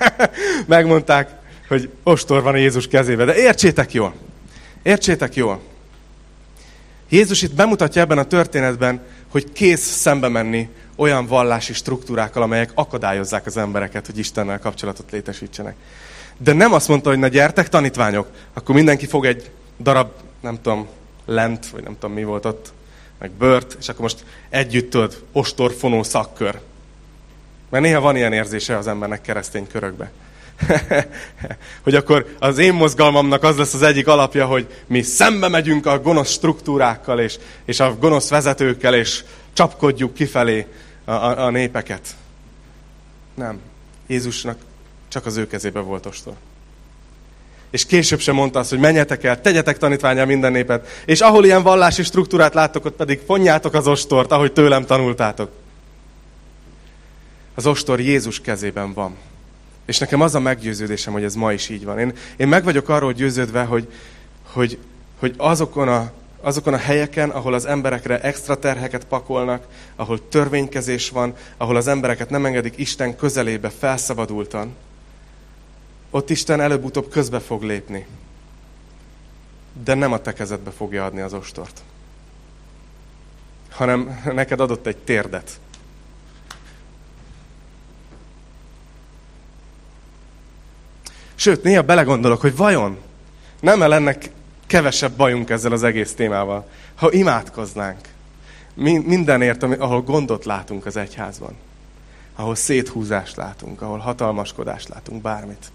megmondták, 0.66 1.30
hogy 1.68 1.90
ostor 2.02 2.42
van 2.42 2.56
Jézus 2.56 2.86
kezébe. 2.86 3.24
De 3.24 3.36
értsétek 3.36 3.92
jól, 3.92 4.14
értsétek 4.82 5.34
jól. 5.34 5.60
Jézus 7.08 7.42
itt 7.42 7.54
bemutatja 7.54 8.02
ebben 8.02 8.18
a 8.18 8.24
történetben, 8.24 9.00
hogy 9.28 9.52
kész 9.52 9.80
szembe 9.80 10.28
menni 10.28 10.68
olyan 10.96 11.26
vallási 11.26 11.72
struktúrákkal, 11.72 12.42
amelyek 12.42 12.70
akadályozzák 12.74 13.46
az 13.46 13.56
embereket, 13.56 14.06
hogy 14.06 14.18
Istennel 14.18 14.58
kapcsolatot 14.58 15.10
létesítsenek. 15.10 15.74
De 16.38 16.52
nem 16.52 16.72
azt 16.72 16.88
mondta, 16.88 17.08
hogy 17.08 17.18
na 17.18 17.28
gyertek 17.28 17.68
tanítványok, 17.68 18.28
akkor 18.52 18.74
mindenki 18.74 19.06
fog 19.06 19.26
egy 19.26 19.50
darab, 19.80 20.10
nem 20.40 20.58
tudom, 20.62 20.88
lent, 21.26 21.66
vagy 21.66 21.82
nem 21.82 21.96
tudom 21.98 22.14
mi 22.14 22.24
volt 22.24 22.44
ott, 22.44 22.72
meg 23.18 23.30
bört, 23.30 23.76
és 23.80 23.88
akkor 23.88 24.00
most 24.00 24.24
együtt 24.48 24.90
tudod, 24.90 25.22
ostorfonó 25.32 26.02
szakkör. 26.02 26.60
Mert 27.68 27.84
néha 27.84 28.00
van 28.00 28.16
ilyen 28.16 28.32
érzése 28.32 28.76
az 28.76 28.86
embernek 28.86 29.20
keresztény 29.20 29.66
körökbe. 29.66 30.10
hogy 31.84 31.94
akkor 31.94 32.34
az 32.38 32.58
én 32.58 32.74
mozgalmamnak 32.74 33.42
az 33.42 33.56
lesz 33.56 33.74
az 33.74 33.82
egyik 33.82 34.06
alapja, 34.06 34.46
hogy 34.46 34.66
mi 34.86 35.02
szembe 35.02 35.48
megyünk 35.48 35.86
a 35.86 36.00
gonosz 36.00 36.30
struktúrákkal, 36.30 37.20
és, 37.20 37.38
és 37.64 37.80
a 37.80 37.96
gonosz 37.98 38.28
vezetőkkel, 38.28 38.94
és 38.94 39.24
csapkodjuk 39.52 40.14
kifelé 40.14 40.66
a, 41.04 41.10
a, 41.10 41.44
a 41.44 41.50
népeket. 41.50 42.08
Nem. 43.34 43.60
Jézusnak 44.06 44.58
csak 45.08 45.26
az 45.26 45.36
ő 45.36 45.46
kezébe 45.46 45.80
volt 45.80 46.06
ostor. 46.06 46.34
És 47.70 47.86
később 47.86 48.20
sem 48.20 48.34
mondta 48.34 48.58
azt, 48.58 48.70
hogy 48.70 48.78
menjetek 48.78 49.24
el, 49.24 49.40
tegyetek 49.40 49.78
tanítványá 49.78 50.24
minden 50.24 50.52
népet, 50.52 51.02
és 51.04 51.20
ahol 51.20 51.44
ilyen 51.44 51.62
vallási 51.62 52.02
struktúrát 52.02 52.54
láttok, 52.54 52.84
ott 52.84 52.96
pedig 52.96 53.20
fonjátok 53.26 53.74
az 53.74 53.86
ostort, 53.86 54.32
ahogy 54.32 54.52
tőlem 54.52 54.86
tanultátok. 54.86 55.50
Az 57.58 57.66
ostor 57.66 58.00
Jézus 58.00 58.40
kezében 58.40 58.92
van. 58.92 59.16
És 59.84 59.98
nekem 59.98 60.20
az 60.20 60.34
a 60.34 60.40
meggyőződésem, 60.40 61.12
hogy 61.12 61.22
ez 61.22 61.34
ma 61.34 61.52
is 61.52 61.68
így 61.68 61.84
van. 61.84 61.98
Én, 61.98 62.12
én 62.36 62.48
meg 62.48 62.64
vagyok 62.64 62.88
arról 62.88 63.12
győződve, 63.12 63.64
hogy, 63.64 63.92
hogy, 64.42 64.78
hogy 65.18 65.34
azokon, 65.36 65.88
a, 65.88 66.12
azokon 66.40 66.72
a 66.74 66.76
helyeken, 66.76 67.30
ahol 67.30 67.54
az 67.54 67.64
emberekre 67.64 68.20
extra 68.20 68.58
terheket 68.58 69.04
pakolnak, 69.04 69.66
ahol 69.96 70.28
törvénykezés 70.28 71.10
van, 71.10 71.34
ahol 71.56 71.76
az 71.76 71.86
embereket 71.86 72.30
nem 72.30 72.46
engedik 72.46 72.78
Isten 72.78 73.16
közelébe 73.16 73.70
felszabadultan, 73.70 74.74
ott 76.10 76.30
Isten 76.30 76.60
előbb-utóbb 76.60 77.08
közbe 77.08 77.40
fog 77.40 77.62
lépni. 77.62 78.06
De 79.84 79.94
nem 79.94 80.12
a 80.12 80.18
te 80.18 80.34
fogja 80.76 81.04
adni 81.04 81.20
az 81.20 81.32
ostort. 81.32 81.80
Hanem 83.70 84.20
neked 84.34 84.60
adott 84.60 84.86
egy 84.86 84.96
térdet. 84.96 85.60
Sőt, 91.40 91.62
néha 91.62 91.82
belegondolok, 91.82 92.40
hogy 92.40 92.56
vajon 92.56 92.98
nem 93.60 93.82
-e 93.82 93.86
lenne 93.86 94.16
kevesebb 94.66 95.12
bajunk 95.12 95.50
ezzel 95.50 95.72
az 95.72 95.82
egész 95.82 96.14
témával, 96.14 96.68
ha 96.94 97.12
imádkoznánk 97.12 98.08
mindenért, 98.74 99.62
ahol 99.62 100.02
gondot 100.02 100.44
látunk 100.44 100.86
az 100.86 100.96
egyházban, 100.96 101.56
ahol 102.34 102.54
széthúzást 102.54 103.36
látunk, 103.36 103.82
ahol 103.82 103.98
hatalmaskodást 103.98 104.88
látunk, 104.88 105.22
bármit. 105.22 105.70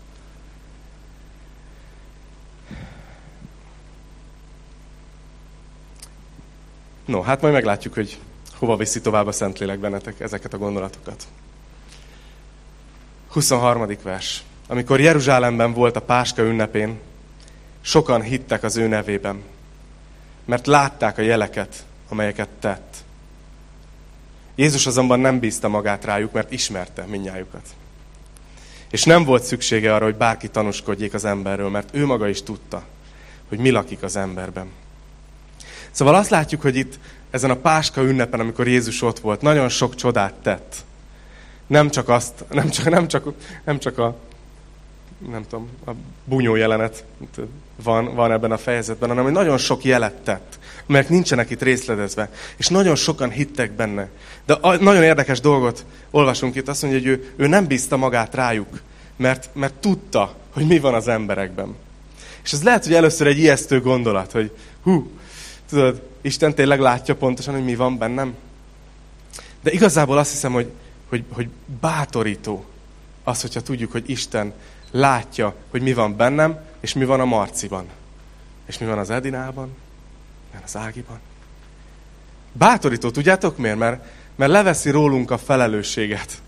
No, 7.06 7.22
hát 7.22 7.42
majd 7.42 7.54
meglátjuk, 7.54 7.94
hogy 7.94 8.20
hova 8.54 8.76
viszi 8.76 9.02
tovább 9.02 9.28
a 9.28 9.32
Szentlélek 9.32 9.80
bennetek 9.80 10.20
ezeket 10.20 10.54
a 10.54 10.58
gondolatokat. 10.58 11.28
23. 13.28 13.98
vers. 14.04 14.44
Amikor 14.74 15.00
Jeruzsálemben 15.00 15.74
volt 15.74 15.96
a 15.96 16.02
Páska 16.02 16.42
ünnepén, 16.42 17.00
sokan 17.82 18.22
hittek 18.22 18.64
az 18.64 18.78
ő 18.78 18.88
nevében, 18.88 19.42
mert 20.46 20.68
látták 20.68 21.18
a 21.18 21.22
jeleket, 21.22 21.86
amelyeket 22.10 22.50
tett. 22.60 22.96
Jézus 24.56 24.86
azonban 24.86 25.20
nem 25.20 25.40
bízta 25.40 25.68
magát 25.68 26.06
rájuk, 26.06 26.32
mert 26.32 26.52
ismerte 26.52 27.06
minnyájukat. 27.06 27.62
És 28.90 29.04
nem 29.04 29.24
volt 29.24 29.44
szüksége 29.44 29.96
arra, 29.96 30.04
hogy 30.04 30.16
bárki 30.16 30.50
tanúskodjék 30.50 31.14
az 31.14 31.26
emberről, 31.26 31.70
mert 31.70 31.90
ő 31.92 32.06
maga 32.06 32.28
is 32.28 32.44
tudta, 32.44 32.84
hogy 33.50 33.58
mi 33.58 33.70
lakik 33.70 34.04
az 34.04 34.16
emberben. 34.16 34.68
Szóval 35.92 36.16
azt 36.16 36.30
látjuk, 36.30 36.62
hogy 36.62 36.76
itt 36.76 37.00
ezen 37.32 37.50
a 37.50 37.58
Páska 37.58 38.02
ünnepen, 38.02 38.40
amikor 38.40 38.68
Jézus 38.68 39.02
ott 39.02 39.20
volt, 39.20 39.42
nagyon 39.42 39.70
sok 39.70 39.96
csodát 39.96 40.34
tett. 40.34 40.76
Nem 41.68 41.90
csak 41.90 42.10
azt, 42.10 42.44
nem 42.50 42.70
csak, 42.70 42.90
nem 42.90 43.08
csak, 43.08 43.34
nem 43.64 43.80
csak 43.80 43.98
a, 43.98 44.18
nem 45.30 45.44
tudom, 45.50 45.70
a 45.86 45.92
bunyó 46.26 46.56
jelenet 46.56 47.06
van, 47.84 48.16
van 48.16 48.32
ebben 48.32 48.52
a 48.52 48.58
fejezetben, 48.58 49.10
hanem 49.10 49.24
hogy 49.24 49.34
nagyon 49.34 49.58
sok 49.58 49.84
jelet 49.84 50.14
tett, 50.14 50.60
mert 50.86 51.10
nincsenek 51.10 51.50
itt 51.50 51.62
részletezve. 51.62 52.30
És 52.58 52.68
nagyon 52.68 52.96
sokan 52.96 53.30
hittek 53.30 53.72
benne. 53.72 54.10
De 54.46 54.54
a, 54.54 54.76
nagyon 54.76 55.04
érdekes 55.04 55.40
dolgot 55.40 55.86
olvasunk 56.12 56.56
itt, 56.56 56.68
azt 56.68 56.82
mondja, 56.82 57.00
hogy 57.00 57.10
ő, 57.10 57.34
ő 57.36 57.48
nem 57.48 57.68
bízta 57.68 57.98
magát 57.98 58.36
rájuk, 58.36 58.82
mert, 59.16 59.50
mert 59.54 59.74
tudta, 59.74 60.36
hogy 60.54 60.68
mi 60.68 60.80
van 60.80 60.94
az 60.94 61.08
emberekben. 61.08 61.76
És 62.44 62.54
ez 62.54 62.64
lehet, 62.64 62.84
hogy 62.84 62.94
először 62.94 63.28
egy 63.28 63.38
ijesztő 63.38 63.82
gondolat, 63.82 64.32
hogy 64.32 64.52
hú, 64.84 65.12
Tudod, 65.74 66.02
Isten 66.22 66.56
tényleg 66.56 66.80
látja 66.80 67.16
pontosan, 67.16 67.54
hogy 67.54 67.64
mi 67.64 67.76
van 67.76 67.98
bennem. 67.98 68.36
De 69.62 69.72
igazából 69.72 70.18
azt 70.18 70.32
hiszem, 70.32 70.52
hogy, 70.52 70.72
hogy, 71.10 71.24
hogy 71.30 71.50
bátorító 71.80 72.66
az, 73.24 73.42
hogyha 73.42 73.62
tudjuk, 73.62 73.92
hogy 73.92 74.10
Isten 74.10 74.54
látja, 74.94 75.56
hogy 75.70 75.82
mi 75.82 75.94
van 75.94 76.16
bennem, 76.16 76.60
és 76.80 76.94
mi 76.94 77.06
van 77.06 77.20
a 77.20 77.26
Marciban. 77.26 77.86
És 78.66 78.78
mi 78.78 78.86
van 78.86 78.98
az 78.98 79.10
Edinában, 79.10 79.66
mi 79.66 80.54
van 80.54 80.62
az 80.64 80.76
Ágiban. 80.78 81.20
Bátorító, 82.52 83.10
tudjátok 83.10 83.58
miért? 83.58 83.78
Mert, 83.78 84.06
mert 84.36 84.52
leveszi 84.52 84.90
rólunk 84.90 85.32
a 85.32 85.38
felelősséget, 85.38 86.42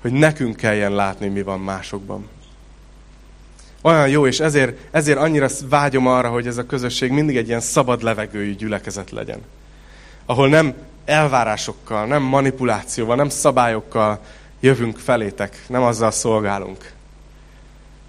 hogy 0.00 0.12
nekünk 0.12 0.56
kelljen 0.56 0.92
látni, 0.92 1.28
mi 1.28 1.42
van 1.42 1.60
másokban. 1.60 2.28
Olyan 3.82 4.08
jó, 4.08 4.26
és 4.26 4.40
ezért, 4.40 4.78
ezért 4.90 5.18
annyira 5.18 5.48
vágyom 5.68 6.06
arra, 6.06 6.28
hogy 6.28 6.46
ez 6.46 6.58
a 6.58 6.66
közösség 6.66 7.10
mindig 7.10 7.36
egy 7.36 7.48
ilyen 7.48 7.60
szabad 7.60 8.02
levegőjű 8.02 8.54
gyülekezet 8.54 9.10
legyen. 9.10 9.40
Ahol 10.26 10.48
nem 10.48 10.74
elvárásokkal, 11.04 12.06
nem 12.06 12.22
manipulációval, 12.22 13.16
nem 13.16 13.28
szabályokkal 13.28 14.20
jövünk 14.60 14.98
felétek, 14.98 15.64
nem 15.68 15.82
azzal 15.82 16.10
szolgálunk, 16.10 16.92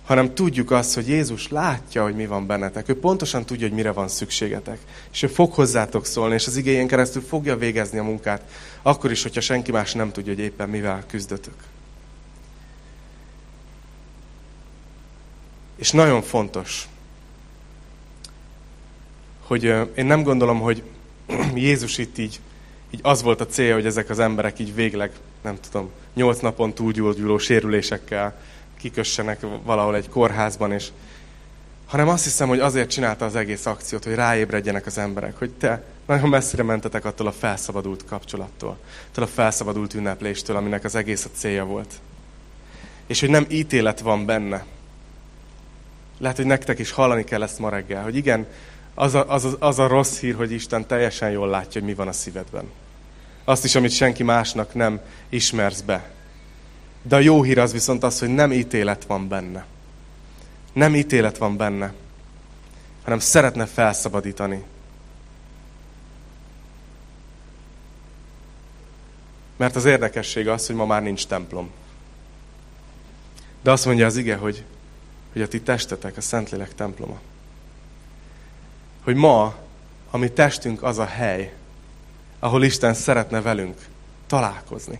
hanem 0.05 0.33
tudjuk 0.33 0.71
azt, 0.71 0.93
hogy 0.93 1.07
Jézus 1.07 1.49
látja, 1.49 2.03
hogy 2.03 2.15
mi 2.15 2.25
van 2.25 2.45
bennetek. 2.45 2.89
Ő 2.89 2.99
pontosan 2.99 3.45
tudja, 3.45 3.67
hogy 3.67 3.75
mire 3.75 3.91
van 3.91 4.07
szükségetek. 4.07 4.79
És 5.11 5.23
ő 5.23 5.27
fog 5.27 5.53
hozzátok 5.53 6.05
szólni, 6.05 6.33
és 6.33 6.47
az 6.47 6.57
igényen 6.57 6.87
keresztül 6.87 7.21
fogja 7.21 7.57
végezni 7.57 7.97
a 7.97 8.03
munkát, 8.03 8.41
akkor 8.81 9.11
is, 9.11 9.23
hogyha 9.23 9.41
senki 9.41 9.71
más 9.71 9.93
nem 9.93 10.11
tudja, 10.11 10.33
hogy 10.33 10.43
éppen 10.43 10.69
mivel 10.69 11.03
küzdötök. 11.07 11.55
És 15.75 15.91
nagyon 15.91 16.21
fontos, 16.21 16.87
hogy 19.43 19.63
én 19.95 20.05
nem 20.05 20.23
gondolom, 20.23 20.59
hogy 20.59 20.83
Jézus 21.55 21.97
itt 21.97 22.17
így, 22.17 22.39
így 22.91 22.99
az 23.03 23.21
volt 23.21 23.41
a 23.41 23.45
célja, 23.45 23.73
hogy 23.73 23.85
ezek 23.85 24.09
az 24.09 24.19
emberek 24.19 24.59
így 24.59 24.75
végleg, 24.75 25.11
nem 25.41 25.57
tudom, 25.69 25.89
nyolc 26.13 26.39
napon 26.39 26.73
túlgyulgyuló 26.73 27.37
sérülésekkel 27.37 28.35
kikössenek 28.83 29.45
valahol 29.63 29.95
egy 29.95 30.09
kórházban, 30.09 30.71
és 30.71 30.87
hanem 31.85 32.07
azt 32.07 32.23
hiszem, 32.23 32.47
hogy 32.47 32.59
azért 32.59 32.89
csinálta 32.89 33.25
az 33.25 33.35
egész 33.35 33.65
akciót, 33.65 34.03
hogy 34.03 34.15
ráébredjenek 34.15 34.85
az 34.85 34.97
emberek, 34.97 35.37
hogy 35.37 35.51
te 35.51 35.83
nagyon 36.05 36.29
messzire 36.29 36.63
mentetek 36.63 37.05
attól 37.05 37.27
a 37.27 37.31
felszabadult 37.31 38.05
kapcsolattól, 38.05 38.77
attól 39.09 39.23
a 39.23 39.27
felszabadult 39.27 39.93
ünnepléstől, 39.93 40.55
aminek 40.55 40.83
az 40.83 40.95
egész 40.95 41.25
a 41.25 41.29
célja 41.35 41.65
volt. 41.65 41.93
És 43.07 43.19
hogy 43.19 43.29
nem 43.29 43.45
ítélet 43.49 43.99
van 43.99 44.25
benne. 44.25 44.65
Lehet, 46.17 46.37
hogy 46.37 46.45
nektek 46.45 46.79
is 46.79 46.91
hallani 46.91 47.23
kell 47.23 47.43
ezt 47.43 47.59
ma 47.59 47.69
reggel, 47.69 48.03
hogy 48.03 48.15
igen, 48.15 48.47
az 48.93 49.13
a, 49.13 49.31
az, 49.31 49.45
a, 49.45 49.55
az 49.59 49.79
a 49.79 49.87
rossz 49.87 50.19
hír, 50.19 50.35
hogy 50.35 50.51
Isten 50.51 50.87
teljesen 50.87 51.29
jól 51.29 51.47
látja, 51.47 51.81
hogy 51.81 51.89
mi 51.89 51.95
van 51.95 52.07
a 52.07 52.11
szívedben. 52.11 52.71
Azt 53.43 53.63
is, 53.63 53.75
amit 53.75 53.91
senki 53.91 54.23
másnak 54.23 54.73
nem 54.73 54.99
ismersz 55.29 55.81
be. 55.81 56.12
De 57.03 57.15
a 57.15 57.19
jó 57.19 57.43
hír 57.43 57.59
az 57.59 57.71
viszont 57.71 58.03
az, 58.03 58.19
hogy 58.19 58.29
nem 58.29 58.51
ítélet 58.51 59.05
van 59.05 59.27
benne. 59.27 59.65
Nem 60.73 60.95
ítélet 60.95 61.37
van 61.37 61.57
benne, 61.57 61.93
hanem 63.03 63.19
szeretne 63.19 63.65
felszabadítani. 63.65 64.63
Mert 69.57 69.75
az 69.75 69.85
érdekesség 69.85 70.47
az, 70.47 70.67
hogy 70.67 70.75
ma 70.75 70.85
már 70.85 71.01
nincs 71.01 71.27
templom. 71.27 71.69
De 73.61 73.71
azt 73.71 73.85
mondja 73.85 74.05
az 74.05 74.15
ige, 74.15 74.35
hogy, 74.35 74.63
hogy 75.31 75.41
a 75.41 75.47
ti 75.47 75.61
testetek 75.61 76.17
a 76.17 76.21
Szentlélek 76.21 76.75
temploma. 76.75 77.19
Hogy 79.03 79.15
ma 79.15 79.55
a 80.09 80.17
mi 80.17 80.29
testünk 80.29 80.83
az 80.83 80.97
a 80.97 81.05
hely, 81.05 81.53
ahol 82.39 82.63
Isten 82.63 82.93
szeretne 82.93 83.41
velünk 83.41 83.87
találkozni. 84.27 84.99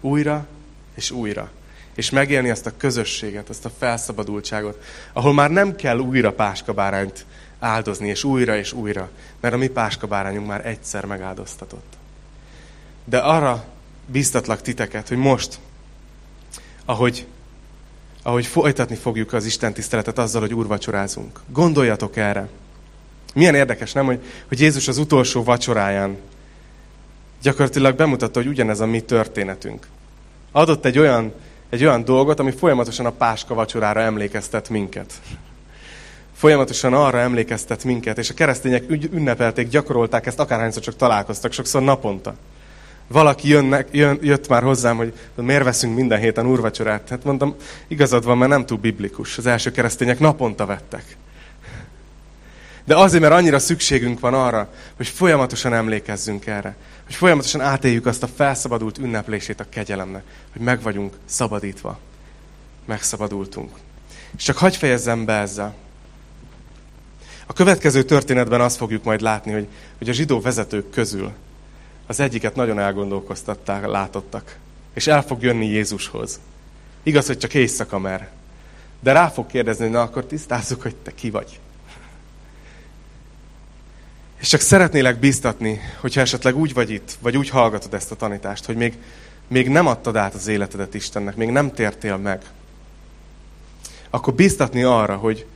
Újra 0.00 0.46
és 0.94 1.10
újra. 1.10 1.50
És 1.94 2.10
megélni 2.10 2.50
ezt 2.50 2.66
a 2.66 2.76
közösséget, 2.76 3.50
ezt 3.50 3.64
a 3.64 3.70
felszabadultságot, 3.78 4.82
ahol 5.12 5.32
már 5.32 5.50
nem 5.50 5.76
kell 5.76 5.98
újra 5.98 6.32
páskabárányt 6.32 7.26
áldozni, 7.58 8.08
és 8.08 8.24
újra 8.24 8.56
és 8.56 8.72
újra, 8.72 9.10
mert 9.40 9.54
a 9.54 9.56
mi 9.56 9.68
páskabárányunk 9.68 10.46
már 10.46 10.66
egyszer 10.66 11.04
megáldoztatott. 11.04 11.92
De 13.04 13.18
arra 13.18 13.64
biztatlak 14.06 14.62
titeket, 14.62 15.08
hogy 15.08 15.16
most, 15.16 15.58
ahogy, 16.84 17.26
ahogy 18.22 18.46
folytatni 18.46 18.96
fogjuk 18.96 19.32
az 19.32 19.44
Isten 19.44 19.72
tiszteletet 19.72 20.18
azzal, 20.18 20.40
hogy 20.40 20.54
úrvacsorázunk, 20.54 21.40
gondoljatok 21.46 22.16
erre. 22.16 22.48
Milyen 23.34 23.54
érdekes, 23.54 23.92
nem, 23.92 24.04
hogy, 24.04 24.22
hogy 24.48 24.60
Jézus 24.60 24.88
az 24.88 24.98
utolsó 24.98 25.42
vacsoráján 25.44 26.16
gyakorlatilag 27.42 27.96
bemutatta, 27.96 28.38
hogy 28.38 28.48
ugyanez 28.48 28.80
a 28.80 28.86
mi 28.86 29.00
történetünk 29.00 29.86
adott 30.52 30.84
egy 30.84 30.98
olyan, 30.98 31.32
egy 31.70 31.84
olyan 31.84 32.04
dolgot, 32.04 32.40
ami 32.40 32.50
folyamatosan 32.50 33.06
a 33.06 33.10
páska 33.10 33.54
vacsorára 33.54 34.00
emlékeztet 34.00 34.68
minket. 34.68 35.12
Folyamatosan 36.34 36.94
arra 36.94 37.18
emlékeztet 37.18 37.84
minket, 37.84 38.18
és 38.18 38.30
a 38.30 38.34
keresztények 38.34 38.84
ünnepelték, 39.12 39.68
gyakorolták 39.68 40.26
ezt, 40.26 40.40
akárhányszor 40.40 40.82
csak 40.82 40.96
találkoztak, 40.96 41.52
sokszor 41.52 41.82
naponta. 41.82 42.34
Valaki 43.08 43.48
jönnek, 43.48 43.88
jön, 43.90 44.18
jött 44.22 44.48
már 44.48 44.62
hozzám, 44.62 44.96
hogy 44.96 45.12
miért 45.34 45.64
veszünk 45.64 45.94
minden 45.96 46.18
héten 46.18 46.46
úrvacsorát. 46.46 47.08
Hát 47.08 47.24
mondtam, 47.24 47.54
igazad 47.88 48.24
van, 48.24 48.38
mert 48.38 48.50
nem 48.50 48.66
túl 48.66 48.78
biblikus. 48.78 49.38
Az 49.38 49.46
első 49.46 49.70
keresztények 49.70 50.18
naponta 50.18 50.66
vettek. 50.66 51.16
De 52.84 52.96
azért, 52.96 53.22
mert 53.22 53.34
annyira 53.34 53.58
szükségünk 53.58 54.20
van 54.20 54.34
arra, 54.34 54.72
hogy 54.96 55.08
folyamatosan 55.08 55.74
emlékezzünk 55.74 56.46
erre 56.46 56.76
hogy 57.12 57.20
folyamatosan 57.20 57.60
átéljük 57.60 58.06
azt 58.06 58.22
a 58.22 58.26
felszabadult 58.26 58.98
ünneplését 58.98 59.60
a 59.60 59.68
kegyelemnek, 59.68 60.22
hogy 60.52 60.60
meg 60.60 60.82
vagyunk 60.82 61.16
szabadítva. 61.24 61.98
Megszabadultunk. 62.84 63.76
És 64.36 64.42
csak 64.42 64.56
hagyj 64.56 64.76
fejezzem 64.76 65.24
be 65.24 65.32
ezzel. 65.32 65.74
A 67.46 67.52
következő 67.52 68.02
történetben 68.02 68.60
azt 68.60 68.76
fogjuk 68.76 69.04
majd 69.04 69.20
látni, 69.20 69.52
hogy, 69.52 69.66
hogy 69.98 70.08
a 70.08 70.12
zsidó 70.12 70.40
vezetők 70.40 70.90
közül 70.90 71.32
az 72.06 72.20
egyiket 72.20 72.54
nagyon 72.54 72.78
elgondolkoztatták, 72.78 73.86
látottak. 73.86 74.56
És 74.94 75.06
el 75.06 75.22
fog 75.22 75.42
jönni 75.42 75.66
Jézushoz. 75.66 76.40
Igaz, 77.02 77.26
hogy 77.26 77.38
csak 77.38 77.54
éjszaka 77.54 77.98
mer. 77.98 78.30
De 79.00 79.12
rá 79.12 79.28
fog 79.28 79.46
kérdezni, 79.46 79.82
hogy 79.84 79.92
na 79.92 80.02
akkor 80.02 80.24
tisztázzuk, 80.24 80.82
hogy 80.82 80.96
te 80.96 81.14
ki 81.14 81.30
vagy. 81.30 81.60
És 84.42 84.48
csak 84.48 84.60
szeretnélek 84.60 85.18
biztatni, 85.18 85.80
hogyha 86.00 86.20
esetleg 86.20 86.56
úgy 86.56 86.74
vagy 86.74 86.90
itt, 86.90 87.16
vagy 87.20 87.36
úgy 87.36 87.48
hallgatod 87.48 87.94
ezt 87.94 88.10
a 88.10 88.16
tanítást, 88.16 88.64
hogy 88.64 88.76
még, 88.76 88.98
még 89.48 89.68
nem 89.68 89.86
adtad 89.86 90.16
át 90.16 90.34
az 90.34 90.46
életedet 90.46 90.94
Istennek, 90.94 91.36
még 91.36 91.48
nem 91.48 91.72
tértél 91.72 92.16
meg, 92.16 92.42
akkor 94.10 94.34
biztatni 94.34 94.82
arra, 94.82 95.16
hogy, 95.16 95.46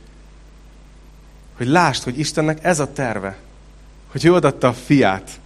hogy 1.57 1.67
lásd, 1.67 2.03
hogy 2.03 2.19
Istennek 2.19 2.63
ez 2.63 2.79
a 2.79 2.93
terve, 2.93 3.37
hogy 4.11 4.25
ő 4.25 4.33
adatta 4.33 4.67
a 4.67 4.73
fiát 4.73 5.39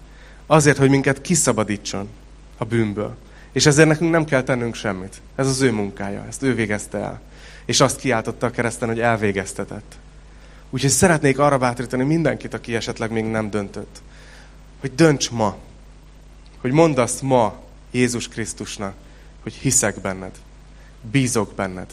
azért, 0.46 0.78
hogy 0.78 0.90
minket 0.90 1.22
kiszabadítson 1.22 2.10
a 2.58 2.66
bűnből. 2.66 3.16
És 3.52 3.66
ezért 3.66 3.88
nekünk 3.88 4.12
nem 4.12 4.26
kell 4.26 4.44
tennünk 4.44 4.76
semmit. 4.76 5.22
Ez 5.36 5.48
az 5.48 5.62
ő 5.62 5.72
munkája, 5.72 6.26
ezt 6.28 6.44
ő 6.44 6.56
végezte 6.56 6.98
el. 6.98 7.22
És 7.66 7.80
azt 7.80 8.00
kiáltotta 8.00 8.46
a 8.46 8.52
kereszten, 8.52 8.88
hogy 8.88 9.00
elvégeztetett. 9.00 9.96
Úgyhogy 10.74 10.90
szeretnék 10.90 11.40
arra 11.40 11.58
bátorítani 11.58 12.04
mindenkit, 12.04 12.54
aki 12.54 12.76
esetleg 12.76 13.12
még 13.12 13.26
nem 13.26 13.50
döntött, 13.50 14.02
hogy 14.80 14.96
dönts 14.96 15.32
ma, 15.32 15.58
hogy 16.58 16.72
mondd 16.72 17.00
azt 17.00 17.22
ma 17.22 17.60
Jézus 17.92 18.28
Krisztusnak, 18.28 18.94
hogy 19.44 19.54
hiszek 19.54 20.02
benned, 20.02 20.36
bízok 21.12 21.54
benned, 21.54 21.90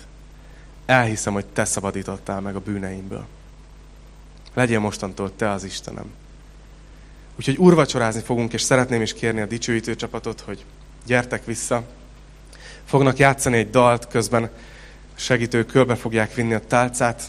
elhiszem, 0.86 1.32
hogy 1.32 1.46
te 1.46 1.64
szabadítottál 1.64 2.40
meg 2.40 2.56
a 2.56 2.60
bűneimből. 2.60 3.26
Legyél 4.54 4.78
mostantól 4.78 5.36
te 5.36 5.50
az 5.50 5.64
Istenem. 5.64 6.10
Úgyhogy 7.36 7.58
urvacsorázni 7.58 8.20
fogunk, 8.20 8.52
és 8.52 8.62
szeretném 8.62 9.02
is 9.02 9.14
kérni 9.14 9.40
a 9.40 9.46
dicsőítő 9.46 9.96
csapatot, 9.96 10.40
hogy 10.40 10.64
gyertek 11.06 11.44
vissza. 11.44 11.82
Fognak 12.84 13.16
játszani 13.16 13.56
egy 13.56 13.70
dalt, 13.70 14.08
közben 14.08 14.50
segítők 15.14 15.66
körbe 15.66 15.94
fogják 15.94 16.34
vinni 16.34 16.54
a 16.54 16.66
tálcát, 16.66 17.22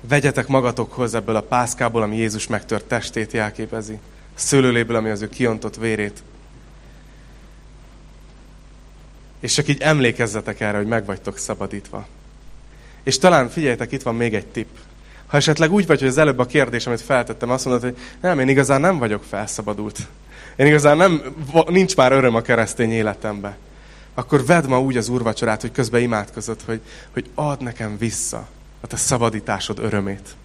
Vegyetek 0.00 0.46
magatokhoz 0.46 1.14
ebből 1.14 1.36
a 1.36 1.40
pászkából, 1.40 2.02
ami 2.02 2.16
Jézus 2.16 2.46
megtört 2.46 2.84
testét 2.84 3.32
jelképezi. 3.32 3.98
A 4.36 4.38
szőlőléből, 4.38 4.96
ami 4.96 5.10
az 5.10 5.22
ő 5.22 5.28
kiontott 5.28 5.76
vérét. 5.76 6.22
És 9.40 9.52
csak 9.52 9.68
így 9.68 9.80
emlékezzetek 9.80 10.60
erre, 10.60 10.76
hogy 10.76 10.86
meg 10.86 11.04
vagytok 11.04 11.38
szabadítva. 11.38 12.06
És 13.02 13.18
talán 13.18 13.48
figyeljetek, 13.48 13.92
itt 13.92 14.02
van 14.02 14.14
még 14.14 14.34
egy 14.34 14.46
tipp. 14.46 14.76
Ha 15.26 15.36
esetleg 15.36 15.72
úgy 15.72 15.86
vagy, 15.86 15.98
hogy 15.98 16.08
az 16.08 16.18
előbb 16.18 16.38
a 16.38 16.46
kérdés, 16.46 16.86
amit 16.86 17.00
feltettem, 17.00 17.50
azt 17.50 17.64
mondod, 17.64 17.82
hogy 17.82 17.96
nem, 18.20 18.38
én 18.38 18.48
igazán 18.48 18.80
nem 18.80 18.98
vagyok 18.98 19.22
felszabadult. 19.22 19.98
Én 20.56 20.66
igazán 20.66 20.96
nem, 20.96 21.22
nincs 21.66 21.96
már 21.96 22.12
öröm 22.12 22.34
a 22.34 22.42
keresztény 22.42 22.92
életemben. 22.92 23.56
Akkor 24.14 24.44
vedd 24.44 24.66
ma 24.68 24.80
úgy 24.80 24.96
az 24.96 25.08
úrvacsorát, 25.08 25.60
hogy 25.60 25.72
közben 25.72 26.00
imádkozod, 26.00 26.60
hogy, 26.66 26.80
hogy 27.12 27.30
add 27.34 27.62
nekem 27.62 27.98
vissza 27.98 28.48
a 28.80 28.86
te 28.86 28.96
szabadításod 28.96 29.78
örömét. 29.78 30.36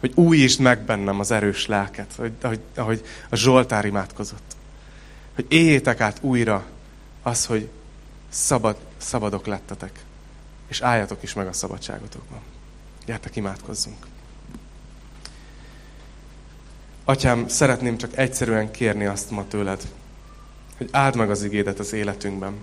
Hogy 0.00 0.12
újítsd 0.14 0.60
meg 0.60 0.80
bennem 0.80 1.20
az 1.20 1.30
erős 1.30 1.66
lelket, 1.66 2.12
hogy, 2.16 2.32
ahogy, 2.42 2.60
ahogy 2.76 3.04
a 3.30 3.36
Zsoltár 3.36 3.84
imádkozott. 3.84 4.56
Hogy 5.34 5.46
éljétek 5.48 6.00
át 6.00 6.18
újra 6.20 6.64
az, 7.22 7.46
hogy 7.46 7.68
szabad, 8.28 8.76
szabadok 8.96 9.46
lettetek. 9.46 10.04
És 10.68 10.80
álljatok 10.80 11.22
is 11.22 11.32
meg 11.32 11.46
a 11.46 11.52
szabadságotokban. 11.52 12.40
Gyertek, 13.06 13.36
imádkozzunk. 13.36 14.06
Atyám, 17.04 17.48
szeretném 17.48 17.96
csak 17.96 18.16
egyszerűen 18.16 18.70
kérni 18.70 19.04
azt 19.04 19.30
ma 19.30 19.48
tőled, 19.48 19.82
hogy 20.76 20.88
áld 20.92 21.16
meg 21.16 21.30
az 21.30 21.42
igédet 21.42 21.78
az 21.78 21.92
életünkben. 21.92 22.54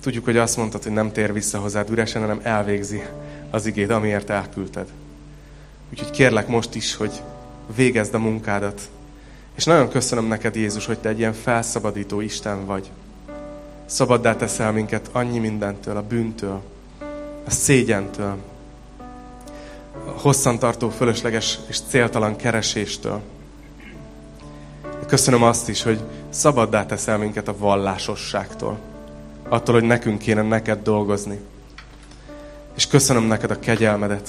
Tudjuk, 0.00 0.24
hogy 0.24 0.36
azt 0.36 0.56
mondtad, 0.56 0.82
hogy 0.82 0.92
nem 0.92 1.12
tér 1.12 1.32
vissza 1.32 1.58
hozzád 1.58 1.90
üresen, 1.90 2.20
hanem 2.20 2.40
elvégzi 2.42 3.02
az 3.50 3.66
igéd, 3.66 3.90
amiért 3.90 4.30
elküldted. 4.30 4.86
Úgyhogy 5.90 6.10
kérlek 6.10 6.48
most 6.48 6.74
is, 6.74 6.94
hogy 6.94 7.22
végezd 7.74 8.14
a 8.14 8.18
munkádat. 8.18 8.80
És 9.56 9.64
nagyon 9.64 9.88
köszönöm 9.88 10.26
neked, 10.26 10.54
Jézus, 10.54 10.86
hogy 10.86 10.98
te 10.98 11.08
egy 11.08 11.18
ilyen 11.18 11.32
felszabadító 11.32 12.20
Isten 12.20 12.66
vagy. 12.66 12.90
Szabaddá 13.86 14.36
teszel 14.36 14.72
minket 14.72 15.08
annyi 15.12 15.38
mindentől, 15.38 15.96
a 15.96 16.02
bűntől, 16.02 16.62
a 17.46 17.50
szégyentől, 17.50 18.36
a 20.06 20.10
hosszantartó, 20.10 20.90
fölösleges 20.90 21.58
és 21.66 21.80
céltalan 21.88 22.36
kereséstől. 22.36 23.20
Köszönöm 25.06 25.42
azt 25.42 25.68
is, 25.68 25.82
hogy 25.82 26.00
szabaddá 26.28 26.86
teszel 26.86 27.18
minket 27.18 27.48
a 27.48 27.58
vallásosságtól. 27.58 28.78
Attól, 29.48 29.74
hogy 29.74 29.84
nekünk 29.84 30.18
kéne 30.18 30.42
neked 30.42 30.82
dolgozni. 30.82 31.38
És 32.78 32.86
köszönöm 32.86 33.24
neked 33.24 33.50
a 33.50 33.58
kegyelmedet. 33.58 34.28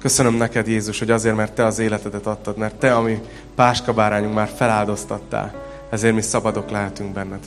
Köszönöm 0.00 0.34
neked, 0.34 0.66
Jézus, 0.66 0.98
hogy 0.98 1.10
azért, 1.10 1.36
mert 1.36 1.52
Te 1.52 1.64
az 1.64 1.78
életedet 1.78 2.26
adtad, 2.26 2.56
mert 2.56 2.74
Te, 2.74 2.94
ami 2.94 3.20
páskabárányunk 3.54 4.34
már 4.34 4.48
feláldoztattál, 4.56 5.54
ezért 5.90 6.14
mi 6.14 6.20
szabadok 6.20 6.70
lehetünk 6.70 7.12
benned. 7.12 7.38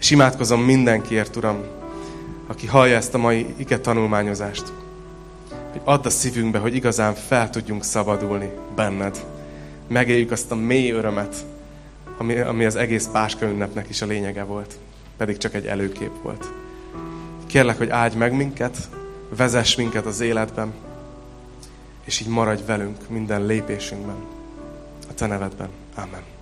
És 0.00 0.10
imádkozom 0.10 0.60
mindenkiért, 0.60 1.36
Uram, 1.36 1.64
aki 2.46 2.66
hallja 2.66 2.96
ezt 2.96 3.14
a 3.14 3.18
mai 3.18 3.54
ige 3.56 3.78
tanulmányozást, 3.78 4.72
hogy 5.72 5.80
add 5.84 6.06
a 6.06 6.10
szívünkbe, 6.10 6.58
hogy 6.58 6.74
igazán 6.74 7.14
fel 7.14 7.50
tudjunk 7.50 7.84
szabadulni 7.84 8.50
benned. 8.74 9.24
Megéljük 9.88 10.30
azt 10.30 10.50
a 10.50 10.54
mély 10.54 10.90
örömet, 10.90 11.36
ami, 12.18 12.38
ami 12.38 12.64
az 12.64 12.76
egész 12.76 13.08
Páska 13.12 13.46
ünnepnek 13.46 13.88
is 13.88 14.02
a 14.02 14.06
lényege 14.06 14.42
volt, 14.42 14.78
pedig 15.16 15.36
csak 15.36 15.54
egy 15.54 15.66
előkép 15.66 16.12
volt. 16.22 16.52
Kérlek, 17.48 17.78
hogy 17.78 17.88
áldj 17.88 18.16
meg 18.16 18.32
minket, 18.32 18.76
vezess 19.36 19.76
minket 19.76 20.06
az 20.06 20.20
életben, 20.20 20.72
és 22.04 22.20
így 22.20 22.28
maradj 22.28 22.62
velünk 22.66 23.08
minden 23.08 23.46
lépésünkben. 23.46 24.16
A 25.10 25.14
Te 25.14 25.26
nevedben. 25.26 25.68
Amen. 25.94 26.37